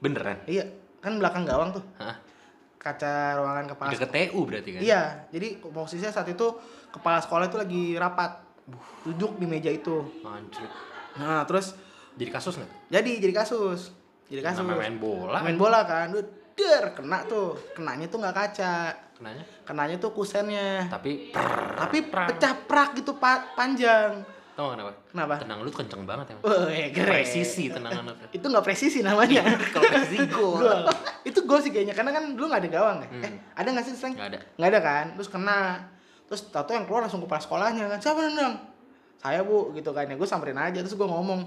Beneran? 0.03 0.35
Iya, 0.43 0.67
kan 0.99 1.15
belakang 1.15 1.47
gawang 1.47 1.71
tuh. 1.71 1.83
Hah? 1.95 2.15
Kaca 2.75 3.39
ruangan 3.39 3.71
kepala 3.71 3.91
Deket 3.91 4.11
TU 4.11 4.39
berarti 4.43 4.69
kan? 4.75 4.79
Iya, 4.83 5.01
jadi 5.31 5.63
posisinya 5.63 6.11
saat 6.11 6.27
itu 6.27 6.47
kepala 6.91 7.23
sekolah 7.23 7.47
itu 7.47 7.55
lagi 7.55 7.83
rapat. 7.95 8.43
Duduk 9.03 9.39
di 9.39 9.47
meja 9.47 9.71
itu. 9.71 10.03
Anjir. 10.21 10.67
Nah, 11.15 11.47
terus 11.47 11.73
Jadi 12.19 12.31
kasus 12.35 12.59
nggak? 12.59 12.71
jadi 12.91 13.11
jadi 13.23 13.33
kasus. 13.33 13.95
Jadi 14.29 14.39
kasus. 14.39 14.61
Namanya 14.61 14.79
main 14.79 14.97
bola. 14.97 15.37
Main 15.41 15.57
bola 15.57 15.79
kan. 15.83 16.05
Duh, 16.09 16.21
der, 16.53 16.93
kena 16.93 17.25
tuh. 17.25 17.57
Kenanya 17.73 18.05
tuh 18.05 18.17
nggak 18.17 18.31
kaca. 18.31 18.75
Kenanya? 19.15 19.43
Kenanya 19.63 19.95
tuh 19.97 20.11
kusennya. 20.11 20.85
Tapi 20.87 21.33
Tapi 21.75 21.97
pecah 22.05 22.53
prak 22.63 22.95
gitu 22.95 23.15
pa- 23.15 23.51
panjang. 23.53 24.23
tau 24.53 24.67
gak 24.67 24.75
kenapa? 24.75 24.91
Kenapa? 25.07 25.33
Tenang 25.39 25.59
lu 25.63 25.71
kenceng 25.71 26.03
banget 26.03 26.35
emang. 26.35 26.43
Wih, 26.43 26.91
keren. 26.91 27.15
Presisi 27.15 27.71
tendangan 27.71 28.03
lu. 28.05 28.13
Itu 28.35 28.45
nggak 28.45 28.59
presisi 28.61 28.99
namanya. 28.99 29.55
Kalau 29.71 29.87
presisi 29.87 30.19
gol. 30.35 30.59
Gol. 30.59 30.83
Itu 31.23 31.47
gol 31.47 31.63
sih 31.63 31.71
kayaknya 31.71 31.95
karena 31.95 32.11
kan 32.11 32.35
dulu 32.35 32.51
nggak 32.51 32.67
ada 32.67 32.69
gawang 32.69 32.97
ya. 32.99 33.07
Hmm. 33.07 33.23
Eh, 33.23 33.31
ada 33.55 33.67
nggak 33.71 33.85
sih 33.87 33.95
sering? 33.95 34.19
Nggak 34.19 34.29
ada. 34.29 34.39
Nggak 34.53 34.69
ada 34.69 34.79
kan? 34.83 35.05
Terus 35.15 35.29
kena. 35.29 35.59
Terus 36.27 36.41
tato 36.45 36.71
yang 36.71 36.83
keluar 36.83 37.01
langsung 37.01 37.23
kepala 37.23 37.39
sekolahnya 37.39 37.87
kan. 37.87 37.99
Siapa 37.99 38.19
nendang? 38.21 38.59
Saya 39.15 39.39
bu, 39.41 39.71
gitu 39.71 39.89
kan 39.89 40.03
ya. 40.05 40.15
Gue 40.15 40.27
samperin 40.27 40.55
aja. 40.55 40.75
Terus 40.77 40.93
gue 40.93 41.07
ngomong, 41.07 41.39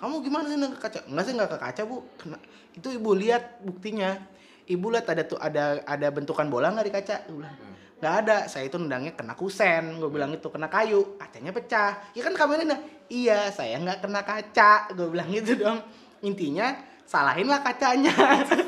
kamu 0.00 0.14
gimana 0.24 0.44
sih 0.48 0.56
nendang 0.56 0.74
ke 0.74 0.80
kaca? 0.80 1.00
Enggak 1.04 1.24
sih 1.28 1.34
nggak 1.36 1.50
ke 1.52 1.58
kaca 1.60 1.82
bu. 1.84 1.96
Kena. 2.16 2.38
Itu 2.72 2.88
ibu 2.88 3.10
lihat 3.12 3.60
buktinya. 3.60 4.16
Ibu 4.64 4.86
lihat 4.96 5.06
ada 5.12 5.22
tuh 5.28 5.36
ada 5.36 5.84
ada 5.84 6.06
bentukan 6.08 6.48
bola 6.48 6.72
nggak 6.72 6.86
di 6.88 6.94
kaca? 6.96 7.16
Gue 7.28 7.44
bilang. 7.44 7.54
Nggak 8.00 8.14
ada, 8.24 8.36
saya 8.48 8.64
itu 8.64 8.80
nendangnya 8.80 9.12
kena 9.12 9.36
kusen, 9.36 10.00
gue 10.00 10.08
bilang 10.08 10.32
itu 10.32 10.48
kena 10.48 10.72
kayu, 10.72 11.20
kacanya 11.20 11.52
pecah. 11.52 11.92
Ya 12.16 12.24
kan 12.24 12.32
kamu 12.32 12.64
nendang, 12.64 12.80
iya 13.12 13.52
saya 13.52 13.76
nggak 13.76 14.00
kena 14.00 14.24
kaca, 14.24 14.88
gue 14.96 15.04
bilang 15.12 15.28
gitu 15.28 15.60
dong. 15.60 15.84
Intinya 16.24 16.80
salahinlah 17.04 17.60
kacanya. 17.60 18.08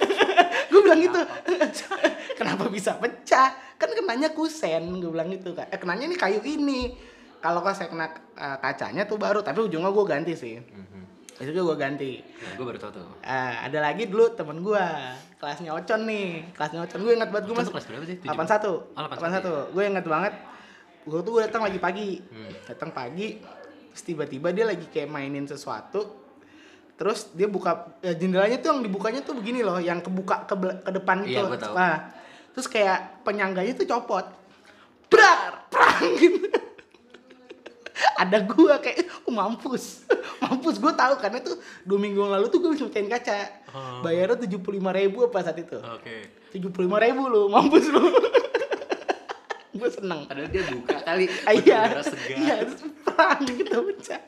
gue 0.70 0.80
bilang 0.84 1.00
gitu, 1.00 1.16
kenapa 2.38 2.68
bisa 2.68 3.00
pecah? 3.00 3.56
Kan 3.80 3.96
kenanya 3.96 4.36
kusen, 4.36 5.00
gue 5.00 5.08
bilang 5.08 5.32
gitu 5.32 5.56
kan. 5.56 5.64
Eh 5.72 5.80
kenanya 5.80 6.12
ini 6.12 6.16
kayu 6.20 6.44
ini. 6.44 6.92
Kalau 7.40 7.64
saya 7.72 7.88
kena 7.88 8.12
eh, 8.36 8.56
kacanya 8.60 9.08
tuh 9.08 9.16
baru, 9.16 9.40
tapi 9.40 9.64
ujungnya 9.64 9.88
gue 9.96 10.04
ganti 10.04 10.36
sih. 10.36 10.60
Mhm. 10.60 11.11
Itu 11.40 11.50
juga 11.54 11.72
gue 11.72 11.76
ganti. 11.80 12.12
Nah, 12.20 12.52
gue 12.54 12.64
baru 12.68 12.78
tau 12.78 12.92
tuh. 12.92 13.08
Ah, 13.24 13.64
ada 13.64 13.78
lagi 13.80 14.04
dulu 14.04 14.30
temen 14.36 14.60
gue, 14.60 14.84
kelasnya 15.40 15.72
Ocon 15.72 16.00
nih, 16.04 16.52
kelasnya 16.52 16.84
Ocon 16.84 17.00
gue 17.00 17.12
ingat 17.16 17.30
banget 17.32 17.44
gue 17.48 17.56
masuk 17.56 17.72
kelas 17.72 17.86
berapa 17.88 18.04
sih? 18.04 18.16
Tujuh? 18.20 18.36
81. 18.36 18.92
Oh, 18.94 19.68
81 19.72 19.74
Gue 19.74 19.82
inget 19.88 20.06
banget. 20.06 20.34
Gue 21.02 21.20
tuh 21.24 21.30
gue 21.34 21.42
datang 21.48 21.62
lagi 21.64 21.78
pagi. 21.80 22.20
Hmm. 22.20 22.52
Datang 22.68 22.90
pagi, 22.92 23.40
terus 23.90 24.02
tiba-tiba 24.04 24.52
dia 24.52 24.64
lagi 24.68 24.86
kayak 24.86 25.08
mainin 25.08 25.48
sesuatu. 25.48 26.20
Terus 26.94 27.34
dia 27.34 27.50
buka 27.50 27.98
ya, 28.04 28.14
jendelanya 28.14 28.62
tuh 28.62 28.78
yang 28.78 28.80
dibukanya 28.86 29.20
tuh 29.26 29.34
begini 29.34 29.66
loh, 29.66 29.82
yang 29.82 29.98
kebuka 29.98 30.46
ke, 30.46 30.54
ke 30.86 30.90
depan 30.94 31.26
gitu. 31.26 31.42
Iya, 31.42 31.58
tahu. 31.58 31.74
Nah, 31.74 31.94
terus 32.54 32.68
kayak 32.70 33.26
penyangganya 33.26 33.74
tuh 33.74 33.88
copot. 33.90 34.22
Brar, 35.10 35.66
prang 35.66 36.06
gitu. 36.22 36.61
Ada 38.18 38.38
gua 38.46 38.78
kayak 38.78 39.26
oh, 39.26 39.32
mampus. 39.32 40.06
mampus 40.42 40.76
gue 40.78 40.92
tahu 40.94 41.14
karena 41.22 41.38
tuh 41.38 41.56
dua 41.86 41.98
minggu 41.98 42.18
yang 42.18 42.32
lalu 42.34 42.46
tuh 42.50 42.58
gue 42.62 42.70
bisa 42.74 42.86
mecahin 42.86 43.10
kaca. 43.10 43.40
Oh. 43.72 44.02
Bayarnya 44.02 44.36
tujuh 44.46 44.58
puluh 44.62 44.82
lima 44.82 44.90
ribu 44.94 45.26
apa 45.26 45.42
saat 45.42 45.58
itu? 45.58 45.78
Oke. 45.78 46.42
tujuh 46.52 46.68
puluh 46.68 46.84
lima 46.92 47.00
ribu 47.00 47.32
lu 47.32 47.48
mampus 47.48 47.88
lu 47.88 48.04
gue 49.72 49.88
seneng 49.88 50.28
Padahal 50.28 50.48
dia 50.52 50.62
buka 50.68 50.96
kali. 51.00 51.24
Iya 51.64 51.80
iya 52.36 52.54
terus 52.60 52.84
perang 53.02 53.40
gitu 53.48 53.76
pecah 53.88 54.20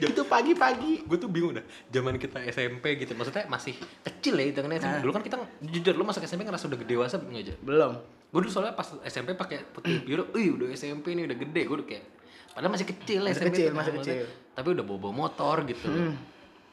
itu 0.00 0.22
pagi-pagi 0.24 1.04
gue 1.04 1.18
tuh 1.20 1.28
bingung 1.28 1.52
dah 1.52 1.64
zaman 1.92 2.16
kita 2.16 2.40
SMP 2.48 2.96
gitu 2.96 3.12
maksudnya 3.12 3.44
masih 3.44 3.76
kecil 4.00 4.40
ya 4.40 4.44
itu 4.48 4.58
kan 4.64 4.72
SMP. 4.72 4.94
Nah. 4.96 5.02
dulu 5.04 5.12
kan 5.12 5.22
kita 5.22 5.36
jujur 5.60 5.92
lu 5.92 6.04
masuk 6.08 6.24
SMP 6.24 6.48
ngerasa 6.48 6.64
udah 6.64 6.78
gede 6.80 6.92
dewasa 6.96 7.16
aja 7.20 7.54
belum 7.60 7.92
gue 8.32 8.40
dulu 8.40 8.48
soalnya 8.48 8.72
pas 8.72 8.88
SMP 9.04 9.36
pakai 9.36 9.68
putih 9.68 10.00
biru 10.00 10.32
ih 10.32 10.56
udah 10.56 10.72
SMP 10.72 11.12
nih 11.12 11.28
udah 11.28 11.36
gede 11.36 11.60
gue 11.68 11.76
udah 11.76 11.88
kayak 11.88 12.04
padahal 12.52 12.72
masih 12.72 12.88
kecil 12.88 13.20
Masih 13.24 13.34
SMP 13.36 13.48
kecil, 13.52 13.66
tuh, 13.68 13.76
masih 13.76 13.92
kecil. 13.98 14.24
tapi 14.52 14.68
udah 14.76 14.84
bawa 14.84 15.12
motor 15.12 15.56
gitu. 15.64 15.88
Hmm. 15.88 16.14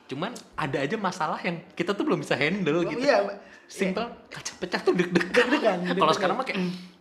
cuman 0.10 0.32
ada 0.58 0.78
aja 0.82 0.96
masalah 0.98 1.38
yang 1.46 1.62
kita 1.78 1.94
tuh 1.94 2.02
belum 2.02 2.20
bisa 2.26 2.34
handle 2.34 2.82
gitu. 2.84 2.98
iya 3.00 3.40
simple 3.70 4.02
kaca 4.34 4.52
pecah 4.58 4.82
tuh 4.82 4.98
deg-degan. 4.98 5.46
Kalau 5.94 6.14
sekarang 6.18 6.42
mah 6.42 6.46
kayak 6.50 6.58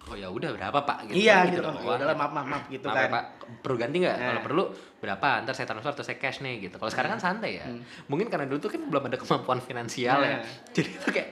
oh 0.08 0.16
ya 0.16 0.28
udah 0.32 0.50
berapa 0.56 0.78
pak? 0.82 0.98
Gitu 1.12 1.28
iya 1.28 1.44
kan, 1.44 1.52
gitu 1.52 1.60
doang. 1.60 1.76
kan. 1.76 1.84
ya 1.84 1.92
udahlah 2.00 2.16
maaf 2.16 2.32
maaf 2.32 2.46
maaf 2.48 2.64
gitu 2.72 2.86
Maaf 2.88 2.96
kan. 2.96 3.04
Ya, 3.04 3.12
pak. 3.12 3.24
Perlu 3.60 3.76
ganti 3.76 3.96
nggak? 4.00 4.16
Nah. 4.16 4.26
kalau 4.26 4.42
perlu 4.44 4.64
berapa? 4.98 5.28
Ntar 5.44 5.54
saya 5.54 5.66
transfer 5.68 5.92
atau 5.92 6.04
saya 6.04 6.18
cash 6.18 6.38
nih 6.40 6.54
gitu. 6.68 6.76
Kalau 6.80 6.90
sekarang 6.90 7.10
kan 7.16 7.20
santai 7.20 7.60
ya. 7.60 7.66
Mungkin 8.08 8.26
karena 8.32 8.48
dulu 8.48 8.58
tuh 8.58 8.70
kan 8.72 8.80
belum 8.82 9.02
ada 9.08 9.16
kemampuan 9.20 9.60
finansial 9.60 10.18
ya. 10.24 10.40
Nah. 10.40 10.42
jadi 10.72 10.90
tuh 10.98 11.12
kayak 11.12 11.28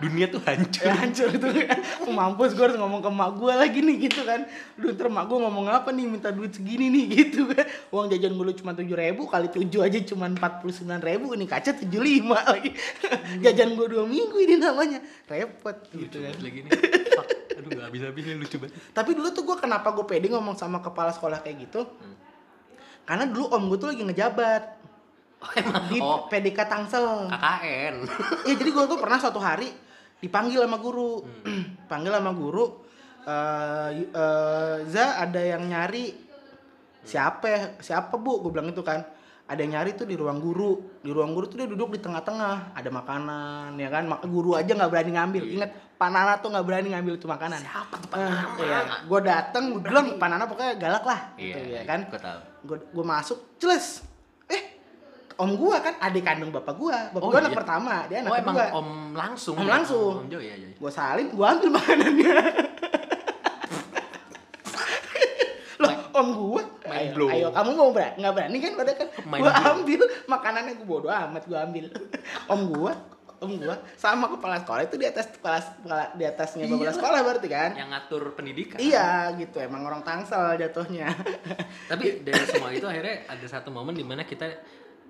dunia 0.00 0.26
tuh 0.32 0.40
hancur. 0.40 0.82
Ya 0.88 0.94
hancur 0.96 1.28
itu 1.28 1.46
kan 1.68 1.78
oh, 2.08 2.12
mampus 2.12 2.56
gue 2.56 2.64
harus 2.64 2.78
ngomong 2.80 3.04
ke 3.04 3.10
mak 3.12 3.30
gue 3.36 3.52
lagi 3.52 3.78
nih 3.84 3.96
gitu 4.08 4.24
kan. 4.24 4.48
Duh 4.80 4.96
ntar 4.96 5.12
mak 5.12 5.28
gue 5.28 5.36
ngomong 5.36 5.68
apa 5.68 5.92
nih 5.92 6.08
minta 6.08 6.32
duit 6.32 6.56
segini 6.56 6.88
nih 6.88 7.04
gitu 7.20 7.52
kan. 7.52 7.68
Uang 7.92 8.08
jajan 8.08 8.32
gue 8.32 8.54
cuma 8.56 8.72
tujuh 8.72 8.96
ribu 8.96 9.28
kali 9.28 9.52
tujuh 9.52 9.80
aja 9.84 9.98
cuma 10.08 10.26
empat 10.26 10.64
puluh 10.64 10.72
sembilan 10.72 11.00
ribu 11.04 11.36
ini 11.36 11.44
kaca 11.44 11.76
tujuh 11.84 12.00
lima 12.00 12.40
lagi. 12.56 12.72
Jajan 13.44 13.76
gue 13.76 13.86
dua 13.86 14.04
minggu 14.08 14.36
ini 14.40 14.56
namanya. 14.56 14.98
Repot 15.28 15.76
gitu 15.92 16.16
kan. 16.24 16.34
lagi 16.40 16.60
nih. 16.64 16.72
Aduh 17.60 17.70
nggak 17.70 17.86
habis 17.86 18.02
habis 18.02 18.24
lucu 18.34 18.56
banget 18.56 18.74
Tapi 18.90 19.10
dulu 19.12 19.28
tuh 19.30 19.44
gue 19.44 19.56
kenapa 19.58 19.88
gue 19.90 20.02
pede 20.02 20.26
ngomong 20.26 20.54
sama 20.54 20.80
kepala 20.80 21.10
sekolah 21.10 21.38
kayak 21.38 21.56
gitu? 21.62 21.84
Karena 23.02 23.24
dulu 23.24 23.48
om 23.48 23.62
gue 23.66 23.76
tuh 23.76 23.88
lagi 23.88 24.02
ngejabat 24.02 24.62
oh 25.40 25.50
emang 25.54 25.84
di 25.86 25.98
oh 25.98 26.24
PDK 26.26 26.58
Tangsel. 26.62 27.28
KKN 27.28 27.94
ya 28.44 28.54
jadi 28.54 28.70
gue 28.70 28.84
tuh 28.86 28.98
pernah 28.98 29.16
suatu 29.16 29.38
hari 29.38 29.68
dipanggil 30.16 30.60
sama 30.60 30.76
guru, 30.76 31.24
Hmm. 31.42 31.80
panggil 31.90 32.12
sama 32.12 32.32
guru. 32.32 32.88
eh 33.20 33.88
y- 33.94 34.10
eh, 34.10 34.76
Za 34.86 35.16
ada 35.18 35.40
yang 35.40 35.64
nyari 35.64 36.12
siapa 37.00 37.46
ya? 37.46 37.60
Siapa 37.78 38.14
bu? 38.14 38.40
Gue 38.40 38.50
bilang 38.50 38.68
itu 38.68 38.80
kan. 38.80 39.00
Ada 39.50 39.60
yang 39.60 39.70
nyari 39.74 39.90
tuh 39.92 40.04
di 40.04 40.14
ruang 40.14 40.38
guru. 40.38 40.78
Di 40.96 41.10
ruang 41.10 41.30
guru 41.30 41.44
tuh 41.44 41.56
dia 41.56 41.66
duduk 41.66 41.90
di 41.90 41.98
tengah-tengah. 41.98 42.70
Ada 42.70 42.86
makanan, 42.86 43.74
ya 43.74 43.88
kan? 43.88 44.06
Mak- 44.06 44.22
Guru 44.22 44.54
aja 44.54 44.70
nggak 44.70 44.88
berani 44.88 45.10
ngambil. 45.10 45.42
Ingat, 45.50 45.70
Pak 45.92 46.08
Nana 46.08 46.38
tuh 46.38 46.48
nggak 46.48 46.62
berani 46.62 46.88
ngambil 46.88 47.12
itu 47.12 47.26
makanan. 47.26 47.56
Iya. 47.56 47.66
siapa 47.66 47.92
tuh 47.98 48.06
pak 48.06 48.16
Ah, 48.16 48.30
iya. 48.56 48.78
Gue 49.02 49.18
dateng, 49.20 49.62
gue 49.74 49.80
bilang 49.82 50.14
Pak 50.14 50.24
Nana 50.24 50.46
pokoknya 50.46 50.72
galak 50.76 51.02
lah, 51.02 51.18
gitu 51.34 51.58
iya 51.58 51.76
ya 51.76 51.80
kan. 51.82 52.06
gue 52.06 52.16
tahu 52.16 52.38
Gue 52.62 52.76
gue 52.86 53.04
masuk, 53.04 53.36
jelas. 53.56 54.00
Eh, 54.46 54.62
om 55.34 55.50
gua 55.52 55.78
kan 55.78 55.92
adik 55.98 56.22
kandung 56.22 56.50
bapak 56.50 56.72
gua. 56.72 57.10
Bapak 57.10 57.18
Oh, 57.18 57.28
gua 57.28 57.36
anak 57.40 57.50
iya? 57.50 57.56
pertama, 57.58 57.92
dia 58.06 58.16
anak 58.20 58.28
oh 58.28 58.36
emang 58.36 58.54
kedua. 58.54 58.68
om 58.72 58.88
langsung 59.12 59.54
Om 59.56 59.60
ya? 59.60 59.68
langsung. 59.72 60.12
om 60.16 60.28
jauh 60.28 60.40
ya 60.40 60.52
ya 60.54 60.68
Gue 60.72 60.90
salin, 60.90 61.28
gue 61.28 61.44
ambil 61.44 61.68
makanannya. 61.72 62.32
Loh, 65.80 65.96
om 66.12 66.28
gua, 66.30 66.60
Main 66.60 66.68
ayo, 67.02 67.26
ayo 67.26 67.48
kamu 67.50 67.70
mau 67.72 67.90
berani, 67.90 68.14
nggak 68.16 68.34
berani 68.34 68.56
kan? 68.58 68.72
Udah 68.74 68.94
kan, 68.94 69.08
gue 69.10 69.52
ambil 69.66 70.00
makanannya 70.26 70.72
gue 70.74 70.84
bodo 70.84 71.08
amat 71.08 71.42
gue 71.44 71.58
ambil. 71.58 71.84
om 72.52 72.60
gua, 72.68 72.92
om 73.38 73.52
gua 73.56 73.76
sama 73.94 74.28
kepala 74.28 74.60
sekolah 74.60 74.82
itu 74.84 74.96
di 74.96 75.06
atas 75.06 75.26
kepala, 75.28 75.58
kepala- 75.58 76.12
di 76.12 76.24
atasnya 76.24 76.64
kepala 76.64 76.84
Iya. 76.84 76.92
sekolah 76.92 77.18
berarti 77.22 77.48
kan? 77.48 77.70
yang 77.72 77.88
ngatur 77.88 78.22
pendidikan 78.32 78.76
Iya 78.76 79.08
gitu, 79.34 79.56
emang 79.58 79.82
orang 79.82 80.02
tangsel 80.02 80.56
jatuhnya. 80.56 81.08
tapi 81.90 82.20
dari 82.20 82.44
semua 82.44 82.68
itu 82.70 82.84
akhirnya 82.84 83.24
ada 83.26 83.46
satu 83.46 83.68
momen 83.68 83.92
di 83.92 84.04
mana 84.04 84.22
kita 84.22 84.44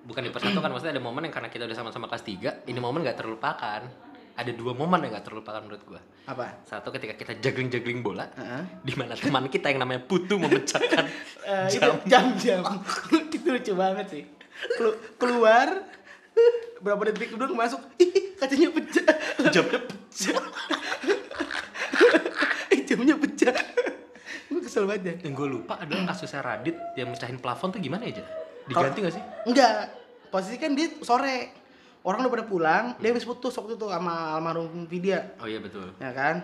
bukan 0.01 0.25
dipersatukan 0.25 0.65
maksudnya 0.65 0.97
ada 0.97 1.03
momen 1.03 1.29
yang 1.29 1.35
karena 1.35 1.47
kita 1.47 1.69
udah 1.69 1.77
sama-sama 1.77 2.07
kelas 2.07 2.25
3 2.25 2.65
ini 2.65 2.79
momen 2.79 3.05
gak 3.05 3.21
terlupakan 3.21 3.85
ada 4.33 4.51
dua 4.51 4.71
momen 4.71 5.01
yang 5.01 5.13
gak 5.13 5.25
terlupakan 5.25 5.59
menurut 5.59 5.83
gua. 5.83 6.01
Apa? 6.23 6.63
satu 6.63 6.89
ketika 6.89 7.13
kita 7.13 7.33
juggling-juggling 7.37 7.99
bola 7.99 8.29
Heeh. 8.31 8.63
di 8.81 8.93
mana 8.93 9.13
teman 9.13 9.45
kita 9.45 9.67
yang 9.67 9.79
namanya 9.79 10.01
Putu 10.01 10.37
memecahkan 10.37 11.05
Eh, 11.41 11.67
itu 11.67 11.81
jam. 11.81 11.97
jam-jam 12.05 12.61
itu 13.27 13.41
lucu 13.43 13.73
banget 13.73 14.05
sih. 14.07 14.23
Kelu- 14.71 14.99
keluar 15.17 15.67
berapa 16.77 17.01
detik 17.07 17.29
kemudian 17.29 17.51
masuk 17.51 17.81
ih 18.03 18.35
kacanya 18.35 18.69
pecah. 18.69 19.15
Jamnya 19.49 19.79
pecah. 19.81 20.37
Eh, 22.69 22.79
jamnya 22.83 23.15
pecah. 23.17 23.55
Gue 24.47 24.61
kesel 24.61 24.85
banget 24.85 25.03
ya. 25.03 25.13
Yang 25.25 25.33
gue 25.35 25.47
lupa 25.49 25.73
adalah 25.77 26.07
kasusnya 26.07 26.39
Radit 26.39 26.77
yang 26.93 27.09
mecahin 27.09 27.37
plafon 27.37 27.69
tuh 27.69 27.79
gimana 27.79 28.05
aja 28.05 28.23
diganti 28.61 28.99
gak 28.99 29.13
sih? 29.13 29.23
Enggak 29.43 29.89
posisi 30.29 30.55
kan 30.55 30.71
dia 30.71 30.87
sore 31.01 31.51
orang 32.01 32.25
udah 32.25 32.31
pada 32.33 32.45
pulang 32.45 32.83
dia 32.97 33.09
habis 33.13 33.25
putus 33.25 33.53
waktu 33.53 33.77
itu 33.77 33.85
sama 33.87 34.37
almarhum 34.37 34.85
Vidya. 34.89 35.37
Oh 35.37 35.47
iya 35.47 35.61
betul. 35.61 35.93
Ya 36.01 36.11
kan? 36.13 36.41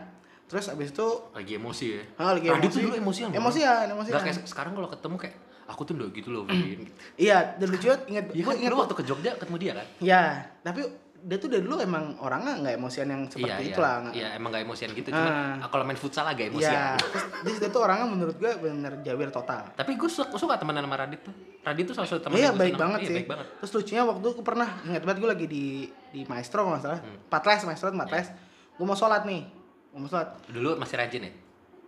Terus 0.47 0.71
abis 0.71 0.95
itu 0.95 1.07
lagi 1.35 1.59
emosi 1.59 1.85
ya? 1.91 2.03
Ah, 2.15 2.31
lagi 2.31 2.47
Radit 2.47 2.71
emosi. 2.71 2.75
tuh 2.77 2.81
dulu 2.87 2.95
emosian 2.95 3.29
emosian 3.35 3.85
emosian. 3.91 4.13
Nggak 4.15 4.25
kayak 4.31 4.47
sekarang 4.47 4.71
kalau 4.77 4.89
ketemu 4.89 5.15
kayak 5.19 5.35
aku 5.67 5.81
tuh 5.83 5.93
udah 5.99 6.07
gitu 6.15 6.29
loh 6.31 6.47
Vin. 6.47 6.87
Gitu. 6.87 6.93
iya 7.19 7.59
dan 7.59 7.67
lucu 7.67 7.91
inget 8.07 8.25
Iya 8.31 8.43
gue 8.47 8.53
kan, 8.55 8.61
inget 8.63 8.71
lu 8.71 8.79
waktu 8.79 8.95
ke 8.95 9.03
Jogja 9.03 9.31
ketemu 9.35 9.57
dia 9.59 9.71
kan? 9.75 9.87
Ya, 9.99 10.23
tapi 10.63 10.81
dia 11.19 11.37
tuh 11.37 11.47
dari 11.47 11.59
dulu 11.59 11.77
emang 11.77 12.15
orangnya 12.17 12.53
nggak 12.57 12.75
emosian 12.75 13.07
yang 13.07 13.21
seperti 13.25 13.47
iya, 13.59 13.67
itu 13.67 13.75
iya. 13.75 13.83
lah 13.83 13.95
nggak- 13.99 14.15
Iya, 14.15 14.27
emang 14.33 14.49
gak 14.49 14.63
emosian 14.63 14.89
gitu. 14.91 15.09
Ah. 15.09 15.17
Cuman 15.17 15.33
kalau 15.67 15.83
main 15.83 15.95
futsal 15.95 16.23
agak 16.23 16.45
Iya, 16.45 16.51
emosian. 16.51 16.95
terus 16.95 17.23
terus 17.41 17.57
dia 17.57 17.69
tuh 17.69 17.81
orangnya 17.81 18.05
menurut 18.05 18.35
gue 18.35 18.51
bener 18.55 18.93
jawir 19.01 19.27
total. 19.29 19.67
Tapi 19.71 19.91
gue 19.93 20.07
suka, 20.07 20.33
suka 20.33 20.55
temenan 20.55 20.81
sama 20.81 20.95
Radit 20.95 21.21
tuh. 21.21 21.33
Radit 21.61 21.83
tuh 21.83 21.93
salah 21.93 22.07
satu 22.07 22.21
teman 22.21 22.37
Iya 22.37 22.45
yang 22.45 22.55
baik 22.55 22.69
senang. 22.69 22.81
banget 22.83 22.99
Iya, 22.99 23.07
sih. 23.07 23.15
baik 23.17 23.27
banget. 23.27 23.47
Terus 23.57 23.71
lucunya 23.73 24.03
waktu 24.03 24.27
gue 24.29 24.45
pernah 24.45 24.69
ingat 24.83 25.01
banget 25.03 25.17
gue 25.17 25.29
lagi 25.29 25.45
di 25.47 25.65
di 26.07 26.21
maestro 26.25 26.59
kalau 26.61 26.73
nggak 26.73 26.83
salah, 26.83 26.99
Hmm. 26.99 27.17
empat 27.25 27.43
les 27.43 27.61
maestro 27.65 27.87
empat 27.89 28.07
Iya. 28.07 28.15
les. 28.15 28.27
Gue 28.73 28.85
mau 28.85 28.95
sholat 28.95 29.21
nih, 29.23 29.41
gue 29.89 29.99
mau 29.99 30.07
sholat. 30.07 30.29
Dulu 30.47 30.69
masih 30.77 30.95
rajin 30.95 31.21
ya? 31.23 31.31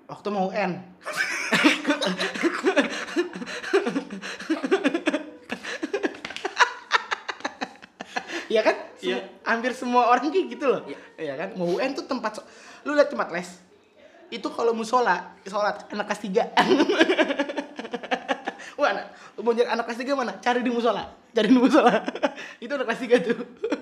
Waktu 0.07 0.27
mau 0.27 0.49
UN. 0.49 0.71
Iya 8.49 8.61
kan? 8.65 8.75
Iya. 9.02 9.20
Hampir 9.47 9.72
semua 9.76 10.12
orang 10.12 10.28
kayak 10.28 10.47
gitu 10.52 10.66
loh. 10.68 10.82
Iya. 10.84 10.97
Iya 11.18 11.34
kan? 11.39 11.50
Mau 11.56 11.80
UN 11.80 11.95
tuh 11.95 12.06
tempat 12.06 12.39
so- 12.39 12.47
lu 12.84 12.95
lihat 12.95 13.12
tempat 13.12 13.32
les. 13.32 13.50
Itu 14.30 14.52
kalau 14.54 14.78
musola, 14.78 15.36
sholat 15.43 15.89
anak 15.89 16.06
kelas 16.06 16.22
3. 16.22 16.54
Mau 19.39 19.51
nyari 19.51 19.69
anak 19.69 19.84
kelas 19.88 19.99
3 19.99 20.15
mana? 20.15 20.32
Cari 20.39 20.59
di 20.63 20.71
musola. 20.71 21.03
Cari 21.30 21.47
di 21.51 21.55
musola. 21.55 21.93
itu 22.63 22.71
anak 22.71 22.88
kelas 22.89 23.01
3 23.03 23.27
tuh. 23.27 23.38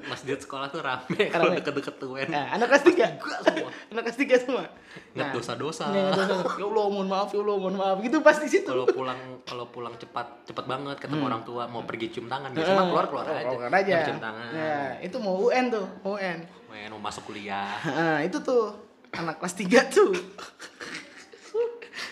Masjid 0.08 0.38
sekolah 0.38 0.68
tuh 0.68 0.82
rame 0.82 1.30
kalau 1.30 1.54
deket-deket 1.54 1.96
tuh 1.98 2.18
UN. 2.18 2.28
Nah, 2.34 2.54
anak 2.54 2.74
kelas 2.74 2.84
3. 2.86 3.22
Juga 3.22 3.38
semua. 3.46 3.70
anak 3.94 4.04
kelas 4.10 4.18
3 4.18 4.44
semua. 4.44 4.64
Dosa-dosa. 5.14 5.86
Iya, 5.94 6.10
dosa-dosa. 6.14 6.58
Ya 6.58 6.66
Allah, 6.66 6.86
mohon 6.90 7.08
maaf, 7.08 7.30
ya 7.30 7.40
Allah, 7.42 7.56
mohon 7.58 7.76
maaf. 7.78 7.98
Gitu 8.02 8.18
pas 8.22 8.38
di 8.38 8.50
situ. 8.50 8.70
Kalau 8.70 8.86
pulang 8.90 9.20
kalau 9.46 9.66
pulang 9.70 9.94
cepat 9.96 10.44
cepat 10.50 10.66
banget 10.66 10.98
ketemu 10.98 11.24
orang 11.26 11.42
tua 11.46 11.70
mau 11.70 11.86
pergi 11.86 12.18
cium 12.18 12.28
tangan 12.28 12.52
biasanya 12.52 12.78
Hmm. 12.78 12.90
Keluar 12.94 13.06
keluar 13.10 13.26
aja. 13.30 13.42
Keluar 13.48 13.74
aja. 13.74 13.94
Mau 13.94 14.08
cium 14.10 14.22
tangan. 14.22 14.48
Ya, 14.54 14.78
itu 15.02 15.18
mau 15.18 15.34
UN 15.40 15.66
tuh, 15.70 15.86
UN. 16.06 16.38
Main 16.68 16.90
mau 16.92 17.02
masuk 17.02 17.32
kuliah. 17.32 17.80
Nah, 17.86 18.20
itu 18.22 18.38
tuh 18.44 18.76
anak 19.14 19.40
kelas 19.40 19.56
3 19.56 19.88
tuh. 19.88 20.12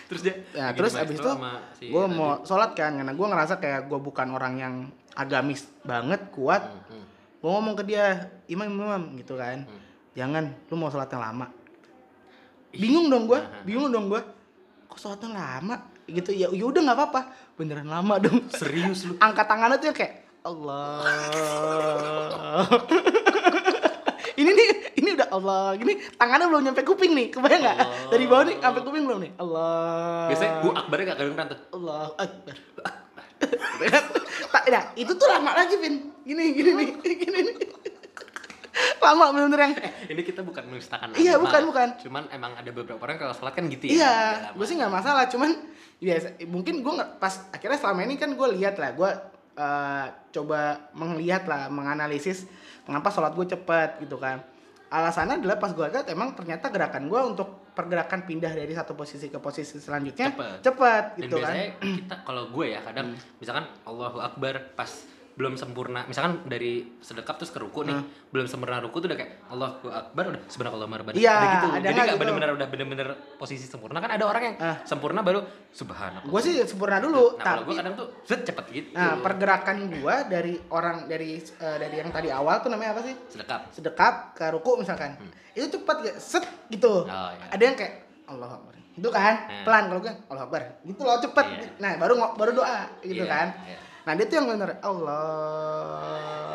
Terus 0.06 0.22
dia 0.22 0.34
Nah, 0.54 0.70
lagi 0.70 0.78
terus 0.78 0.92
abis 0.94 1.18
itu 1.18 1.30
si 1.74 1.84
gue 1.90 2.04
mau 2.06 2.40
sholat 2.42 2.70
kan, 2.72 2.94
karena 2.94 3.10
gue 3.10 3.26
ngerasa 3.26 3.54
kayak 3.58 3.90
gue 3.90 3.98
bukan 3.98 4.26
orang 4.30 4.54
yang 4.56 4.74
agamis 5.12 5.66
banget, 5.82 6.30
kuat. 6.30 6.62
Hmm, 6.62 6.82
hmm. 6.94 7.04
Gue 7.42 7.50
ngomong 7.50 7.74
ke 7.74 7.84
dia, 7.84 8.06
imam 8.46 8.66
imam 8.66 9.02
gitu 9.18 9.34
kan, 9.34 9.66
Hmm. 9.66 9.80
jangan, 10.14 10.44
lu 10.66 10.74
mau 10.76 10.88
sholat 10.88 11.10
yang 11.10 11.22
lama. 11.22 11.46
Bingung 12.70 13.06
dong 13.08 13.24
gue, 13.26 13.38
Nah, 13.42 13.62
bingung 13.66 13.90
dong 13.90 14.06
gue. 14.06 14.20
Kok 14.86 14.96
sholatnya 14.96 15.34
lama? 15.34 15.76
Gitu 16.06 16.30
ya, 16.30 16.46
ya 16.54 16.64
udah 16.64 16.80
nggak 16.86 16.96
apa-apa, 16.96 17.20
beneran 17.58 17.90
lama 17.90 18.14
dong. 18.22 18.46
Serius 18.54 19.04
lu. 19.04 19.18
Angkat 19.18 19.44
tangannya 19.44 19.76
tuh 19.76 19.90
yang 19.90 19.98
kayak 19.98 20.14
Allah. 20.46 21.02
ini 24.40 24.50
nih, 24.52 24.68
ini 25.02 25.08
udah 25.18 25.25
Allah. 25.36 25.76
Gini 25.76 25.92
tangannya 26.16 26.46
belum 26.48 26.62
nyampe 26.66 26.82
kuping 26.82 27.12
nih, 27.12 27.26
kebayang 27.30 27.62
nggak? 27.62 27.78
Dari 28.12 28.24
bawah 28.24 28.44
nih 28.48 28.56
sampai 28.58 28.82
kuping 28.82 29.04
belum 29.04 29.18
nih? 29.22 29.32
Allah. 29.38 30.26
Biasanya 30.32 30.52
gua 30.64 30.72
akbarnya 30.80 31.04
gak 31.12 31.18
kedengeran 31.20 31.46
tuh. 31.52 31.60
Allah 31.76 32.02
Akbar. 32.16 32.56
Nah, 34.66 34.82
itu 34.98 35.12
tuh 35.14 35.28
lama 35.30 35.54
lagi, 35.54 35.78
Vin. 35.78 36.10
Gini, 36.26 36.44
gini 36.50 36.70
nih, 36.74 36.88
gini 37.22 37.38
nih. 37.38 37.56
Lama 38.98 39.30
bener-bener 39.30 39.60
yang 39.62 39.74
Ini 40.10 40.22
kita 40.26 40.42
bukan 40.42 40.66
menistakan 40.66 41.14
Iya, 41.14 41.38
bukan, 41.38 41.70
bukan. 41.70 41.88
Cuman 42.02 42.26
emang 42.34 42.58
ada 42.58 42.70
beberapa 42.74 42.98
orang 42.98 43.16
kalau 43.16 43.32
sholat 43.32 43.54
kan 43.54 43.70
gitu 43.70 43.88
ya. 43.88 43.94
Iya, 43.94 44.14
gue 44.58 44.66
sih 44.66 44.74
nggak 44.74 44.90
masalah, 44.90 45.30
cuman 45.30 45.54
biasa. 46.02 46.42
Mungkin 46.44 46.82
gue 46.82 46.92
pas 47.22 47.46
akhirnya 47.54 47.78
selama 47.78 48.04
ini 48.04 48.18
kan 48.18 48.34
gue 48.34 48.48
lihat 48.58 48.76
lah, 48.76 48.90
gue 48.92 49.10
eh, 49.56 50.06
coba 50.34 50.90
melihat 50.92 51.46
lah, 51.46 51.70
menganalisis 51.70 52.44
kenapa 52.82 53.08
sholat 53.14 53.32
gue 53.32 53.46
cepet 53.46 54.02
gitu 54.02 54.18
kan. 54.18 54.42
Alasannya 54.86 55.42
adalah 55.42 55.58
pas 55.58 55.74
gue 55.74 55.82
lihat 55.82 56.06
emang 56.06 56.38
ternyata 56.38 56.70
gerakan 56.70 57.10
gue 57.10 57.20
untuk 57.20 57.48
pergerakan 57.74 58.22
pindah 58.22 58.54
dari 58.54 58.70
satu 58.70 58.94
posisi 58.94 59.26
ke 59.26 59.36
posisi 59.36 59.76
selanjutnya 59.76 60.30
Cepet. 60.32 60.58
cepet 60.62 61.04
Dan 61.04 61.18
gitu 61.20 61.36
kan. 61.36 61.52
biasanya 61.52 61.66
kita 61.82 62.14
kalau 62.22 62.44
gue 62.48 62.66
ya 62.70 62.80
kadang 62.80 63.06
misalkan 63.36 63.66
Allahu 63.82 64.18
Akbar 64.22 64.72
pas 64.72 64.88
belum 65.36 65.52
sempurna 65.52 66.00
misalkan 66.04 66.40
dari 66.44 66.96
sedekap 66.96 67.36
terus 67.36 67.52
ke 67.52 67.60
ruku 67.60 67.84
nih 67.84 67.92
belum 68.32 68.48
sempurna 68.48 68.80
ruku 68.80 68.98
tuh 68.98 69.06
udah 69.06 69.14
kayak 69.14 69.44
Allahu 69.46 69.84
Akbar 69.86 70.32
udah 70.32 70.40
subhanallah 70.46 70.88
rabbana 70.88 71.12
Iya, 71.12 71.28
udah 71.30 71.48
gitu 71.52 71.66
ada 71.68 71.76
jadi 71.82 71.92
nggak 71.92 72.06
gitu? 72.08 72.16
bener-bener 72.18 72.50
udah 72.54 72.66
bener-bener 72.66 73.08
posisi 73.36 73.64
sempurna 73.64 74.00
kan 74.00 74.10
ada 74.10 74.24
orang 74.24 74.42
yang 74.42 74.56
Ah. 74.56 74.76
sempurna 74.82 75.20
baru 75.20 75.44
subhanallah 75.70 76.24
Gue 76.24 76.40
sih 76.40 76.56
sempurna 76.62 76.96
dulu, 76.98 77.36
nah 77.36 77.44
kalau 77.46 77.62
gue 77.62 77.68
tapi 77.68 77.78
kadang 77.78 77.94
tuh 77.94 78.08
set 78.22 78.40
cepet 78.42 78.64
gitu 78.70 78.88
nah 78.90 79.20
pergerakan 79.20 79.76
gue 79.86 80.14
dari 80.26 80.54
orang 80.66 81.04
dari 81.04 81.36
eh, 81.36 81.76
dari 81.76 81.94
yang 81.96 82.08
tadi 82.08 82.28
awal 82.30 82.56
tuh 82.58 82.68
namanya 82.68 82.96
apa 82.96 83.04
sih? 83.04 83.14
sedekap 83.28 83.60
sedekap 83.70 84.14
ke 84.32 84.48
ruku 84.50 84.80
misalkan 84.80 85.20
itu 85.52 85.68
cepat 85.70 85.96
ya 86.02 86.12
set 86.16 86.44
gitu 86.66 87.04
Hmm. 87.04 87.12
Oh, 87.12 87.30
iya. 87.30 87.46
ada 87.50 87.62
yang 87.62 87.76
kayak 87.76 87.94
Allah 88.24 88.48
Akbar 88.50 88.72
itu 88.90 89.08
kan 89.10 89.34
Nah. 89.44 89.62
pelan 89.62 89.84
kalau 89.86 90.00
gue 90.00 90.12
Allah 90.26 90.42
Akbar 90.42 90.60
gitu 90.80 91.00
loh 91.02 91.20
cepet 91.20 91.44
Iya. 91.46 91.68
nah 91.76 91.92
baru 91.98 92.16
baru 92.32 92.52
doa 92.54 92.88
gitu 93.02 93.20
Iya, 93.20 93.28
kan 93.28 93.48
iya. 93.62 93.78
Nah 94.06 94.14
dia 94.14 94.30
tuh 94.30 94.38
yang 94.38 94.46
bener 94.46 94.78
Allahu 94.86 96.46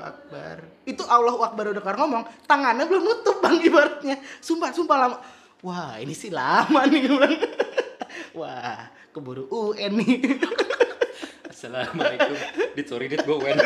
Akbar. 0.00 0.56
Itu 0.86 1.02
Allahu 1.04 1.42
Akbar 1.42 1.68
udah 1.74 1.82
kelar 1.82 1.98
ngomong 1.98 2.24
tangannya 2.46 2.86
belum 2.86 3.02
nutup 3.04 3.42
bang 3.44 3.60
ibaratnya. 3.60 4.16
Sumpah 4.40 4.70
sumpah 4.72 4.96
lama. 4.96 5.20
Wah 5.66 5.98
ini 5.98 6.14
sih 6.14 6.30
lama 6.30 6.86
nih 6.86 6.98
gue 7.04 7.10
bilang. 7.10 7.34
Wah 8.38 8.88
keburu 9.10 9.50
UN 9.50 9.98
nih. 9.98 10.40
Assalamualaikum. 11.52 12.36
Dit 12.78 12.86
sorry 12.86 13.08
dit 13.10 13.18
gue 13.24 13.36
wen 13.36 13.56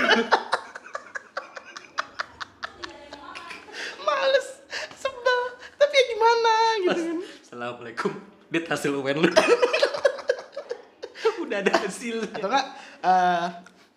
males 4.07 4.49
sebel. 4.97 5.41
Tapi 5.77 5.95
ya 5.95 6.05
gimana 6.09 6.53
gitu 6.81 6.95
kan. 6.95 7.17
Assalamualaikum. 7.45 8.13
Dit 8.49 8.65
hasil 8.71 8.95
wen 8.97 9.19
lu. 9.21 9.29
Udah 11.45 11.59
ada 11.67 11.73
hasil. 11.85 12.31
Atau 12.31 12.49
enggak 12.49 12.80
eh 13.01 13.47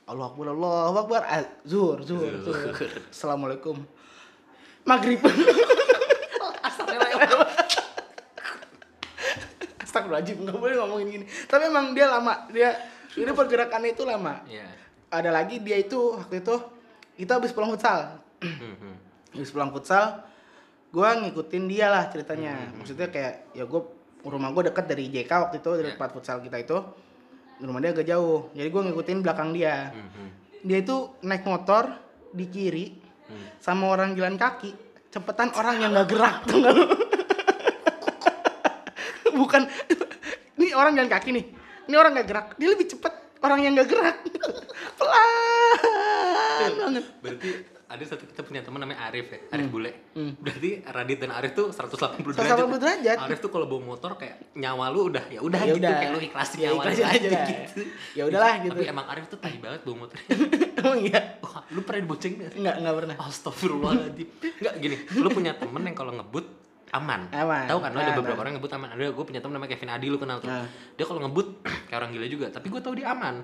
Allah 0.03 0.25
Akbar 0.27 0.47
Allah 0.51 0.95
Akbar. 0.95 1.21
Ah, 1.23 1.43
zuhur 1.63 2.03
zuhur 2.03 2.31
zuhur. 2.43 2.71
Zuhur. 2.75 2.91
assalamualaikum. 3.11 3.75
Maghrib. 4.83 5.19
Astagfirullahaladzim. 9.83 10.37
Nggak 10.43 10.59
boleh 10.59 10.75
ngomongin 10.79 11.07
gini. 11.07 11.25
Tapi 11.47 11.63
emang 11.69 11.95
dia 11.95 12.09
lama. 12.09 12.49
Dia 12.51 12.75
ini 13.15 13.31
pergerakannya 13.31 13.93
itu 13.93 14.03
lama. 14.03 14.41
Iya. 14.49 14.67
ada 15.13 15.29
lagi 15.29 15.61
dia 15.61 15.77
itu 15.77 16.17
waktu 16.17 16.41
itu 16.41 16.55
kita 17.21 17.37
habis 17.37 17.53
pulang 17.53 17.69
futsal. 17.69 18.17
Hmm, 18.41 18.73
hmm. 18.81 18.95
habis 19.37 19.53
pulang 19.53 19.69
futsal 19.69 20.25
gue 20.89 21.05
ngikutin 21.05 21.63
dia 21.69 21.85
lah 21.93 22.09
ceritanya. 22.09 22.57
Hmm, 22.57 22.81
maksudnya 22.81 23.13
kayak 23.13 23.53
ya 23.53 23.69
gue 23.69 23.81
rumah 24.25 24.49
gue 24.49 24.73
deket 24.73 24.85
dari 24.89 25.13
JK 25.13 25.29
waktu 25.29 25.61
itu 25.61 25.69
dari 25.77 25.89
Ya. 25.89 25.93
tempat 25.93 26.09
futsal 26.17 26.41
kita 26.41 26.57
itu 26.57 26.77
rumah 27.63 27.79
dia 27.79 27.91
agak 27.91 28.07
jauh. 28.07 28.51
Jadi 28.51 28.67
gue 28.67 28.81
ngikutin 28.91 29.17
belakang 29.23 29.49
dia. 29.55 29.91
Hmm, 29.91 30.09
hmm. 30.09 30.29
dia 30.63 30.77
itu 30.79 30.97
naik 31.23 31.43
motor 31.47 31.91
di 32.31 32.47
kiri 32.47 32.87
Hmm. 33.23 33.39
sama 33.57 33.87
orang 33.87 34.19
jalan 34.19 34.35
kaki. 34.35 34.75
Cepetan 35.07 35.55
orang 35.55 35.79
yang 35.79 35.95
nggak 35.95 36.07
gerak 36.11 36.43
tuh 36.43 36.59
bukan. 39.39 39.63
Ini 40.59 40.75
orang 40.75 40.99
jalan 40.99 41.07
kaki 41.07 41.29
nih. 41.31 41.45
Ini 41.87 41.95
orang 41.95 42.19
nggak 42.19 42.27
gerak. 42.27 42.47
Dia 42.59 42.67
lebih 42.67 42.91
cepet 42.91 43.39
orang 43.39 43.63
yang 43.63 43.79
nggak 43.79 43.89
gerak. 43.89 44.17
Pelan 44.99 46.71
banget. 46.77 47.05
Berarti 47.23 47.49
ada 47.93 48.03
satu 48.03 48.25
kita 48.25 48.41
punya 48.41 48.65
teman 48.65 48.81
namanya 48.81 49.05
Arif 49.05 49.29
ya, 49.29 49.39
Arif 49.53 49.69
Bule. 49.69 49.91
Hmm. 50.17 50.33
Berarti 50.41 50.81
Radit 50.81 51.17
dan 51.21 51.31
Arif 51.31 51.53
tuh 51.53 51.69
180 51.69 52.33
derajat. 52.33 52.57
180 52.65 52.81
derajat. 52.81 53.17
Arif 53.21 53.37
tuh 53.37 53.51
kalau 53.53 53.65
bawa 53.69 53.81
motor 53.93 54.17
kayak 54.17 54.57
nyawa 54.57 54.89
lu 54.89 55.13
udah 55.13 55.23
ya 55.29 55.39
udah 55.39 55.59
Ya 55.61 55.73
gitu 55.77 55.85
kayak 55.85 56.11
lu 56.11 56.19
ikhlasin 56.19 56.57
Ya, 56.57 56.69
nyawa 56.73 56.81
lu 56.81 56.89
ikhlasin 56.89 57.05
aja 57.05 57.27
lah. 57.29 57.45
gitu. 57.45 57.81
Ya 58.17 58.23
udahlah 58.25 58.53
gitu. 58.59 58.73
Tapi 58.73 58.85
emang 58.89 59.05
Arif 59.05 59.25
tuh 59.29 59.37
tai 59.37 59.55
banget 59.61 59.81
bawa 59.85 59.95
motor. 60.09 60.17
emang 60.81 60.99
iya 60.99 61.19
Wah, 61.39 61.61
lu 61.69 61.79
pernah 61.85 61.99
dibonceng 62.01 62.33
gak? 62.35 62.51
nggak 62.57 62.75
nggak 62.81 62.95
pernah 62.97 63.15
Astagfirullahaladzim 63.21 64.27
Enggak 64.57 64.73
gini, 64.81 64.95
lu 65.15 65.29
punya 65.29 65.53
temen 65.53 65.81
yang 65.85 65.93
kalau 65.93 66.11
ngebut 66.11 66.45
aman. 66.93 67.25
Aman. 67.29 67.65
Tahu 67.65 67.79
kan 67.79 67.89
lu 67.89 67.99
ada 67.99 68.13
beberapa 68.13 68.39
orang 68.39 68.53
ngebut 68.55 68.71
aman. 68.71 68.89
Ada 68.93 69.09
gue 69.09 69.25
punya 69.25 69.41
temen 69.41 69.53
namanya 69.53 69.71
Kevin 69.73 69.89
Adi 69.89 70.07
lu 70.07 70.17
kenal 70.17 70.37
tuh. 70.37 70.47
Nah. 70.47 70.65
Dia 70.93 71.03
kalau 71.03 71.19
ngebut 71.19 71.47
kayak 71.89 71.97
orang 71.97 72.11
gila 72.11 72.27
juga, 72.27 72.45
tapi 72.47 72.69
gue 72.69 72.79
tahu 72.79 72.93
dia 72.93 73.09
aman. 73.09 73.41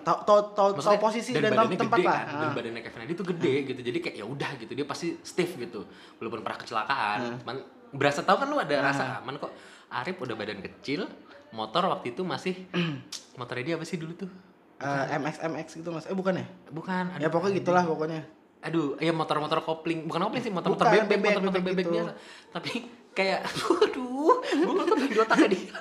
Tau 0.00 0.16
tau 0.22 0.22
tau 0.22 0.40
tau 0.48 0.68
Maksudnya, 0.72 0.98
posisi 0.98 1.30
dan, 1.32 1.50
badannya 1.50 1.76
tempat 1.76 1.98
gede 1.98 2.06
lah 2.06 2.14
kan, 2.16 2.26
dan 2.32 2.48
Ah. 2.48 2.54
badannya 2.54 2.80
Kevin 2.80 3.00
Adi 3.02 3.12
tuh 3.12 3.26
gede 3.28 3.54
gitu 3.66 3.80
jadi 3.82 3.98
kayak 4.00 4.16
ya 4.16 4.24
udah 4.24 4.50
gitu 4.56 4.72
dia 4.72 4.86
pasti 4.86 5.06
stiff 5.20 5.50
gitu 5.54 5.82
walaupun 6.16 6.40
pernah 6.40 6.58
kecelakaan 6.58 7.18
Hmm. 7.18 7.38
cuman 7.42 7.56
berasa 7.92 8.22
tahu 8.22 8.36
kan 8.36 8.46
lu 8.46 8.56
ada 8.56 8.76
rasa 8.80 9.18
aman 9.18 9.36
kok 9.36 9.52
Arif 9.92 10.16
udah 10.16 10.32
badan 10.32 10.58
kecil 10.58 11.04
motor 11.50 11.84
waktu 11.86 12.10
itu 12.10 12.22
masih 12.22 12.54
motornya 13.36 13.64
dia 13.64 13.74
apa 13.74 13.84
sih 13.84 13.96
dulu 13.96 14.14
tuh 14.16 14.30
Eh, 14.78 15.14
MX 15.14 15.46
MX 15.46 15.66
gitu 15.78 15.90
mas 15.90 16.04
eh 16.04 16.12
bukan 16.12 16.34
ya 16.34 16.46
bukan 16.68 17.14
ya 17.16 17.28
pokoknya 17.28 17.54
gitulah 17.54 17.84
pokoknya 17.84 18.26
aduh 18.62 18.94
ya 18.96 19.10
motor-motor 19.10 19.58
kopling 19.60 20.06
bukan 20.06 20.22
kopling 20.22 20.40
sih 20.40 20.50
motor-motor 20.50 20.86
Bukan, 20.86 20.96
bebek 21.02 21.10
bebek, 21.12 21.28
motor-motor 21.28 21.58
bebek 21.58 21.74
bebek 21.74 21.84
gitu. 21.84 21.94
biasa 21.98 22.12
tapi 22.48 22.72
kayak 23.12 23.40
aduh 23.82 24.32
gue 24.40 24.72
nggak 24.72 24.86
pernah 24.88 25.06
di 25.06 25.18
otaknya 25.18 25.48
dia 25.48 25.74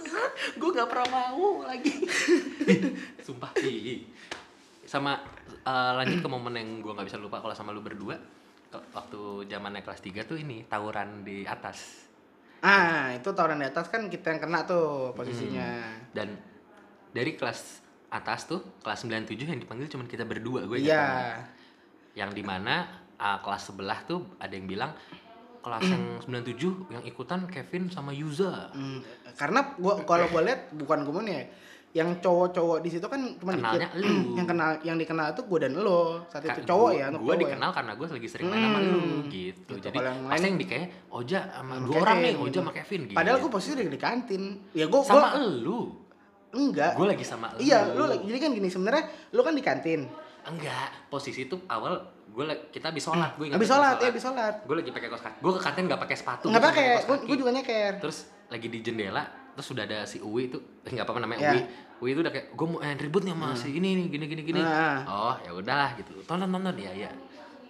gue 0.60 0.70
nggak 0.70 0.88
pernah 0.88 1.08
mau 1.08 1.46
lagi 1.62 1.94
sumpah 3.26 3.50
ih, 3.58 3.78
ih. 3.88 3.98
sama 4.84 5.16
eh, 5.62 5.92
lanjut 5.94 6.18
ke 6.18 6.28
momen 6.28 6.54
yang 6.54 6.68
gue 6.78 6.92
nggak 6.92 7.06
bisa 7.06 7.16
lupa 7.16 7.38
kalau 7.38 7.52
sama 7.52 7.70
lu 7.70 7.80
berdua 7.80 8.18
waktu 8.90 9.20
zamannya 9.46 9.80
kelas 9.80 10.02
3 10.02 10.26
tuh 10.26 10.34
ini 10.36 10.66
tawuran 10.66 11.22
di 11.22 11.42
atas 11.44 12.02
Ah, 12.58 13.12
itu 13.12 13.28
tawuran 13.28 13.60
di 13.60 13.68
atas 13.68 13.86
kan 13.86 14.08
kita 14.08 14.32
yang 14.32 14.40
kena 14.40 14.64
tuh 14.64 15.12
posisinya. 15.12 15.84
dan 16.10 16.32
dari 17.10 17.36
kelas 17.36 17.78
atas 18.08 18.48
tuh 18.48 18.80
kelas 18.80 19.04
97 19.04 19.36
yang 19.44 19.60
dipanggil 19.60 19.86
cuma 19.86 20.02
kita 20.04 20.24
berdua 20.24 20.64
gue 20.64 20.80
Iya. 20.80 21.38
Yang 22.14 22.30
di 22.30 22.40
mana 22.40 22.86
ah, 23.14 23.38
kelas 23.38 23.68
sebelah 23.68 23.98
tuh 24.02 24.38
ada 24.38 24.50
yang 24.50 24.64
bilang 24.64 24.90
kelas 25.60 25.82
yang 25.82 26.04
97 26.20 26.92
yang 26.92 27.02
ikutan 27.02 27.46
Kevin 27.46 27.88
sama 27.88 28.10
Yuza 28.10 28.68
Hmm, 28.70 29.00
karena 29.32 29.72
gua 29.74 29.98
kalau 30.02 30.28
gua 30.28 30.42
lihat 30.42 30.70
bukan 30.72 31.02
gua 31.02 31.22
ya. 31.22 31.42
Yang 31.94 32.20
cowok-cowok 32.20 32.78
di 32.80 32.90
situ 32.90 33.06
kan 33.06 33.38
cuma 33.38 33.54
dikit. 33.54 33.86
lu. 33.94 34.34
yang 34.38 34.44
kenal 34.44 34.82
yang 34.82 34.94
dikenal 34.94 35.30
itu 35.30 35.42
gua 35.44 35.58
dan 35.60 35.72
lo. 35.74 36.26
Saat 36.26 36.42
itu 36.44 36.58
Ka- 36.58 36.66
cowok 36.66 36.90
gua- 36.90 36.98
ya, 36.98 37.04
untuk 37.08 37.20
cowok 37.22 37.32
ya. 37.32 37.40
dikenal 37.40 37.70
karena 37.70 37.92
gue 37.94 38.06
lagi 38.10 38.28
sering 38.28 38.46
main 38.46 38.60
sama 38.60 38.78
lu 38.80 38.98
Hmm. 38.98 39.20
gitu 39.24 39.72
Gitu, 39.72 39.72
jadi 39.80 39.96
yang 40.02 40.18
pasti 40.26 40.44
yang 40.44 40.58
di 40.58 40.66
kayak 40.66 40.86
Oja 41.08 41.40
sama 41.48 41.74
dua 41.80 41.96
orang 41.98 42.16
nih 42.20 42.32
Oja 42.34 42.44
gitu. 42.44 42.58
sama 42.60 42.72
Kevin 42.74 43.00
gitu 43.04 43.14
Padahal 43.14 43.36
gua 43.38 43.50
posisi 43.52 43.72
udah 43.72 43.84
di 43.88 44.00
kantin. 44.00 44.42
Ya 44.70 44.84
gua 44.84 45.00
sama 45.00 45.28
gua 45.32 45.46
lu 45.56 45.80
enggak. 46.52 46.92
gue 46.92 47.06
lagi 47.08 47.24
sama 47.24 47.46
lu 47.50 47.58
Iya, 47.58 47.78
lu 47.90 48.04
lagi 48.04 48.24
jadi 48.24 48.38
kan 48.38 48.50
gini 48.52 48.68
sebenarnya 48.68 49.02
lu 49.30 49.40
kan 49.40 49.52
di 49.52 49.62
kantin. 49.62 50.00
Enggak 50.46 50.88
posisi 51.06 51.44
itu 51.44 51.56
awal 51.66 51.96
gue 52.26 52.44
kita 52.68 52.90
habis 52.90 53.00
sholat 53.00 53.32
gue 53.34 53.46
Habis 53.48 53.66
sholat, 53.66 53.96
ya 53.96 54.08
habis 54.08 54.20
sholat. 54.20 54.54
gue 54.60 54.74
lagi 54.74 54.90
pakai 54.90 55.08
kaos 55.08 55.22
kaki 55.22 55.38
gue 55.38 55.52
ke 55.52 55.60
kantin 55.60 55.82
nggak 55.86 56.00
pakai 56.00 56.16
sepatu 56.16 56.44
cuma 56.46 56.58
pakai, 56.58 57.04
gua 57.04 57.36
juga 57.36 57.50
nyeker. 57.50 57.92
terus 57.98 58.18
lagi 58.46 58.66
di 58.66 58.78
jendela 58.80 59.22
terus 59.54 59.66
sudah 59.66 59.82
ada 59.82 60.02
si 60.02 60.18
Uwi 60.18 60.48
itu 60.48 60.58
eh, 60.82 60.90
nggak 60.90 61.04
apa-apa 61.04 61.20
namanya 61.20 61.40
Ya. 61.40 61.52
Uwi 61.52 61.62
Uwi 61.96 62.10
itu 62.10 62.20
udah 62.20 62.32
kayak 62.32 62.46
gue 62.50 62.66
mau 62.66 62.78
eh, 62.78 62.94
ribut 62.96 63.22
nih 63.22 63.32
sama 63.32 63.48
si 63.54 63.68
ini 63.72 63.88
nih 63.94 64.06
gini 64.08 64.24
gini 64.26 64.42
gini 64.44 64.60
Nah. 64.60 64.98
oh 65.06 65.34
ya 65.40 65.50
udahlah 65.52 65.90
gitu 65.94 66.18
tonton 66.22 66.48
tonton 66.48 66.74
ya 66.74 66.90
ya 66.92 67.10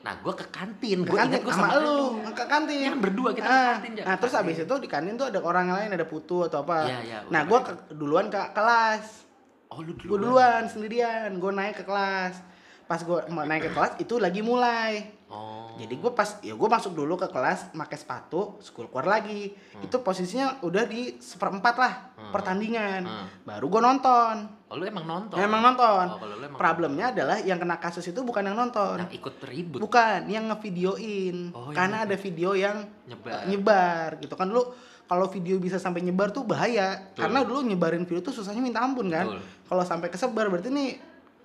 nah 0.00 0.16
gue 0.16 0.32
ke 0.32 0.46
kantin 0.48 0.98
Ke 1.00 1.06
gue 1.06 1.18
kantin 1.18 1.32
ingat 1.34 1.42
gue 1.42 1.54
sama, 1.54 1.68
sama, 1.70 1.80
lu, 1.80 1.96
ke 2.28 2.44
kantin. 2.44 2.76
Ya 2.78 2.90
kan 2.92 3.00
berdua 3.00 3.30
kita 3.32 3.40
ke 3.40 3.48
Ah, 3.48 3.72
kantin, 3.74 3.92
Ja. 3.94 4.02
Nah, 4.04 4.14
Ke 4.14 4.20
terus 4.20 4.32
kantin. 4.34 4.48
abis 4.52 4.56
itu 4.60 4.74
di 4.76 4.88
kantin 4.88 5.14
tuh 5.14 5.26
ada 5.26 5.38
orang 5.40 5.66
lain, 5.70 5.88
ada 5.90 6.04
putu 6.04 6.44
atau 6.44 6.60
apa. 6.60 6.76
Iya, 6.84 6.98
iya, 7.00 7.18
nah, 7.32 7.40
ke, 7.40 7.72
duluan 7.90 8.28
ke 8.28 8.36
kelas. 8.52 9.24
oh 9.66 9.80
lu 9.80 9.96
dulu 9.96 10.04
Gue 10.06 10.18
duluan 10.20 10.68
sendirian, 10.68 11.32
gue 11.32 11.48
naik 11.50 11.80
ke 11.80 11.84
kelas. 11.84 12.36
Pas 12.84 12.98
gue 12.98 13.18
naik 13.26 13.62
ke 13.62 13.70
kelas 13.70 13.92
itu 13.98 14.14
lagi 14.16 14.40
mulai. 14.40 15.08
oh 15.26 15.72
Jadi 15.74 15.96
gue 15.96 16.12
pas 16.12 16.38
ya 16.38 16.52
gue 16.52 16.68
masuk 16.68 16.92
dulu 16.92 17.16
ke 17.16 17.26
kelas 17.26 17.72
pakai 17.72 17.96
sepatu, 17.96 18.60
school 18.60 18.86
keluar 18.86 19.08
lagi. 19.10 19.50
Itu 19.80 19.98
posisinya 19.98 20.60
udah 20.60 20.84
di 20.84 21.16
seperempat 21.16 21.74
lah 21.74 21.94
Hmm. 22.14 22.30
pertandingan. 22.30 23.02
Hmm. 23.02 23.26
Baru 23.42 23.66
gue 23.68 23.80
nonton. 23.80 24.34
oh 24.64 24.74
lu 24.74 24.84
emang 24.84 25.02
nonton 25.02 25.36
Emang 25.36 25.60
nonton. 25.62 26.06
oh, 26.08 26.18
kalau 26.18 26.34
lu 26.34 26.44
emang 26.44 26.56
Problemnya 26.56 27.06
adalah 27.08 27.38
yang 27.38 27.56
kena 27.56 27.76
kasus 27.76 28.04
itu 28.04 28.20
bukan 28.20 28.42
yang 28.42 28.54
nonton. 28.54 28.96
yang 28.98 29.12
ikut 29.12 29.34
ribut 29.44 29.78
Bukan, 29.78 30.20
yang 30.26 30.44
ngevideoin. 30.46 31.36
Oh, 31.50 31.70
Karena 31.70 32.02
ada 32.02 32.14
video 32.14 32.52
yang 32.52 32.84
Nyebar. 33.04 33.44
nyebar 33.44 34.08
gitu 34.18 34.34
kan 34.34 34.48
lu 34.48 34.62
kalau 35.04 35.26
video 35.26 35.56
bisa 35.58 35.76
sampai 35.76 36.00
nyebar 36.00 36.30
tuh 36.30 36.42
bahaya. 36.42 36.96
Betul. 37.06 37.22
Karena 37.22 37.38
dulu 37.42 37.60
nyebarin 37.62 38.02
video 38.02 38.20
tuh 38.20 38.32
susahnya 38.32 38.58
minta 38.58 38.80
ampun 38.80 39.08
kan. 39.08 39.36
Kalau 39.62 39.82
sampai 39.82 40.08
kesebar 40.08 40.48
berarti 40.48 40.68
nih 40.68 40.90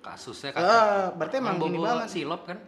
kasusnya 0.00 0.50
Eh, 0.50 1.06
berarti 1.12 1.36
emang 1.36 1.56
bawa 1.56 1.68
ini 1.68 1.76
bawa 1.76 1.88
banget. 1.98 2.08
silop 2.10 2.42
kan 2.44 2.58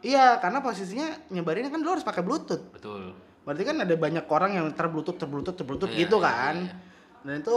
iya 0.00 0.36
karena 0.36 0.58
posisinya 0.58 1.08
nyebarinnya 1.28 1.68
kan 1.68 1.78
lu 1.78 1.90
harus 1.90 2.02
pakai 2.02 2.20
bluetooth. 2.20 2.62
betul 2.70 3.14
Berarti 3.42 3.62
kan 3.64 3.74
ada 3.76 3.90
banyak 3.92 4.22
orang 4.24 4.50
yang 4.52 4.66
terbluetooth 4.70 5.16
terbluetooth 5.16 5.54
terbluetooth 5.56 5.90
Iya, 5.90 6.00
gitu 6.00 6.16
iya, 6.16 6.26
kan. 6.28 6.54
iya, 6.56 6.74
Dan 7.22 7.34
itu 7.40 7.56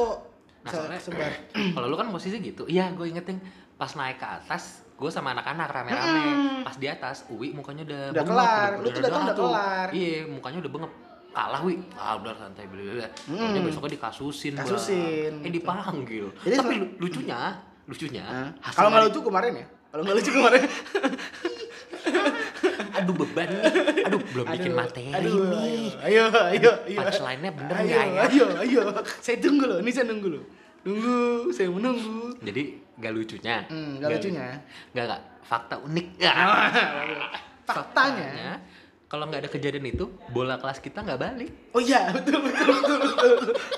Nah, 0.62 0.72
se- 0.72 0.98
sebar. 1.04 1.30
kalau 1.78 1.86
lu 1.86 1.96
kan 1.96 2.10
posisi 2.10 2.38
gitu 2.40 2.66
iya 2.66 2.90
gue 2.90 3.06
ingetin 3.06 3.38
pas 3.76 3.90
naik 3.92 4.18
ke 4.18 4.26
atas 4.26 4.82
gue 4.92 5.10
sama 5.10 5.30
anak-anak 5.32 5.68
rame-rame 5.68 6.22
Mm. 6.26 6.64
pas 6.64 6.74
di 6.74 6.88
atas 6.88 7.28
Uwi 7.28 7.52
mukanya 7.52 7.84
udah 7.84 8.02
Udah 8.08 8.14
bengep, 8.16 8.34
kelar. 8.34 8.70
Lu 8.76 8.88
tuh 8.88 9.02
datang 9.04 9.24
udah 9.24 9.36
kelar. 9.36 9.88
iya 9.92 10.26
mukanya 10.26 10.58
udah 10.60 10.72
bengep 10.72 10.92
kalah 11.30 11.62
Wi 11.62 11.76
ah 11.94 12.14
udah 12.16 12.34
santai 12.34 12.66
beli 12.66 12.82
beli 12.88 13.06
Mm. 13.28 13.36
Pokoknya 13.36 13.62
besoknya 13.64 13.92
dikasusin 13.94 14.54
Bang. 14.54 14.66
Kasusin, 14.66 15.32
eh 15.36 15.44
gitu. 15.44 15.56
dipanggil 15.56 16.26
Jadi 16.40 16.56
tapi 16.56 16.74
lucunya 16.96 17.40
lucunya 17.86 18.24
hasil 18.60 18.78
Kalau 18.78 18.90
nggak 18.90 19.04
lucu 19.10 19.20
kemarin 19.22 19.54
ya. 19.62 19.66
Kalau 19.92 20.02
nggak 20.04 20.16
lucu 20.18 20.32
kemarin. 20.32 20.62
aduh 22.96 23.12
beban 23.12 23.50
nih 23.50 23.64
aduh 24.08 24.22
belum 24.32 24.46
bikin 24.46 24.72
Aduh, 24.72 24.78
materi 24.78 25.10
aduh, 25.12 25.36
nih 25.52 25.90
Ayo, 26.06 26.24
ayo, 26.32 26.72
ayo. 26.88 27.00
punchline-nya 27.02 27.52
bener 27.52 27.76
ayo, 27.82 27.92
ya 27.92 28.24
Ayo, 28.30 28.46
ayo. 28.62 28.82
Saya 29.20 29.38
tunggu 29.42 29.66
loh. 29.68 29.78
Ini 29.84 29.92
saya 29.92 30.06
nunggu 30.08 30.28
loh. 30.32 30.44
Nunggu, 30.86 31.50
saya 31.50 31.68
menunggu. 31.68 32.38
jadi 32.40 32.78
gak 32.96 33.12
lucunya 33.12 33.66
Hmm, 33.68 34.00
nggak 34.00 34.10
lucunya. 34.16 34.46
Gak, 34.94 35.04
gak. 35.12 35.22
Fakta 35.44 35.76
unik. 35.82 36.08
Faktanya. 37.68 38.62
Kalau 39.06 39.30
nggak 39.30 39.46
ada 39.46 39.50
kejadian 39.50 39.86
itu, 39.86 40.10
bola 40.30 40.58
kelas 40.58 40.82
kita 40.82 41.06
nggak 41.06 41.20
balik. 41.22 41.50
Oh 41.72 41.80
iya, 41.80 42.10
betul 42.10 42.42
betul 42.42 42.68
betul 42.74 42.98
betul 42.98 43.30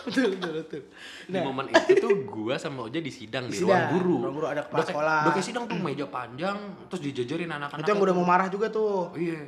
betul 0.07 0.27
betul 0.31 0.51
betul. 0.63 0.81
Di 1.27 1.35
Nah, 1.35 1.41
momen 1.43 1.65
itu 1.67 1.93
tuh 1.99 2.13
gua 2.23 2.55
sama 2.55 2.87
Oja 2.87 3.03
di 3.03 3.11
sidang 3.11 3.51
di, 3.51 3.59
Di 3.59 3.67
ruang 3.67 3.91
guru. 3.91 4.15
Ruang 4.23 4.35
guru 4.39 4.47
ada 4.47 4.63
kepala 4.63 4.87
sekolah. 4.87 5.19
Udah 5.27 5.33
kayak 5.35 5.47
sidang 5.47 5.63
tuh 5.67 5.77
meja 5.77 6.05
panjang, 6.07 6.57
terus 6.87 7.01
dijajarin 7.03 7.51
anak-anak. 7.51 7.83
itu 7.83 7.89
yang 7.91 8.01
udah 8.01 8.15
mau 8.15 8.25
marah 8.25 8.47
juga 8.47 8.71
tuh. 8.71 9.11
Iya. 9.19 9.41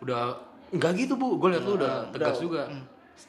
Udah 0.00 0.20
nggak 0.68 0.92
gitu 0.96 1.14
bu, 1.16 1.36
gue 1.36 1.48
liat 1.52 1.64
lu 1.64 1.72
udah 1.76 2.08
Udah, 2.08 2.12
tegas 2.12 2.36
udah. 2.36 2.40
juga. 2.40 2.62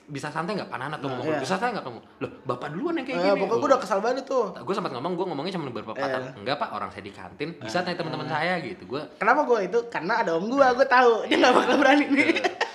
Bisa 0.05 0.27
santai 0.27 0.53
nggak 0.53 0.67
panana 0.67 0.95
tuh 0.95 1.05
Nah, 1.05 1.15
ngomong? 1.15 1.25
iya. 1.29 1.39
Bisa 1.39 1.53
santai 1.53 1.71
nggak 1.71 1.83
kamu? 1.83 1.99
Loh, 2.19 2.31
bapak 2.43 2.67
duluan 2.69 2.93
yang 2.93 3.05
kayak 3.05 3.17
Eh, 3.17 3.25
gini. 3.27 3.39
pokoknya 3.39 3.57
gue 3.57 3.69
udah 3.69 3.79
kesal 3.79 3.99
banget 3.99 4.23
tuh. 4.23 4.45
Gue 4.55 4.73
sempat 4.73 4.91
ngomong, 4.91 5.11
gue 5.13 5.25
ngomongnya 5.25 5.53
cuma 5.53 5.65
beberapa 5.67 5.91
Iya. 5.93 6.03
kata. 6.07 6.17
Enggak 6.35 6.55
pak, 6.57 6.69
orang 6.71 6.89
saya 6.89 7.01
di 7.01 7.11
kantin. 7.11 7.49
Bisa 7.57 7.77
tanya 7.79 7.95
teman-teman 7.95 8.25
saya 8.25 8.53
gitu. 8.59 8.83
Gue 8.85 9.01
Kenapa 9.15 9.41
gue 9.43 9.59
itu? 9.63 9.79
Karena 9.87 10.13
ada 10.17 10.31
om 10.33 10.45
gue, 10.45 10.61
gue 10.65 10.87
tahu 10.87 11.11
dia 11.25 11.37
nggak 11.37 11.53
bakal 11.55 11.75
berani 11.77 12.05
nih. 12.07 12.31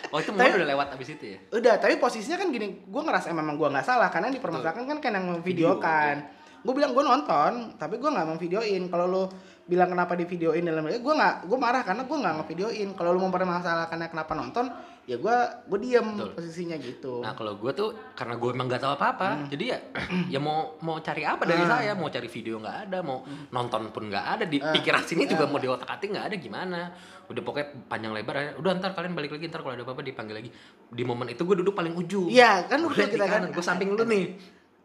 Oh 0.07 0.19
itu 0.19 0.31
Tapi- 0.31 0.39
momen 0.41 0.57
udah 0.57 0.69
lewat 0.71 0.87
abis 0.93 1.09
itu 1.13 1.25
ya? 1.27 1.39
Udah, 1.51 1.75
tapi 1.77 1.95
posisinya 1.97 2.37
kan 2.37 2.49
gini, 2.49 2.67
gue 2.81 3.03
ngerasa 3.03 3.27
memang 3.31 3.55
gue 3.55 3.69
nggak 3.69 3.83
salah 3.85 4.09
karena 4.09 4.29
yang 4.29 4.37
dipermasalahkan 4.37 4.85
kan 4.85 4.99
kan 4.99 5.13
yang 5.13 5.27
memvideokan. 5.33 6.17
Gue 6.61 6.73
bilang 6.73 6.93
gue 6.93 7.03
nonton, 7.03 7.53
tapi 7.75 7.97
gue 7.97 8.09
nggak 8.09 8.25
memvideoin. 8.27 8.89
Kalau 8.89 9.05
lu 9.05 9.23
bilang 9.65 9.89
kenapa 9.89 10.13
di 10.13 10.25
videoin 10.25 10.61
dalam 10.61 10.85
gue 10.85 11.01
nggak, 11.01 11.49
gue 11.49 11.59
marah 11.59 11.81
karena 11.81 12.05
gue 12.05 12.17
nggak 12.17 12.35
ngevideoin. 12.37 12.89
Kalau 12.93 13.11
lu 13.11 13.21
mempermasalahkannya 13.23 14.09
kenapa 14.09 14.33
nonton, 14.33 14.69
ya 15.05 15.17
gue 15.17 15.37
gue 15.65 15.79
diem 15.81 16.05
Betul. 16.05 16.37
posisinya 16.37 16.77
gitu. 16.77 17.25
Nah 17.25 17.33
kalau 17.33 17.57
gue 17.57 17.73
tuh 17.73 17.89
karena 18.13 18.37
gue 18.37 18.49
emang 18.51 18.69
gak 18.69 18.81
tahu 18.81 18.93
apa-apa, 18.93 19.49
jadi 19.49 19.65
ya 19.65 19.79
ya 20.37 20.39
mau 20.39 20.77
mau 20.81 21.01
cari 21.01 21.25
apa 21.25 21.45
dari 21.45 21.65
Hmm. 21.65 21.73
saya, 21.73 21.93
mau 21.93 22.09
cari 22.09 22.29
video 22.29 22.61
nggak 22.61 22.77
ada, 22.87 22.99
mau 23.01 23.25
nonton 23.51 23.89
pun 23.89 24.05
nggak 24.07 24.27
ada, 24.37 24.45
di 24.45 24.61
Ah. 24.61 24.69
pikiran 24.71 25.01
sini 25.01 25.25
juga 25.25 25.45
mau 25.45 25.57
di 25.57 25.67
otak 25.67 25.89
atik 25.91 26.13
nggak 26.13 26.27
ada 26.29 26.37
gimana. 26.37 26.81
Udah 27.25 27.41
pokoknya 27.41 27.89
panjang 27.89 28.13
lebar 28.13 28.35
aja. 28.37 28.53
Udah 28.61 28.71
ntar 28.77 28.93
kalian 28.93 29.17
balik 29.17 29.33
lagi 29.33 29.49
ntar 29.49 29.65
kalau 29.65 29.73
ada 29.73 29.81
apa-apa 29.81 30.05
dipanggil 30.05 30.37
lagi. 30.37 30.51
Di 30.93 31.03
momen 31.03 31.33
itu 31.33 31.41
gue 31.41 31.57
duduk 31.57 31.73
paling 31.73 31.97
ujung. 31.97 32.29
Iya, 32.29 32.69
kan 32.69 32.85
udah 32.85 33.07
kita 33.09 33.25
kan. 33.25 33.49
gue 33.49 33.65
samping 33.65 33.97
lu 33.97 34.05
nih. 34.13 34.37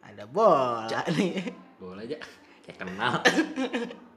Ada 0.07 0.23
bola 0.23 0.87
nih. 1.11 1.51
Boleh 1.75 2.07
aja. 2.07 2.17
Kayak 2.63 2.77
kenal. 2.79 3.13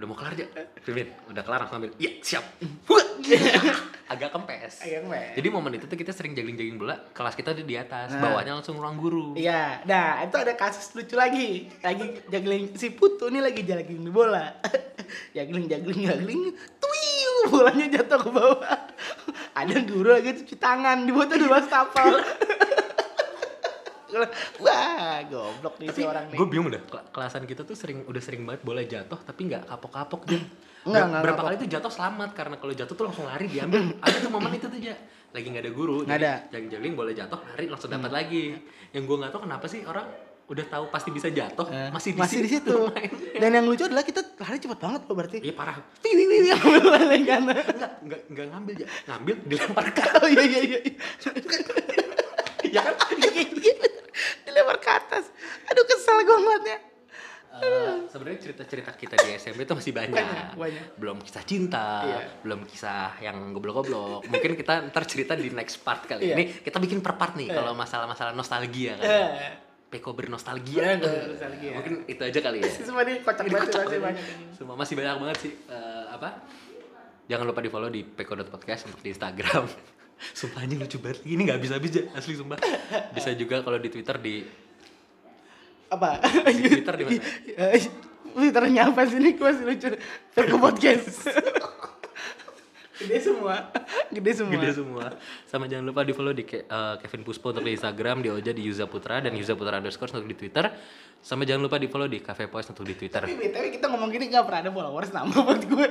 udah 0.00 0.08
mau 0.08 0.16
kelar 0.16 0.32
aja. 0.32 0.46
Firmin, 0.80 1.12
udah 1.28 1.42
kelar 1.44 1.58
langsung 1.60 1.76
ambil. 1.76 1.92
Iya, 2.00 2.10
siap. 2.24 2.44
Agak 4.10 4.32
kempes. 4.32 4.80
Agak 4.80 5.04
kempes. 5.04 5.36
Jadi 5.36 5.48
momen 5.52 5.76
itu 5.76 5.84
tuh 5.84 5.94
kita 5.94 6.10
sering 6.10 6.32
jagling-jagling 6.32 6.80
bola, 6.80 6.96
kelas 7.12 7.36
kita 7.36 7.52
udah 7.52 7.62
di 7.62 7.76
atas, 7.76 8.08
Nah. 8.10 8.20
bawahnya 8.24 8.56
langsung 8.56 8.80
ruang 8.80 8.96
guru. 8.96 9.36
Iya, 9.36 9.84
nah 9.84 10.24
itu 10.24 10.34
ada 10.34 10.56
kasus 10.56 10.96
lucu 10.96 11.14
lagi. 11.14 11.68
Lagi 11.84 12.24
juggling 12.26 12.72
si 12.74 12.90
Putu 12.90 13.28
nih 13.28 13.44
lagi 13.44 13.60
juggling 13.60 14.00
di 14.00 14.10
bola. 14.10 14.56
juggling 15.36 15.68
juggling 15.68 16.00
juggling, 16.00 16.42
tuiu 16.80 17.34
bolanya 17.52 17.86
jatuh 18.00 18.18
ke 18.18 18.30
bawah. 18.32 18.76
ada 19.60 19.76
guru 19.84 20.16
lagi 20.16 20.32
cuci 20.32 20.56
tangan 20.56 21.04
di 21.04 21.12
bawah 21.12 21.28
tuh 21.28 21.38
di 21.38 21.46
wastafel. 21.46 22.14
Wah, 24.58 25.18
goblok 25.24 25.74
nih 25.78 25.88
si 25.90 26.02
orang 26.02 26.26
nih. 26.28 26.36
gue 26.36 26.46
bingung 26.46 26.68
kel- 26.68 27.08
kelasan 27.10 27.44
kita 27.44 27.62
tuh 27.62 27.72
sering 27.72 28.02
udah 28.04 28.18
sering 28.18 28.42
banget 28.42 28.60
bola 28.60 28.82
jatuh 28.82 29.18
tapi 29.18 29.46
nggak 29.46 29.66
kapok-kapok 29.66 30.22
dia. 30.26 30.42
Enggak, 30.80 31.04
enggak 31.06 31.22
Berapa 31.22 31.40
kali 31.44 31.54
tuh 31.58 31.68
jatuh 31.68 31.92
selamat 31.92 32.30
karena 32.32 32.56
kalau 32.56 32.72
jatuh 32.72 32.94
tuh 32.94 33.04
langsung 33.04 33.24
lari 33.24 33.46
diambil. 33.46 33.92
ada 34.04 34.16
tuh 34.16 34.30
momen 34.30 34.50
itu 34.50 34.64
tuh 34.64 34.78
aja. 34.78 34.94
Lagi 35.30 35.46
nggak 35.46 35.62
ada 35.62 35.72
guru. 35.72 35.96
Nggak 36.02 36.18
ada. 36.18 36.32
Hmm. 36.34 36.48
Jagung-jagung 36.50 36.94
bola 36.96 37.12
jatuh 37.12 37.38
lari 37.38 37.66
langsung 37.68 37.90
dapat 37.90 38.10
lagi. 38.10 38.44
Yang 38.90 39.02
gue 39.04 39.16
nggak 39.20 39.30
tahu 39.30 39.40
kenapa 39.44 39.66
sih 39.68 39.80
orang 39.84 40.06
udah 40.50 40.66
tahu 40.66 40.84
pasti 40.90 41.14
bisa 41.14 41.30
jatuh 41.30 41.62
Eh, 41.70 41.94
masih 41.94 42.10
di 42.10 42.18
masih 42.18 42.38
di 42.42 42.50
situ. 42.50 42.74
Dan 43.38 43.50
yang 43.54 43.62
lucu 43.62 43.86
adalah 43.86 44.02
kita 44.02 44.18
lari 44.34 44.58
cepet 44.58 44.78
banget 44.80 45.00
loh 45.06 45.14
berarti. 45.14 45.38
Iya 45.38 45.54
parah. 45.54 45.76
Wih, 46.02 46.12
wih, 46.16 46.26
wih, 46.26 46.50
ambil 46.50 46.82
kanan. 47.22 47.54
Enggak, 48.02 48.20
enggak 48.26 48.46
ngambil 48.50 48.74
ya. 48.74 48.86
Ngambil 49.06 49.34
dilempar 49.46 49.84
ke 49.92 50.02
Oh 50.18 50.26
iya 50.26 50.42
iya 50.42 50.60
iya. 50.66 50.80
ya 52.70 52.80
kan? 52.80 52.94
Iya, 53.20 53.42
iya. 53.52 53.74
Dilempar 54.42 54.76
ke 54.78 54.90
atas. 54.90 55.24
Aduh 55.66 55.84
kesel 55.84 56.20
gue 56.20 56.36
ngeliatnya. 56.36 56.78
Eh, 57.52 58.06
sebenarnya 58.06 58.38
cerita-cerita 58.40 58.94
kita 58.94 59.18
di 59.18 59.34
SMP 59.34 59.64
itu 59.64 59.74
masih 59.74 59.90
banyak. 59.90 60.14
Banyak, 60.14 60.48
banyak. 60.54 60.84
Belum 60.96 61.18
kisah 61.18 61.42
cinta, 61.42 61.86
Iya. 62.00 62.18
belum 62.40 62.62
kisah 62.64 63.18
yang 63.18 63.50
goblok-goblok. 63.50 64.22
Mungkin 64.24 64.54
kita 64.54 64.86
ntar 64.86 65.02
cerita 65.04 65.34
di 65.34 65.50
next 65.50 65.82
part 65.82 66.06
kali. 66.06 66.24
Iya. 66.24 66.34
Ini 66.34 66.44
kita 66.62 66.78
bikin 66.78 66.98
per 67.00 67.14
part 67.14 67.34
nih 67.34 67.50
Iya. 67.50 67.58
kalau 67.58 67.72
masalah-masalah 67.74 68.32
nostalgia 68.32 68.94
kan. 68.96 69.08
Peko 69.90 70.14
bernostalgia 70.14 70.94
Nostalgia. 70.94 71.74
mungkin 71.74 72.06
itu 72.06 72.22
aja 72.22 72.38
kali 72.38 72.62
ya 72.62 72.70
Semua 72.86 73.02
ini 73.02 73.18
kocak 73.18 73.42
banget 73.42 73.74
masih 73.74 73.98
banyak. 73.98 74.24
semua 74.54 74.74
masih 74.78 74.94
banyak 74.94 75.16
banget 75.18 75.38
sih 75.40 75.52
Eh, 75.66 76.04
apa 76.06 76.46
jangan 77.26 77.42
lupa 77.42 77.58
di 77.58 77.66
follow 77.66 77.90
di 77.90 78.06
peko.podcast 78.06 78.86
untuk 78.86 79.02
di 79.02 79.10
Instagram 79.10 79.66
sumpah 80.36 80.64
anjing 80.64 80.78
lucu 80.80 80.96
banget 81.00 81.24
ini 81.24 81.42
nggak 81.48 81.60
bisa 81.60 81.74
bisa 81.80 82.04
asli 82.12 82.36
sumpah 82.36 82.60
bisa 83.16 83.32
juga 83.34 83.64
kalau 83.64 83.78
di 83.80 83.88
Twitter 83.88 84.16
di 84.20 84.44
Apa? 85.90 86.22
di 86.54 86.68
Twitter 86.70 86.94
di 86.94 87.04
mana 87.08 87.18
Twitternya 88.30 88.94
apa 88.94 89.02
sih 89.10 89.18
ini 89.18 89.34
Gua 89.34 89.50
masih 89.50 89.64
lucu. 89.66 89.88
Peko 90.34 90.56
podcast. 90.62 91.26
Gede 93.00 93.18
semua. 93.18 93.54
Gede 94.14 94.32
semua. 94.34 94.52
gede 94.52 94.72
semua 94.74 95.06
sama 95.44 95.64
jangan 95.64 95.86
lupa 95.86 96.02
di 96.02 96.10
follow 96.10 96.30
di 96.30 96.42
Ke- 96.42 96.62
eh, 96.62 96.94
Kevin 96.98 97.22
Puspo 97.22 97.48
untuk 97.48 97.62
di 97.62 97.72
Instagram 97.72 98.20
di 98.20 98.28
Oja 98.28 98.50
di 98.50 98.60
Yuza 98.60 98.84
Putra 98.84 99.18
dan 99.18 99.32
Yuza 99.32 99.54
Putra 99.54 99.78
underscore 99.78 100.10
untuk 100.12 100.26
di 100.26 100.36
Twitter 100.36 100.66
sama 101.16 101.42
jangan 101.42 101.62
lupa 101.62 101.76
di 101.76 101.86
follow 101.86 102.04
di 102.04 102.18
Cafe 102.18 102.44
Poise 102.46 102.70
untuk 102.70 102.82
di 102.82 102.92
Twitter 102.92 103.22
Tapi 103.22 103.34
BTW 103.34 103.66
kita 103.70 103.86
ngomong 103.86 104.08
gini 104.08 104.26
gak 104.26 104.44
pernah 104.44 104.60
ada 104.60 104.70
followers 104.70 105.10
nambah 105.10 105.38
buat 105.38 105.62
gue. 105.62 105.86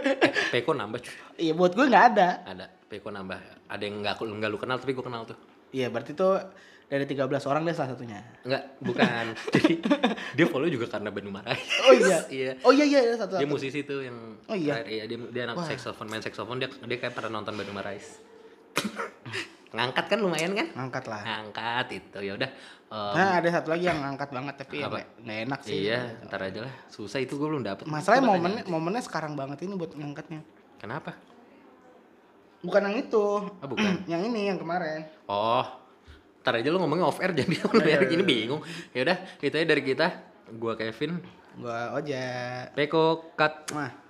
Peko 0.49 0.71
nambah 0.73 0.99
cuy. 0.99 1.13
Iya 1.39 1.53
buat 1.53 1.71
gue 1.71 1.85
nggak 1.85 2.05
ada. 2.09 2.29
ada 2.45 2.65
Peko 2.83 3.09
nambah 3.09 3.37
ada 3.65 3.81
yang 3.81 3.95
nggak 3.99 4.13
aku- 4.15 4.27
nggak 4.27 4.49
lu 4.49 4.57
kenal 4.57 4.77
tapi 4.77 4.91
gue 4.91 5.01
kenal 5.01 5.23
tuh 5.23 5.37
Iya 5.69 5.87
berarti 5.87 6.11
tuh 6.13 6.33
dari 6.89 7.05
13 7.05 7.21
orang 7.45 7.61
dia 7.69 7.75
salah 7.77 7.93
satunya. 7.93 8.17
Enggak, 8.41 8.63
bukan. 8.81 9.25
Jadi 9.53 9.73
dia 10.33 10.45
follow 10.49 10.65
juga 10.65 10.89
karena 10.89 11.13
Bandung 11.13 11.37
Marai. 11.37 11.61
Oh 11.85 11.93
iya. 11.93 12.17
iya. 12.41 12.51
Oh 12.65 12.73
iya 12.73 12.85
iya 12.89 13.13
satu. 13.13 13.37
Dia 13.37 13.45
satu. 13.45 13.53
musisi 13.53 13.85
tuh 13.85 14.01
yang 14.01 14.17
Oh 14.49 14.57
iya? 14.57 14.81
Iya, 14.81 15.05
dia 15.05 15.17
dia 15.29 15.41
anak 15.45 15.69
saxophone, 15.69 16.09
main 16.09 16.25
saxophone 16.25 16.57
dia 16.57 16.69
dia 16.73 16.97
kayak 16.97 17.13
pernah 17.13 17.37
nonton 17.37 17.53
Bandung 17.53 17.77
Marais. 17.77 18.17
Ngangkat 19.69 20.05
kan 20.09 20.17
lumayan 20.17 20.57
kan? 20.57 20.67
Angkat 20.73 21.05
lah. 21.05 21.21
Ngangkat 21.21 21.85
itu 21.93 22.17
ya 22.25 22.33
udah. 22.33 22.49
em, 22.89 23.13
Nah 23.13 23.37
ada 23.37 23.49
satu 23.53 23.69
lagi 23.69 23.85
yang 23.85 24.01
angkat 24.01 24.29
banget 24.33 24.55
tapi 24.57 24.81
ya 24.81 24.89
Apa? 24.89 24.97
nggak 24.97 25.07
nggak 25.21 25.39
enak 25.45 25.59
sih. 25.61 25.77
iya, 25.85 25.99
ntar 26.25 26.41
aja 26.41 26.65
lah. 26.65 26.73
Susah 26.89 27.21
itu 27.21 27.37
gue 27.37 27.45
belum 27.45 27.61
dapet. 27.61 27.85
Masalahnya 27.85 28.25
momennya 28.25 28.63
momennya 28.65 29.05
sekarang 29.05 29.37
banget 29.37 29.61
ini 29.69 29.77
buat 29.77 29.93
ngangkatnya. 29.93 30.41
Kenapa? 30.81 31.13
Bukan 32.65 32.81
yang 32.81 32.97
itu. 32.97 33.25
Oh, 33.45 33.67
bukan. 33.69 33.93
yang 34.11 34.25
ini 34.25 34.49
yang 34.49 34.57
kemarin. 34.57 35.05
Oh, 35.29 35.63
ntar 36.49 36.65
aja 36.65 36.73
lu 36.73 36.81
ngomongnya 36.81 37.05
off 37.05 37.21
air 37.21 37.29
jadi 37.37 37.61
lu 37.61 37.77
dari 37.77 38.05
gini 38.09 38.23
bingung. 38.25 38.65
Ya 38.89 39.05
udah, 39.05 39.17
itu 39.37 39.53
aja 39.53 39.67
dari 39.69 39.85
kita. 39.85 40.07
Gua 40.57 40.73
Kevin, 40.73 41.21
Gua 41.61 41.93
Oja. 41.93 42.25
Peko, 42.73 43.37
cut. 43.37 43.69
Mah. 43.77 44.08